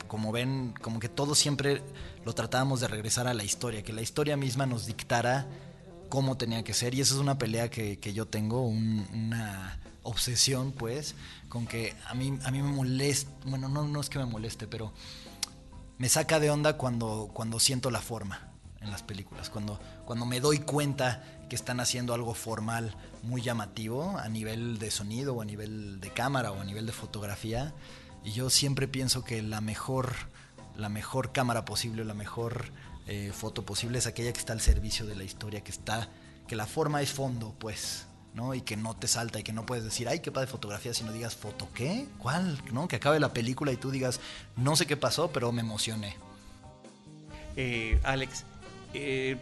como 0.08 0.32
ven, 0.32 0.74
como 0.80 1.00
que 1.00 1.08
todo 1.08 1.34
siempre 1.34 1.82
lo 2.24 2.34
tratábamos 2.34 2.80
de 2.80 2.88
regresar 2.88 3.26
a 3.26 3.34
la 3.34 3.44
historia, 3.44 3.82
que 3.82 3.92
la 3.92 4.02
historia 4.02 4.36
misma 4.36 4.66
nos 4.66 4.86
dictara 4.86 5.46
cómo 6.08 6.36
tenía 6.36 6.62
que 6.62 6.74
ser. 6.74 6.94
Y 6.94 7.00
esa 7.00 7.14
es 7.14 7.20
una 7.20 7.38
pelea 7.38 7.70
que, 7.70 7.98
yo 8.14 8.26
tengo, 8.26 8.66
una 8.66 9.80
obsesión, 10.02 10.72
pues, 10.72 11.14
con 11.48 11.66
que 11.66 11.94
a 12.06 12.14
mí, 12.14 12.38
a 12.44 12.50
mí 12.50 12.62
me 12.62 12.70
molesta, 12.70 13.30
bueno, 13.46 13.68
no, 13.68 13.86
no 13.86 14.00
es 14.00 14.10
que 14.10 14.18
me 14.18 14.26
moleste, 14.26 14.66
pero 14.66 14.92
me 15.98 16.08
saca 16.08 16.40
de 16.40 16.50
onda 16.50 16.76
cuando, 16.76 17.30
cuando 17.32 17.58
siento 17.58 17.90
la 17.90 18.00
forma 18.00 18.52
en 18.80 18.90
las 18.90 19.02
películas, 19.02 19.48
cuando, 19.48 19.80
cuando 20.04 20.26
me 20.26 20.40
doy 20.40 20.58
cuenta 20.58 21.24
que 21.54 21.56
están 21.56 21.78
haciendo 21.78 22.14
algo 22.14 22.34
formal 22.34 22.96
muy 23.22 23.40
llamativo 23.40 24.18
a 24.18 24.28
nivel 24.28 24.80
de 24.80 24.90
sonido 24.90 25.36
o 25.36 25.40
a 25.40 25.44
nivel 25.44 26.00
de 26.00 26.10
cámara 26.10 26.50
o 26.50 26.60
a 26.60 26.64
nivel 26.64 26.84
de 26.84 26.90
fotografía. 26.90 27.72
Y 28.24 28.32
yo 28.32 28.50
siempre 28.50 28.88
pienso 28.88 29.22
que 29.22 29.40
la 29.40 29.60
mejor 29.60 30.16
la 30.74 30.88
mejor 30.88 31.30
cámara 31.30 31.64
posible, 31.64 32.04
la 32.04 32.12
mejor 32.12 32.72
eh, 33.06 33.30
foto 33.32 33.64
posible 33.64 33.98
es 33.98 34.08
aquella 34.08 34.32
que 34.32 34.40
está 34.40 34.52
al 34.52 34.60
servicio 34.60 35.06
de 35.06 35.14
la 35.14 35.22
historia, 35.22 35.60
que 35.60 35.70
está, 35.70 36.08
que 36.48 36.56
la 36.56 36.66
forma 36.66 37.02
es 37.02 37.12
fondo, 37.12 37.54
pues, 37.60 38.08
¿no? 38.34 38.52
Y 38.54 38.62
que 38.62 38.76
no 38.76 38.96
te 38.96 39.06
salta 39.06 39.38
y 39.38 39.44
que 39.44 39.52
no 39.52 39.64
puedes 39.64 39.84
decir, 39.84 40.08
ay, 40.08 40.18
qué 40.18 40.32
padre 40.32 40.48
fotografía, 40.48 40.92
sino 40.92 41.12
digas, 41.12 41.36
¿foto 41.36 41.68
qué? 41.72 42.08
¿Cuál? 42.18 42.60
¿No? 42.72 42.88
Que 42.88 42.96
acabe 42.96 43.20
la 43.20 43.32
película 43.32 43.70
y 43.70 43.76
tú 43.76 43.92
digas, 43.92 44.18
no 44.56 44.74
sé 44.74 44.86
qué 44.86 44.96
pasó, 44.96 45.30
pero 45.30 45.52
me 45.52 45.60
emocioné. 45.60 46.16
Eh, 47.54 48.00
Alex, 48.02 48.42
eh, 48.92 49.36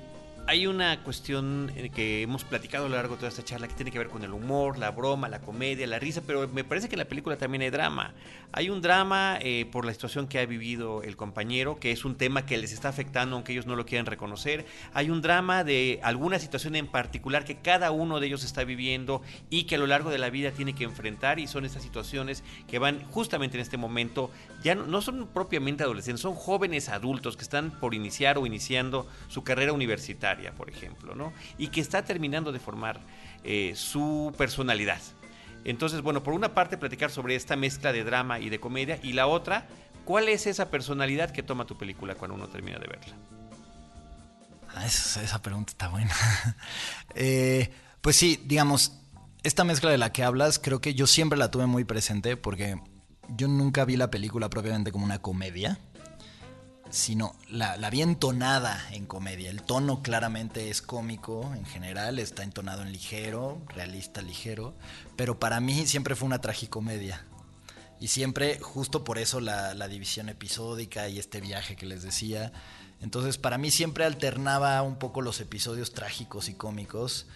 hay 0.46 0.66
una 0.66 1.02
cuestión 1.02 1.72
que 1.94 2.22
hemos 2.22 2.44
platicado 2.44 2.86
a 2.86 2.88
lo 2.88 2.96
largo 2.96 3.14
de 3.14 3.20
toda 3.20 3.28
esta 3.28 3.44
charla 3.44 3.68
que 3.68 3.74
tiene 3.74 3.90
que 3.90 3.98
ver 3.98 4.08
con 4.08 4.24
el 4.24 4.32
humor, 4.32 4.76
la 4.76 4.90
broma, 4.90 5.28
la 5.28 5.40
comedia, 5.40 5.86
la 5.86 5.98
risa, 5.98 6.22
pero 6.26 6.48
me 6.48 6.64
parece 6.64 6.88
que 6.88 6.96
en 6.96 7.00
la 7.00 7.04
película 7.04 7.36
también 7.36 7.62
hay 7.62 7.70
drama. 7.70 8.12
Hay 8.50 8.68
un 8.68 8.82
drama 8.82 9.38
eh, 9.40 9.66
por 9.70 9.84
la 9.84 9.92
situación 9.92 10.26
que 10.26 10.38
ha 10.38 10.46
vivido 10.46 11.02
el 11.02 11.16
compañero, 11.16 11.78
que 11.78 11.92
es 11.92 12.04
un 12.04 12.16
tema 12.16 12.44
que 12.44 12.58
les 12.58 12.72
está 12.72 12.88
afectando 12.88 13.36
aunque 13.36 13.52
ellos 13.52 13.66
no 13.66 13.76
lo 13.76 13.86
quieran 13.86 14.06
reconocer. 14.06 14.66
Hay 14.94 15.10
un 15.10 15.22
drama 15.22 15.64
de 15.64 16.00
alguna 16.02 16.38
situación 16.38 16.74
en 16.76 16.86
particular 16.86 17.44
que 17.44 17.58
cada 17.58 17.92
uno 17.92 18.18
de 18.18 18.26
ellos 18.26 18.44
está 18.44 18.64
viviendo 18.64 19.22
y 19.48 19.64
que 19.64 19.76
a 19.76 19.78
lo 19.78 19.86
largo 19.86 20.10
de 20.10 20.18
la 20.18 20.28
vida 20.28 20.50
tiene 20.50 20.74
que 20.74 20.84
enfrentar 20.84 21.38
y 21.38 21.46
son 21.46 21.64
estas 21.64 21.82
situaciones 21.82 22.42
que 22.68 22.78
van 22.78 23.04
justamente 23.10 23.56
en 23.56 23.62
este 23.62 23.76
momento, 23.76 24.30
ya 24.62 24.74
no, 24.74 24.86
no 24.86 25.02
son 25.02 25.28
propiamente 25.28 25.84
adolescentes, 25.84 26.20
son 26.20 26.34
jóvenes 26.34 26.88
adultos 26.88 27.36
que 27.36 27.42
están 27.42 27.70
por 27.70 27.94
iniciar 27.94 28.38
o 28.38 28.46
iniciando 28.46 29.06
su 29.28 29.44
carrera 29.44 29.72
universitaria 29.72 30.31
por 30.56 30.68
ejemplo, 30.68 31.14
¿no? 31.14 31.32
Y 31.58 31.68
que 31.68 31.80
está 31.80 32.04
terminando 32.04 32.52
de 32.52 32.58
formar 32.58 33.00
eh, 33.44 33.72
su 33.76 34.32
personalidad. 34.36 35.00
Entonces, 35.64 36.02
bueno, 36.02 36.22
por 36.22 36.34
una 36.34 36.54
parte 36.54 36.76
platicar 36.76 37.10
sobre 37.10 37.36
esta 37.36 37.56
mezcla 37.56 37.92
de 37.92 38.04
drama 38.04 38.40
y 38.40 38.48
de 38.48 38.58
comedia, 38.58 38.98
y 39.02 39.12
la 39.12 39.26
otra, 39.26 39.66
¿cuál 40.04 40.28
es 40.28 40.46
esa 40.46 40.70
personalidad 40.70 41.30
que 41.30 41.42
toma 41.42 41.66
tu 41.66 41.78
película 41.78 42.14
cuando 42.14 42.34
uno 42.34 42.48
termina 42.48 42.78
de 42.78 42.88
verla? 42.88 43.14
Ah, 44.74 44.86
esa, 44.86 45.42
pregunta 45.42 45.70
está 45.72 45.88
buena. 45.88 46.14
Eh, 47.14 47.70
pues 48.00 48.16
sí, 48.16 48.40
digamos, 48.46 48.98
esta 49.42 49.64
mezcla 49.64 49.90
de 49.90 49.98
la 49.98 50.12
que 50.12 50.24
hablas, 50.24 50.58
creo 50.58 50.80
que 50.80 50.94
yo 50.94 51.06
siempre 51.06 51.38
la 51.38 51.50
tuve 51.50 51.66
muy 51.66 51.84
presente 51.84 52.38
porque 52.38 52.80
yo 53.28 53.48
nunca 53.48 53.84
vi 53.84 53.96
la 53.96 54.10
película 54.10 54.48
propiamente 54.48 54.92
como 54.92 55.04
una 55.04 55.20
comedia 55.20 55.78
sino 56.92 57.34
la, 57.48 57.76
la, 57.78 57.88
vi 57.90 58.02
entonada 58.02 58.86
en 58.92 59.06
comedia. 59.06 59.50
El 59.50 59.62
tono 59.62 60.02
claramente 60.02 60.70
es 60.70 60.82
cómico 60.82 61.50
en 61.56 61.64
general, 61.64 62.18
está 62.18 62.44
entonado 62.44 62.82
en 62.82 62.92
ligero, 62.92 63.62
realista, 63.68 64.20
ligero, 64.20 64.74
pero 65.16 65.40
para 65.40 65.58
mí 65.58 65.86
siempre 65.86 66.14
fue 66.14 66.26
una 66.26 66.40
tragicomedia. 66.40 67.24
Y 67.98 68.08
siempre, 68.08 68.58
justo 68.60 69.04
por 69.04 69.18
eso 69.18 69.40
la, 69.40 69.88
división 69.88 70.28
episódica 70.28 71.08
y 71.08 71.18
este 71.20 71.40
viaje 71.40 71.76
que 71.76 71.86
les 71.86 72.02
decía. 72.02 72.52
Entonces, 73.00 73.38
para 73.38 73.58
mí 73.58 73.70
siempre 73.70 74.04
alternaba 74.04 74.82
un 74.82 74.96
poco 74.96 75.22
los 75.22 75.40
episodios 75.40 75.92
trágicos 75.92 76.48
y 76.48 76.54
cómicos 76.54 77.26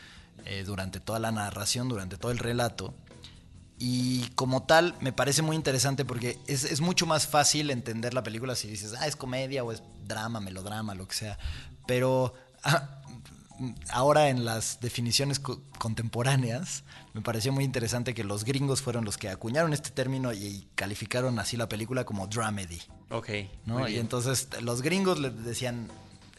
eh, 0.44 0.64
durante 0.66 0.98
toda 0.98 1.20
la 1.20 1.30
narración, 1.30 1.88
durante 1.88 2.16
todo 2.18 2.32
el 2.32 2.38
relato. 2.38 2.94
Y 3.78 4.28
como 4.30 4.62
tal, 4.62 4.94
me 5.00 5.12
parece 5.12 5.42
muy 5.42 5.54
interesante 5.54 6.04
porque 6.04 6.38
es, 6.46 6.80
mucho 6.80 7.06
más 7.06 7.26
fácil 7.26 7.70
entender 7.70 8.14
la 8.14 8.22
película 8.22 8.54
si 8.54 8.68
dices, 8.68 8.94
ah, 8.98 9.06
es 9.06 9.16
comedia 9.16 9.64
o 9.64 9.72
es 9.72 9.82
drama, 10.06 10.40
melodrama, 10.40 10.94
lo 10.94 11.06
que 11.06 11.14
sea. 11.14 11.38
Pero 11.86 12.32
ah, 12.64 13.02
ahora 13.90 14.30
en 14.30 14.44
las 14.44 14.80
definiciones 14.80 15.40
contemporáneas, 15.40 16.84
me 17.12 17.20
pareció 17.20 17.52
muy 17.52 17.64
interesante 17.64 18.14
que 18.14 18.24
los 18.24 18.44
gringos 18.44 18.80
fueron 18.80 19.04
los 19.04 19.18
que 19.18 19.28
acuñaron 19.28 19.74
este 19.74 19.90
término 19.90 20.32
y, 20.32 20.68
calificaron 20.74 21.38
así 21.38 21.56
la 21.56 21.68
película 21.68 22.04
como 22.04 22.26
dramedy. 22.26 22.80
Ok. 23.10 23.28
¿no? 23.66 23.88
Y 23.88 23.98
entonces 23.98 24.48
los 24.62 24.80
gringos 24.80 25.18
le 25.18 25.30
decían 25.30 25.88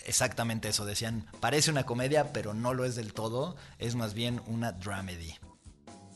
exactamente 0.05 0.69
eso, 0.69 0.85
decían, 0.85 1.27
parece 1.39 1.69
una 1.69 1.85
comedia, 1.85 2.31
pero 2.33 2.53
no 2.53 2.73
lo 2.73 2.85
es 2.85 2.95
del 2.95 3.13
todo, 3.13 3.57
es 3.77 3.95
más 3.95 4.13
bien 4.13 4.41
una 4.47 4.71
dramedy. 4.71 5.35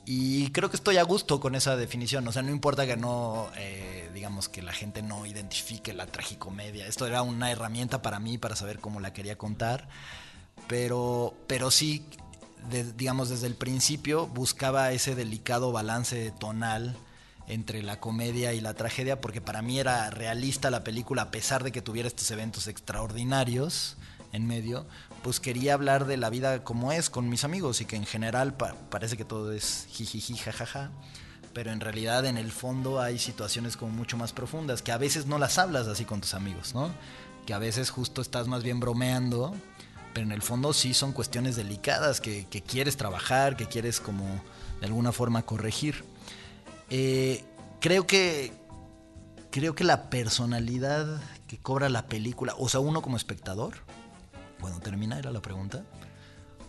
Y 0.05 0.49
creo 0.51 0.69
que 0.69 0.77
estoy 0.77 0.97
a 0.97 1.03
gusto 1.03 1.39
con 1.39 1.55
esa 1.55 1.75
definición. 1.75 2.27
O 2.27 2.31
sea, 2.31 2.41
no 2.41 2.51
importa 2.51 2.87
que 2.87 2.97
no, 2.97 3.49
eh, 3.55 4.09
digamos, 4.13 4.49
que 4.49 4.61
la 4.61 4.73
gente 4.73 5.01
no 5.01 5.25
identifique 5.25 5.93
la 5.93 6.07
tragicomedia. 6.07 6.87
Esto 6.87 7.05
era 7.05 7.21
una 7.21 7.51
herramienta 7.51 8.01
para 8.01 8.19
mí 8.19 8.37
para 8.37 8.55
saber 8.55 8.79
cómo 8.79 8.99
la 8.99 9.13
quería 9.13 9.37
contar. 9.37 9.87
Pero, 10.67 11.35
pero 11.47 11.69
sí, 11.69 12.05
digamos, 12.95 13.29
desde 13.29 13.47
el 13.47 13.55
principio 13.55 14.27
buscaba 14.27 14.91
ese 14.91 15.15
delicado 15.15 15.71
balance 15.71 16.31
tonal 16.31 16.95
entre 17.47 17.83
la 17.83 17.99
comedia 17.99 18.53
y 18.53 18.61
la 18.61 18.73
tragedia, 18.73 19.19
porque 19.19 19.41
para 19.41 19.61
mí 19.61 19.79
era 19.79 20.09
realista 20.09 20.69
la 20.69 20.83
película, 20.83 21.23
a 21.23 21.31
pesar 21.31 21.63
de 21.63 21.71
que 21.71 21.81
tuviera 21.81 22.07
estos 22.07 22.29
eventos 22.31 22.67
extraordinarios 22.67 23.97
en 24.31 24.47
medio, 24.47 24.85
pues 25.23 25.39
quería 25.39 25.73
hablar 25.73 26.05
de 26.05 26.17
la 26.17 26.29
vida 26.29 26.63
como 26.63 26.91
es 26.91 27.09
con 27.09 27.29
mis 27.29 27.43
amigos 27.43 27.81
y 27.81 27.85
que 27.85 27.95
en 27.95 28.05
general 28.05 28.55
parece 28.89 29.17
que 29.17 29.25
todo 29.25 29.51
es 29.51 29.87
jijiji, 29.91 30.35
jajaja, 30.35 30.91
pero 31.53 31.71
en 31.71 31.79
realidad 31.79 32.25
en 32.25 32.37
el 32.37 32.51
fondo 32.51 32.99
hay 32.99 33.19
situaciones 33.19 33.77
como 33.77 33.91
mucho 33.91 34.17
más 34.17 34.33
profundas 34.33 34.81
que 34.81 34.91
a 34.91 34.97
veces 34.97 35.25
no 35.25 35.37
las 35.37 35.57
hablas 35.57 35.87
así 35.87 36.05
con 36.05 36.21
tus 36.21 36.33
amigos, 36.33 36.73
¿no? 36.73 36.91
Que 37.45 37.53
a 37.53 37.59
veces 37.59 37.89
justo 37.89 38.21
estás 38.21 38.47
más 38.47 38.63
bien 38.63 38.79
bromeando, 38.79 39.53
pero 40.13 40.25
en 40.25 40.31
el 40.31 40.41
fondo 40.41 40.73
sí 40.73 40.93
son 40.93 41.11
cuestiones 41.11 41.55
delicadas 41.55 42.21
que, 42.21 42.47
quieres 42.67 42.97
trabajar, 42.97 43.57
que 43.57 43.67
quieres 43.67 43.99
como 43.99 44.25
de 44.79 44.87
alguna 44.87 45.11
forma 45.11 45.43
corregir. 45.43 46.03
Eh, 46.89 47.43
creo 47.79 48.07
que 48.07 48.53
creo 49.51 49.75
que 49.75 49.83
la 49.83 50.09
personalidad 50.09 51.21
que 51.47 51.57
cobra 51.57 51.89
la 51.89 52.07
película, 52.07 52.55
o 52.57 52.69
sea, 52.69 52.79
uno 52.79 53.01
como 53.01 53.17
espectador, 53.17 53.75
bueno, 54.61 54.79
termina, 54.79 55.17
era 55.19 55.31
la 55.31 55.41
pregunta. 55.41 55.83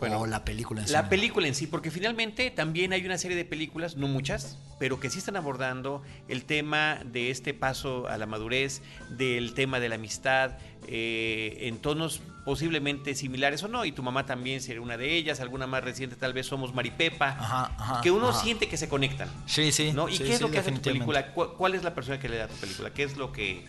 o 0.00 0.26
la 0.26 0.44
película 0.44 0.80
en 0.80 0.88
sí. 0.88 0.92
La 0.92 1.08
película 1.08 1.46
en 1.46 1.54
sí, 1.54 1.68
porque 1.68 1.92
finalmente 1.92 2.50
también 2.50 2.92
hay 2.92 3.06
una 3.06 3.18
serie 3.18 3.36
de 3.36 3.44
películas, 3.44 3.96
no 3.96 4.08
muchas, 4.08 4.58
pero 4.80 4.98
que 4.98 5.10
sí 5.10 5.18
están 5.18 5.36
abordando 5.36 6.02
el 6.26 6.44
tema 6.44 6.98
de 7.04 7.30
este 7.30 7.54
paso 7.54 8.08
a 8.08 8.18
la 8.18 8.26
madurez, 8.26 8.82
del 9.10 9.54
tema 9.54 9.78
de 9.78 9.88
la 9.88 9.94
amistad, 9.94 10.58
eh, 10.88 11.58
en 11.68 11.78
tonos 11.78 12.20
posiblemente 12.44 13.14
similares 13.14 13.62
o 13.62 13.68
no, 13.68 13.84
y 13.84 13.92
tu 13.92 14.02
mamá 14.02 14.26
también 14.26 14.60
sería 14.60 14.80
una 14.80 14.96
de 14.96 15.14
ellas, 15.14 15.38
alguna 15.38 15.68
más 15.68 15.84
reciente 15.84 16.16
tal 16.16 16.32
vez 16.32 16.46
somos 16.46 16.74
Maripepa, 16.74 17.28
Ajá, 17.28 17.72
ajá, 17.78 18.00
que 18.00 18.10
uno 18.10 18.30
ajá. 18.30 18.40
siente 18.42 18.68
que 18.68 18.76
se 18.76 18.88
conectan. 18.88 19.28
Sí, 19.46 19.70
sí. 19.70 19.92
¿no? 19.92 20.08
¿Y 20.08 20.16
sí, 20.16 20.24
qué 20.24 20.30
es 20.32 20.38
sí, 20.38 20.42
lo 20.42 20.50
que 20.50 20.58
hace 20.58 20.72
tu 20.72 20.80
película? 20.80 21.32
¿Cuál, 21.32 21.50
cuál 21.52 21.74
es 21.76 21.84
la 21.84 21.94
persona 21.94 22.18
que 22.18 22.28
le 22.28 22.38
da 22.38 22.46
a 22.46 22.48
tu 22.48 22.56
película? 22.56 22.90
¿Qué 22.92 23.04
es 23.04 23.16
lo 23.16 23.30
que 23.30 23.64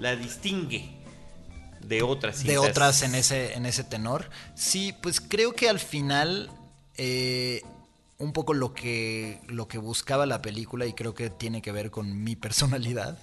la 0.00 0.16
distingue 0.16 0.90
de 1.88 2.02
otras 2.02 2.42
de 2.44 2.54
cintas? 2.54 2.70
otras 2.70 3.02
en 3.02 3.14
ese, 3.14 3.54
en 3.54 3.66
ese 3.66 3.84
tenor. 3.84 4.28
Sí, 4.54 4.94
pues 5.02 5.20
creo 5.20 5.54
que 5.54 5.68
al 5.68 5.78
final 5.78 6.50
eh, 6.96 7.62
un 8.18 8.32
poco 8.32 8.54
lo 8.54 8.72
que, 8.74 9.40
lo 9.48 9.68
que 9.68 9.78
buscaba 9.78 10.26
la 10.26 10.40
película 10.42 10.86
y 10.86 10.92
creo 10.94 11.14
que 11.14 11.30
tiene 11.30 11.60
que 11.62 11.72
ver 11.72 11.90
con 11.90 12.22
mi 12.24 12.34
personalidad 12.36 13.18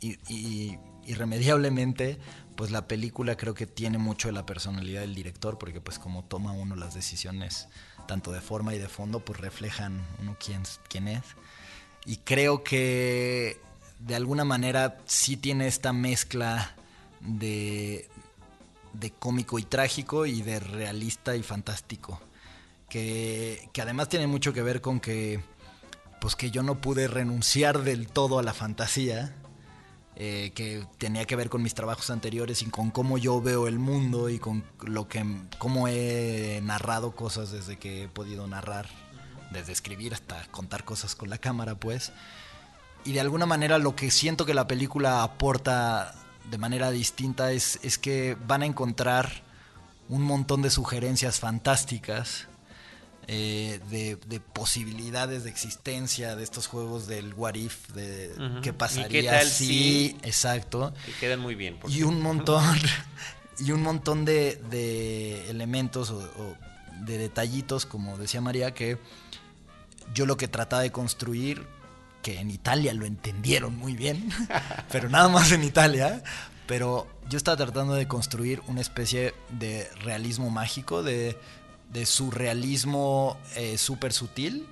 y, 0.00 0.16
y- 0.32 0.78
irremediablemente 1.04 2.18
pues 2.56 2.70
la 2.70 2.86
película 2.86 3.36
creo 3.36 3.54
que 3.54 3.66
tiene 3.66 3.98
mucho 3.98 4.28
de 4.28 4.32
la 4.32 4.46
personalidad 4.46 5.00
del 5.00 5.14
director 5.16 5.58
porque 5.58 5.80
pues 5.80 5.98
como 5.98 6.22
toma 6.24 6.52
uno 6.52 6.76
las 6.76 6.94
decisiones 6.94 7.66
tanto 8.06 8.30
de 8.30 8.40
forma 8.40 8.72
y 8.74 8.78
de 8.78 8.88
fondo 8.88 9.18
pues 9.20 9.40
reflejan 9.40 10.00
uno 10.20 10.36
quién, 10.38 10.62
quién 10.88 11.08
es 11.08 11.22
y 12.06 12.18
creo 12.18 12.62
que 12.62 13.58
de 13.98 14.14
alguna 14.14 14.44
manera 14.44 14.98
sí 15.06 15.36
tiene 15.36 15.66
esta 15.66 15.92
mezcla 15.92 16.76
de, 17.22 18.08
de 18.92 19.10
cómico 19.10 19.58
y 19.58 19.62
trágico 19.62 20.26
y 20.26 20.42
de 20.42 20.60
realista 20.60 21.36
y 21.36 21.42
fantástico. 21.42 22.20
Que, 22.88 23.68
que 23.72 23.80
además 23.80 24.08
tiene 24.08 24.26
mucho 24.26 24.52
que 24.52 24.62
ver 24.62 24.80
con 24.82 25.00
que, 25.00 25.42
pues 26.20 26.36
que 26.36 26.50
yo 26.50 26.62
no 26.62 26.80
pude 26.80 27.08
renunciar 27.08 27.82
del 27.82 28.08
todo 28.08 28.38
a 28.38 28.42
la 28.42 28.52
fantasía, 28.52 29.34
eh, 30.14 30.52
que 30.54 30.86
tenía 30.98 31.24
que 31.24 31.36
ver 31.36 31.48
con 31.48 31.62
mis 31.62 31.74
trabajos 31.74 32.10
anteriores 32.10 32.60
y 32.60 32.66
con 32.66 32.90
cómo 32.90 33.16
yo 33.16 33.40
veo 33.40 33.66
el 33.66 33.78
mundo 33.78 34.28
y 34.28 34.38
con 34.38 34.62
lo 34.82 35.08
que, 35.08 35.24
cómo 35.56 35.88
he 35.88 36.60
narrado 36.62 37.16
cosas 37.16 37.50
desde 37.50 37.78
que 37.78 38.04
he 38.04 38.08
podido 38.08 38.46
narrar, 38.46 38.88
desde 39.52 39.72
escribir 39.72 40.12
hasta 40.12 40.46
contar 40.48 40.84
cosas 40.84 41.14
con 41.14 41.30
la 41.30 41.38
cámara, 41.38 41.76
pues 41.76 42.12
y 43.04 43.12
de 43.12 43.20
alguna 43.20 43.46
manera 43.46 43.78
lo 43.78 43.96
que 43.96 44.10
siento 44.10 44.46
que 44.46 44.54
la 44.54 44.66
película 44.66 45.22
aporta 45.22 46.14
de 46.50 46.58
manera 46.58 46.90
distinta 46.90 47.52
es, 47.52 47.78
es 47.82 47.98
que 47.98 48.36
van 48.46 48.62
a 48.62 48.66
encontrar 48.66 49.42
un 50.08 50.22
montón 50.22 50.62
de 50.62 50.70
sugerencias 50.70 51.40
fantásticas, 51.40 52.48
eh, 53.28 53.80
de, 53.88 54.16
de 54.26 54.40
posibilidades 54.40 55.44
de 55.44 55.50
existencia 55.50 56.34
de 56.34 56.42
estos 56.42 56.66
juegos 56.66 57.06
del 57.06 57.32
what 57.34 57.54
if, 57.54 57.88
de 57.90 58.32
qué 58.62 58.70
¿Y 58.70 58.72
pasaría 58.72 59.08
qué 59.08 59.28
tal 59.28 59.46
si, 59.46 60.16
exacto. 60.22 60.92
Que 61.06 61.12
quedan 61.12 61.40
muy 61.40 61.54
bien. 61.54 61.78
por 61.78 61.90
Y 61.90 62.02
un 62.02 62.20
montón, 62.20 62.64
y 63.58 63.70
un 63.70 63.82
montón 63.82 64.24
de, 64.24 64.56
de 64.70 65.48
elementos 65.50 66.10
o, 66.10 66.18
o 66.18 66.56
de 67.04 67.16
detallitos, 67.16 67.86
como 67.86 68.18
decía 68.18 68.40
María, 68.40 68.74
que 68.74 68.98
yo 70.12 70.26
lo 70.26 70.36
que 70.36 70.48
trataba 70.48 70.82
de 70.82 70.90
construir, 70.90 71.66
que 72.22 72.40
en 72.40 72.50
Italia 72.50 72.94
lo 72.94 73.04
entendieron 73.04 73.76
muy 73.76 73.94
bien, 73.94 74.30
pero 74.90 75.08
nada 75.08 75.28
más 75.28 75.52
en 75.52 75.64
Italia, 75.64 76.22
pero 76.66 77.06
yo 77.28 77.36
estaba 77.36 77.56
tratando 77.56 77.94
de 77.94 78.08
construir 78.08 78.62
una 78.68 78.80
especie 78.80 79.34
de 79.50 79.88
realismo 80.02 80.50
mágico, 80.50 81.02
de, 81.02 81.36
surrealismo 82.04 83.36
eh, 83.56 83.76
súper 83.76 84.12
sutil, 84.12 84.66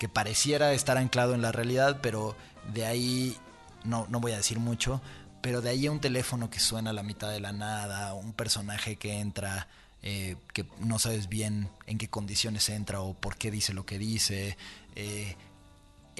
que 0.00 0.08
pareciera 0.08 0.72
estar 0.72 0.96
anclado 0.96 1.34
en 1.34 1.42
la 1.42 1.52
realidad, 1.52 1.98
pero 2.00 2.36
de 2.72 2.86
ahí, 2.86 3.36
no, 3.84 4.06
no 4.08 4.20
voy 4.20 4.32
a 4.32 4.36
decir 4.36 4.58
mucho, 4.58 5.02
pero 5.40 5.60
de 5.60 5.70
ahí 5.70 5.86
a 5.86 5.92
un 5.92 6.00
teléfono 6.00 6.50
que 6.50 6.60
suena 6.60 6.90
a 6.90 6.92
la 6.92 7.02
mitad 7.02 7.30
de 7.30 7.40
la 7.40 7.52
nada, 7.52 8.14
un 8.14 8.32
personaje 8.32 8.96
que 8.96 9.18
entra, 9.18 9.68
eh, 10.02 10.36
que 10.52 10.66
no 10.80 10.98
sabes 10.98 11.28
bien 11.28 11.70
en 11.86 11.98
qué 11.98 12.08
condiciones 12.08 12.68
entra 12.68 13.00
o 13.00 13.14
por 13.14 13.36
qué 13.36 13.50
dice 13.50 13.72
lo 13.72 13.84
que 13.84 13.98
dice, 13.98 14.56
eh, 14.94 15.36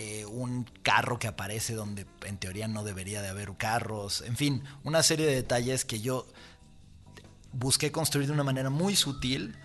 eh, 0.01 0.25
un 0.27 0.65
carro 0.83 1.19
que 1.19 1.27
aparece 1.27 1.75
donde 1.75 2.07
en 2.25 2.39
teoría 2.39 2.69
no 2.69 2.85
debería 2.85 3.21
de 3.21 3.29
haber 3.29 3.57
carros, 3.57 4.23
en 4.23 4.37
fin, 4.37 4.63
una 4.85 5.03
serie 5.03 5.27
de 5.27 5.35
detalles 5.35 5.85
que 5.85 6.01
yo 6.01 6.27
busqué 7.53 7.91
construir 7.91 8.29
de 8.29 8.33
una 8.33 8.45
manera 8.45 8.71
muy 8.71 8.95
sutil 8.95 9.57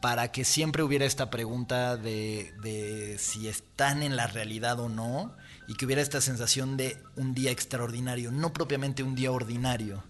para 0.00 0.32
que 0.32 0.44
siempre 0.44 0.82
hubiera 0.82 1.04
esta 1.04 1.30
pregunta 1.30 1.96
de, 1.96 2.52
de 2.62 3.16
si 3.18 3.48
están 3.48 4.02
en 4.02 4.16
la 4.16 4.26
realidad 4.26 4.80
o 4.80 4.88
no 4.88 5.36
y 5.68 5.74
que 5.74 5.86
hubiera 5.86 6.02
esta 6.02 6.20
sensación 6.20 6.76
de 6.76 7.00
un 7.14 7.32
día 7.32 7.52
extraordinario, 7.52 8.32
no 8.32 8.52
propiamente 8.52 9.04
un 9.04 9.14
día 9.14 9.30
ordinario, 9.30 10.02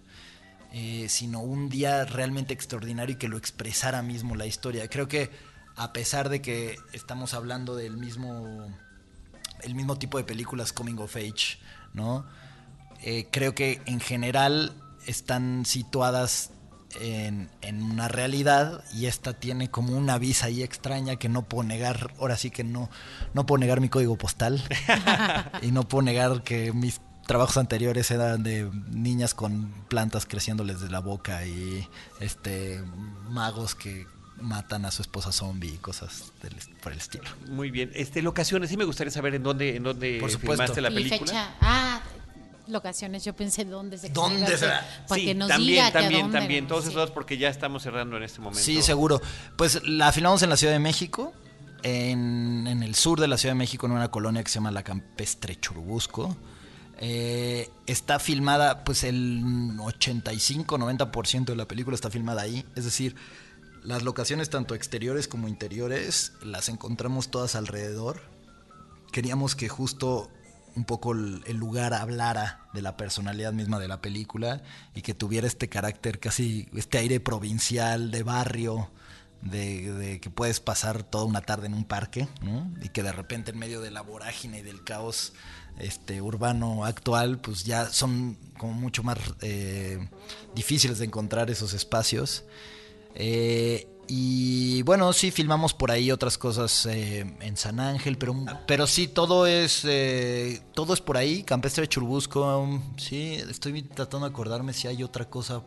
eh, 0.73 1.07
sino 1.07 1.41
un 1.41 1.69
día 1.69 2.05
realmente 2.05 2.53
extraordinario 2.53 3.13
y 3.13 3.17
que 3.19 3.27
lo 3.27 3.37
expresara 3.37 4.01
mismo 4.01 4.35
la 4.35 4.47
historia. 4.47 4.87
Creo 4.87 5.07
que 5.07 5.29
a 5.75 5.93
pesar 5.93 6.29
de 6.29 6.41
que 6.41 6.77
estamos 6.93 7.33
hablando 7.33 7.75
del 7.75 7.97
mismo, 7.97 8.75
el 9.63 9.75
mismo 9.75 9.97
tipo 9.97 10.17
de 10.17 10.23
películas 10.23 10.73
coming 10.73 10.97
of 10.97 11.15
age, 11.15 11.57
¿no? 11.93 12.25
Eh, 13.03 13.27
creo 13.31 13.55
que 13.55 13.81
en 13.85 13.99
general 13.99 14.73
están 15.07 15.65
situadas 15.65 16.51
en, 16.99 17.49
en 17.61 17.81
una 17.81 18.07
realidad 18.07 18.83
y 18.93 19.05
esta 19.05 19.33
tiene 19.33 19.69
como 19.69 19.97
una 19.97 20.17
visa 20.17 20.47
ahí 20.47 20.61
extraña 20.61 21.15
que 21.15 21.29
no 21.29 21.43
puedo 21.43 21.63
negar, 21.63 22.13
ahora 22.19 22.37
sí 22.37 22.51
que 22.51 22.63
no, 22.63 22.89
no 23.33 23.45
puedo 23.45 23.59
negar 23.59 23.81
mi 23.81 23.89
código 23.89 24.17
postal 24.17 24.61
y 25.61 25.71
no 25.71 25.87
puedo 25.87 26.03
negar 26.03 26.43
que 26.43 26.73
mis 26.73 27.01
trabajos 27.25 27.57
anteriores 27.57 28.11
eran 28.11 28.43
de 28.43 28.69
niñas 28.89 29.33
con 29.33 29.71
plantas 29.87 30.25
creciéndoles 30.25 30.81
de 30.81 30.89
la 30.89 30.99
boca 30.99 31.45
y 31.45 31.87
este 32.19 32.83
magos 33.29 33.73
que 33.75 34.05
matan 34.41 34.85
a 34.85 34.91
su 34.91 35.01
esposa 35.01 35.31
zombie 35.31 35.73
y 35.73 35.77
cosas 35.77 36.31
del, 36.41 36.55
por 36.81 36.91
el 36.91 36.97
estilo. 36.99 37.23
Muy 37.49 37.71
bien. 37.71 37.91
Este, 37.93 38.21
locaciones, 38.21 38.69
sí 38.69 38.77
me 38.77 38.85
gustaría 38.85 39.11
saber 39.11 39.35
en 39.35 39.43
dónde, 39.43 39.75
en 39.75 39.83
dónde 39.83 40.17
Por 40.19 40.29
filmaste 40.31 40.81
la 40.81 40.89
y 40.91 40.93
película. 40.93 41.19
fecha. 41.19 41.55
Ah, 41.61 42.01
locaciones. 42.67 43.23
Yo 43.23 43.33
pensé 43.35 43.65
dónde 43.65 43.97
se 43.97 44.09
¿Dónde 44.09 44.57
será? 44.57 44.85
Para 45.07 45.19
sí, 45.19 45.27
que 45.27 45.35
nos 45.35 45.47
también, 45.49 45.71
diga 45.71 45.91
que 45.91 45.97
a 45.97 46.01
también, 46.01 46.21
dónde, 46.23 46.39
también. 46.39 46.67
Todos 46.67 46.83
Sí. 46.83 46.89
esos 46.89 46.99
datos 47.01 47.13
porque 47.13 47.37
ya 47.37 47.49
estamos 47.49 47.83
cerrando 47.83 48.17
en 48.17 48.23
este 48.23 48.39
momento. 48.39 48.63
Sí, 48.63 48.81
seguro. 48.81 49.21
Pues 49.57 49.81
la 49.87 50.11
filmamos 50.11 50.41
en 50.43 50.49
la 50.49 50.57
Ciudad 50.57 50.73
de 50.73 50.79
México, 50.79 51.33
en, 51.83 52.67
en 52.67 52.83
el 52.83 52.95
sur 52.95 53.19
de 53.19 53.27
la 53.27 53.37
Ciudad 53.37 53.55
de 53.55 53.59
México, 53.59 53.85
en 53.87 53.93
una 53.93 54.09
colonia 54.09 54.43
que 54.43 54.49
se 54.49 54.55
llama 54.55 54.71
La 54.71 54.83
Campestre 54.83 55.59
Churubusco. 55.59 56.35
Eh, 57.03 57.67
está 57.87 58.19
filmada, 58.19 58.83
pues 58.83 59.03
el 59.03 59.41
85-90% 59.77 61.45
de 61.45 61.55
la 61.55 61.67
película 61.67 61.95
está 61.95 62.09
filmada 62.09 62.43
ahí. 62.43 62.65
Es 62.75 62.85
decir, 62.85 63.15
las 63.83 64.03
locaciones 64.03 64.49
tanto 64.49 64.75
exteriores 64.75 65.27
como 65.27 65.47
interiores 65.47 66.33
las 66.43 66.69
encontramos 66.69 67.31
todas 67.31 67.55
alrededor. 67.55 68.21
Queríamos 69.11 69.55
que 69.55 69.69
justo 69.69 70.29
un 70.75 70.85
poco 70.85 71.11
el, 71.13 71.57
lugar 71.57 71.93
hablara 71.93 72.67
de 72.73 72.81
la 72.81 72.95
personalidad 72.95 73.53
misma 73.53 73.79
de 73.79 73.87
la 73.87 74.01
película 74.01 74.61
y 74.95 75.01
que 75.01 75.13
tuviera 75.13 75.47
este 75.47 75.67
carácter 75.67 76.19
casi, 76.19 76.69
este 76.75 76.97
aire 76.97 77.19
provincial, 77.19 78.11
de 78.11 78.23
barrio, 78.23 78.89
de, 79.41 80.19
que 80.21 80.29
puedes 80.29 80.59
pasar 80.59 81.03
toda 81.03 81.25
una 81.25 81.41
tarde 81.41 81.67
en 81.67 81.73
un 81.73 81.83
parque. 81.83 82.27
Y 82.81 82.89
que 82.89 83.03
de 83.03 83.11
repente 83.11 83.51
en 83.51 83.57
medio 83.57 83.81
de 83.81 83.91
la 83.91 84.01
vorágine 84.01 84.59
y 84.59 84.61
del 84.61 84.83
caos 84.83 85.33
este, 85.79 86.21
urbano 86.21 86.85
actual, 86.85 87.39
pues 87.39 87.63
ya 87.63 87.87
son 87.89 88.37
como 88.57 88.73
mucho 88.73 89.03
más 89.03 89.17
eh, 89.41 90.07
difíciles 90.55 90.99
de 90.99 91.05
encontrar 91.05 91.49
esos 91.49 91.73
espacios. 91.73 92.45
Eh, 93.15 93.87
y 94.07 94.81
bueno, 94.83 95.13
sí, 95.13 95.31
filmamos 95.31 95.73
por 95.73 95.89
ahí 95.89 96.11
otras 96.11 96.37
cosas 96.37 96.85
eh, 96.85 97.21
en 97.39 97.55
San 97.55 97.79
Ángel, 97.79 98.17
pero, 98.17 98.35
pero 98.67 98.85
sí, 98.85 99.07
todo 99.07 99.47
es 99.47 99.85
eh, 99.85 100.61
todo 100.73 100.93
es 100.93 100.99
por 100.99 101.15
ahí, 101.15 101.43
Campestre 101.43 101.83
de 101.83 101.87
Churubusco, 101.87 102.59
um, 102.59 102.97
sí, 102.97 103.35
estoy 103.35 103.83
tratando 103.83 104.27
de 104.27 104.33
acordarme 104.33 104.73
si 104.73 104.87
hay 104.89 105.01
otra 105.01 105.29
cosa 105.29 105.61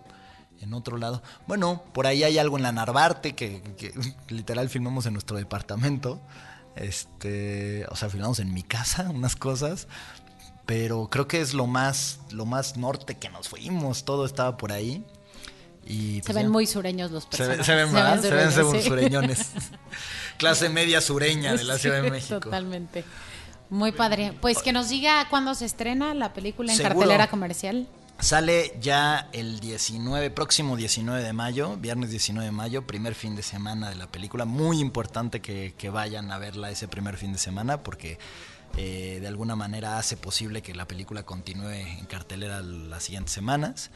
en 0.61 0.75
otro 0.75 0.99
lado. 0.99 1.23
Bueno, 1.47 1.85
por 1.95 2.07
ahí 2.07 2.23
hay 2.23 2.37
algo 2.37 2.59
en 2.59 2.65
la 2.65 2.73
Narvarte 2.73 3.35
que, 3.35 3.63
que 3.79 3.95
literal 4.29 4.69
filmamos 4.69 5.07
en 5.07 5.15
nuestro 5.15 5.39
departamento. 5.39 6.21
Este, 6.77 7.87
o 7.89 7.97
sea, 7.97 8.11
filmamos 8.11 8.41
en 8.41 8.53
mi 8.53 8.63
casa 8.63 9.09
unas 9.15 9.37
cosas, 9.37 9.89
pero 10.67 11.09
creo 11.09 11.29
que 11.29 11.41
es 11.41 11.55
lo 11.55 11.67
más 11.67 12.21
lo 12.31 12.45
más 12.45 12.77
norte 12.77 13.17
que 13.17 13.31
nos 13.31 13.49
fuimos, 13.49 14.05
todo 14.05 14.27
estaba 14.27 14.59
por 14.59 14.71
ahí. 14.71 15.03
Y 15.87 16.17
Se 16.17 16.23
pues 16.25 16.35
ven 16.37 16.47
ya. 16.47 16.51
muy 16.51 16.67
sureños 16.67 17.11
los 17.11 17.25
Se, 17.25 17.29
personajes. 17.31 17.67
se 17.67 17.75
ven 17.75 17.93
más, 17.93 18.21
se 18.23 18.31
ven 18.31 18.51
sureños, 18.53 18.83
sí. 18.83 18.89
sureñones. 18.89 19.51
Clase 20.39 20.69
media 20.69 21.01
sureña 21.01 21.55
de 21.55 21.65
la 21.65 21.79
Ciudad 21.79 22.03
de 22.03 22.11
México. 22.11 22.41
Totalmente. 22.41 23.05
Muy 23.71 23.93
padre. 23.93 24.33
Pues 24.41 24.63
que 24.63 24.73
nos 24.73 24.89
diga 24.89 25.27
cuándo 25.31 25.55
se 25.55 25.65
estrena 25.65 26.15
la 26.15 26.33
película 26.33 26.73
en 26.73 26.77
Seguro. 26.79 26.99
cartelera 27.01 27.29
comercial. 27.29 27.87
Sale 28.21 28.77
ya 28.81 29.29
el 29.33 29.59
19, 29.59 30.31
próximo 30.31 30.77
19 30.77 31.23
de 31.23 31.33
mayo, 31.33 31.77
viernes 31.77 32.11
19 32.11 32.47
de 32.47 32.53
mayo, 32.53 32.87
primer 32.87 33.15
fin 33.15 33.35
de 33.35 33.43
semana 33.43 33.89
de 33.91 33.97
la 33.97 34.07
película. 34.07 34.45
Muy 34.45 34.79
importante 34.81 35.41
que, 35.41 35.75
que 35.77 35.91
vayan 35.91 36.31
a 36.31 36.39
verla 36.39 36.71
ese 36.71 36.87
primer 36.87 37.17
fin 37.17 37.33
de 37.33 37.39
semana 37.39 37.83
porque 37.83 38.19
eh, 38.77 39.19
de 39.21 39.27
alguna 39.29 39.57
manera 39.57 39.99
hace 39.99 40.17
posible 40.17 40.63
que 40.63 40.75
la 40.75 40.87
película 40.87 41.25
continúe 41.25 41.71
en 41.71 42.07
cartelera 42.07 42.61
las 42.63 43.03
siguientes 43.03 43.33
semanas. 43.35 43.91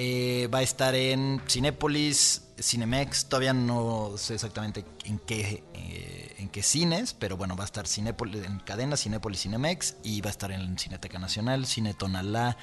Eh, 0.00 0.48
va 0.54 0.58
a 0.58 0.62
estar 0.62 0.94
en 0.94 1.42
Cinépolis, 1.48 2.42
Cinemex, 2.56 3.24
todavía 3.24 3.52
no 3.52 4.12
sé 4.16 4.34
exactamente 4.34 4.84
en 5.04 5.18
qué, 5.18 5.64
eh, 5.74 6.36
en 6.38 6.48
qué 6.50 6.62
cines, 6.62 7.14
pero 7.14 7.36
bueno, 7.36 7.56
va 7.56 7.64
a 7.64 7.66
estar 7.66 7.88
Cinépolis, 7.88 8.44
en 8.44 8.60
cadena 8.60 8.96
Cinépolis 8.96 9.42
Cinemex 9.42 9.96
y 10.04 10.20
va 10.20 10.28
a 10.28 10.30
estar 10.30 10.52
en 10.52 10.78
Cineteca 10.78 11.18
Nacional, 11.18 11.66
Cine 11.66 11.94
Tonalá, 11.94 12.56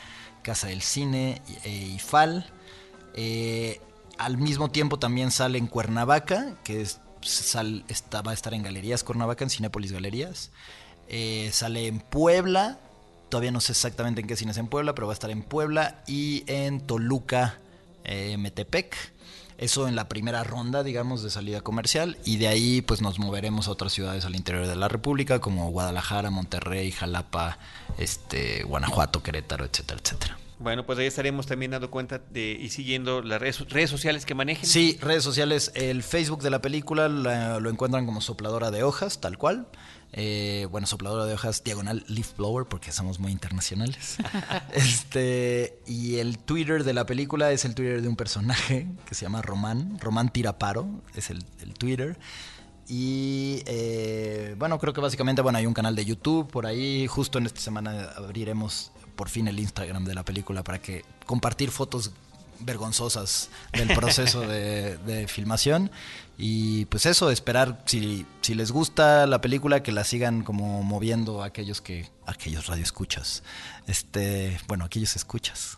Casa 0.44 0.68
del 0.68 0.82
Cine, 0.82 1.42
eh, 1.66 1.92
IFAL. 1.96 2.50
Eh, 3.16 3.82
al 4.18 4.38
mismo 4.38 4.72
tiempo 4.72 4.98
también 4.98 5.30
sale 5.30 5.58
en 5.58 5.68
Cuernavaca, 5.68 6.56
que 6.64 6.86
sal, 7.20 7.84
está, 7.90 8.22
va 8.22 8.32
a 8.32 8.34
estar 8.34 8.54
en 8.54 8.64
Galerías 8.64 9.04
Cuernavaca, 9.04 9.44
en 9.44 9.50
Cinépolis 9.50 9.92
Galerías. 9.92 10.52
Sale 11.52 11.88
en 11.88 12.00
Puebla, 12.00 12.80
todavía 13.30 13.52
no 13.52 13.62
sé 13.62 13.72
exactamente 13.74 14.22
en 14.22 14.28
qué 14.28 14.36
cines 14.36 14.58
en 14.58 14.68
Puebla, 14.68 14.96
pero 14.96 15.08
va 15.08 15.14
a 15.14 15.16
estar 15.16 15.30
en 15.32 15.42
Puebla 15.44 16.04
y 16.08 16.44
en 16.48 16.82
Toluca, 16.82 17.60
eh, 18.04 18.38
Metepec. 18.38 18.96
Eso 19.58 19.88
en 19.88 19.96
la 19.96 20.10
primera 20.10 20.44
ronda, 20.44 20.84
digamos, 20.84 21.24
de 21.24 21.30
salida 21.30 21.62
comercial. 21.62 22.18
Y 22.26 22.36
de 22.38 22.50
ahí, 22.50 22.82
pues 22.82 23.02
nos 23.02 23.20
moveremos 23.20 23.70
a 23.70 23.72
otras 23.72 23.94
ciudades 23.94 24.26
al 24.26 24.36
interior 24.36 24.68
de 24.68 24.76
la 24.76 24.90
República, 24.90 25.40
como 25.40 25.70
Guadalajara, 25.72 26.30
Monterrey, 26.30 26.92
Jalapa, 26.92 27.58
este, 27.98 28.64
Guanajuato, 28.64 29.24
Querétaro, 29.24 29.64
etcétera, 29.64 30.00
etcétera. 30.04 30.38
Bueno, 30.60 30.86
pues 30.86 31.00
ahí 31.00 31.06
estaremos 31.06 31.48
también 31.48 31.72
dando 31.72 31.90
cuenta 31.92 32.20
de 32.32 32.52
y 32.60 32.70
siguiendo 32.70 33.22
las 33.22 33.42
redes, 33.42 33.60
redes 33.70 33.90
sociales 33.90 34.26
que 34.26 34.36
manejen. 34.36 34.66
Sí, 34.66 34.98
redes 35.02 35.24
sociales. 35.24 35.72
El 35.76 36.02
Facebook 36.04 36.42
de 36.42 36.50
la 36.50 36.62
película 36.62 37.08
la- 37.10 37.60
lo 37.62 37.70
encuentran 37.70 38.06
como 38.06 38.20
sopladora 38.22 38.72
de 38.72 38.84
hojas, 38.84 39.20
tal 39.20 39.38
cual. 39.38 39.68
Eh, 40.18 40.68
bueno, 40.72 40.88
sopladora 40.88 41.26
de 41.26 41.34
hojas 41.34 41.62
diagonal 41.66 42.06
leaf 42.08 42.38
blower, 42.38 42.66
porque 42.66 42.94
somos 42.94 43.20
muy 43.20 43.34
internacionales. 43.34 44.16
este 44.74 45.78
Y 45.86 46.16
el 46.20 46.38
Twitter 46.38 46.86
de 46.86 46.94
la 46.94 47.06
película 47.06 47.52
es 47.52 47.66
el 47.66 47.76
Twitter 47.76 48.02
de 48.02 48.08
un 48.08 48.16
personaje 48.16 48.88
que 49.06 49.14
se 49.14 49.26
llama 49.26 49.42
Román. 49.42 50.00
Román 50.00 50.30
Tiraparo 50.30 50.88
es 51.16 51.30
el, 51.30 51.44
el 51.62 51.74
Twitter. 51.74 52.18
Y 52.88 53.62
eh, 53.66 54.56
bueno, 54.58 54.80
creo 54.80 54.94
que 54.94 55.02
básicamente 55.02 55.42
bueno, 55.42 55.58
hay 55.58 55.66
un 55.66 55.74
canal 55.74 55.96
de 55.96 56.06
YouTube 56.06 56.50
por 56.50 56.66
ahí. 56.66 57.08
Justo 57.08 57.38
en 57.38 57.48
esta 57.48 57.60
semana 57.60 58.10
abriremos 58.16 58.94
por 59.18 59.28
fin 59.30 59.50
el 59.50 59.60
Instagram 59.60 60.06
de 60.06 60.14
la 60.14 60.24
película 60.24 60.64
para 60.64 60.80
que 60.80 61.04
compartir 61.26 61.72
fotos 61.72 62.12
vergonzosas 62.60 63.50
del 63.74 63.88
proceso 63.96 64.42
de, 64.42 64.98
de 64.98 65.28
filmación. 65.28 65.92
Y 66.38 66.86
pues 66.86 67.06
eso, 67.06 67.32
esperar 67.32 67.82
si, 67.86 68.26
si 68.42 68.56
les 68.56 68.72
gusta 68.72 69.26
la 69.26 69.40
película, 69.40 69.84
que 69.84 69.92
la 69.92 70.04
sigan 70.04 70.44
como 70.44 70.84
moviendo 70.84 71.42
a 71.42 71.48
aquellos 71.48 71.82
que, 71.82 72.10
aquellos 72.26 72.68
radioescuchas. 72.68 73.44
Este, 73.88 74.60
bueno, 74.68 74.86
aquellos 74.86 75.16
escuchas. 75.16 75.78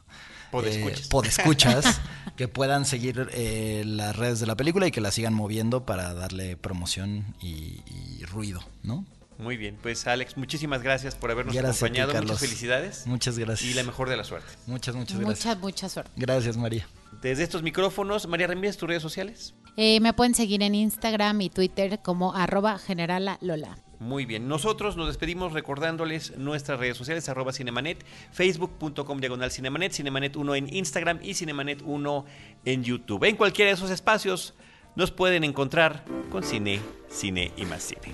Podescuchas. 0.51 1.05
Eh, 1.05 1.09
podescuchas, 1.09 2.01
que 2.37 2.47
puedan 2.47 2.85
seguir 2.85 3.29
eh, 3.33 3.83
las 3.85 4.15
redes 4.15 4.39
de 4.39 4.47
la 4.47 4.55
película 4.55 4.87
y 4.87 4.91
que 4.91 5.01
la 5.01 5.11
sigan 5.11 5.33
moviendo 5.33 5.85
para 5.85 6.13
darle 6.13 6.57
promoción 6.57 7.35
y, 7.39 7.81
y 7.85 8.25
ruido, 8.25 8.63
¿no? 8.81 9.05
Muy 9.39 9.55
bien, 9.55 9.77
pues 9.81 10.07
Alex, 10.07 10.35
muchísimas 10.35 10.81
gracias 10.81 11.15
por 11.15 11.29
habernos 11.29 11.53
Gracias 11.53 11.83
a 11.83 11.93
ti, 11.93 11.99
acompañado. 11.99 12.23
Muchas 12.23 12.39
felicidades. 12.39 13.07
Muchas 13.07 13.37
gracias. 13.37 13.69
Y 13.69 13.73
la 13.73 13.83
mejor 13.83 14.09
de 14.09 14.17
la 14.17 14.23
suerte. 14.23 14.51
Muchas, 14.65 14.95
muchas 14.95 15.19
gracias. 15.19 15.45
Mucha, 15.45 15.59
mucha 15.59 15.89
suerte. 15.89 16.11
Gracias, 16.15 16.57
María. 16.57 16.87
Desde 17.21 17.43
estos 17.43 17.63
micrófonos, 17.63 18.27
María 18.27 18.47
Ramírez, 18.47 18.77
tus 18.77 18.89
redes 18.89 19.01
sociales. 19.01 19.53
Eh, 19.75 19.99
me 19.99 20.13
pueden 20.13 20.33
seguir 20.33 20.63
en 20.63 20.73
Instagram 20.73 21.39
y 21.41 21.49
Twitter 21.49 21.99
como 22.01 22.33
arroba 22.33 22.79
generala 22.79 23.37
Lola. 23.41 23.77
Muy 23.99 24.25
bien, 24.25 24.47
nosotros 24.47 24.95
nos 24.95 25.07
despedimos 25.07 25.53
recordándoles 25.53 26.37
nuestras 26.37 26.79
redes 26.79 26.97
sociales, 26.97 27.29
arroba 27.29 27.51
Cinemanet, 27.51 28.05
facebook.com 28.31 29.19
diagonal 29.19 29.51
Cinemanet, 29.51 29.91
Cinemanet 29.91 30.35
1 30.35 30.55
en 30.55 30.73
Instagram 30.73 31.19
y 31.23 31.33
Cinemanet 31.33 31.81
1 31.83 32.25
en 32.65 32.83
YouTube. 32.83 33.23
En 33.23 33.35
cualquiera 33.35 33.69
de 33.69 33.75
esos 33.75 33.89
espacios 33.89 34.53
nos 34.95 35.11
pueden 35.11 35.43
encontrar 35.43 36.05
con 36.29 36.43
cine, 36.43 36.79
cine 37.09 37.51
y 37.57 37.65
más 37.65 37.83
cine. 37.83 38.13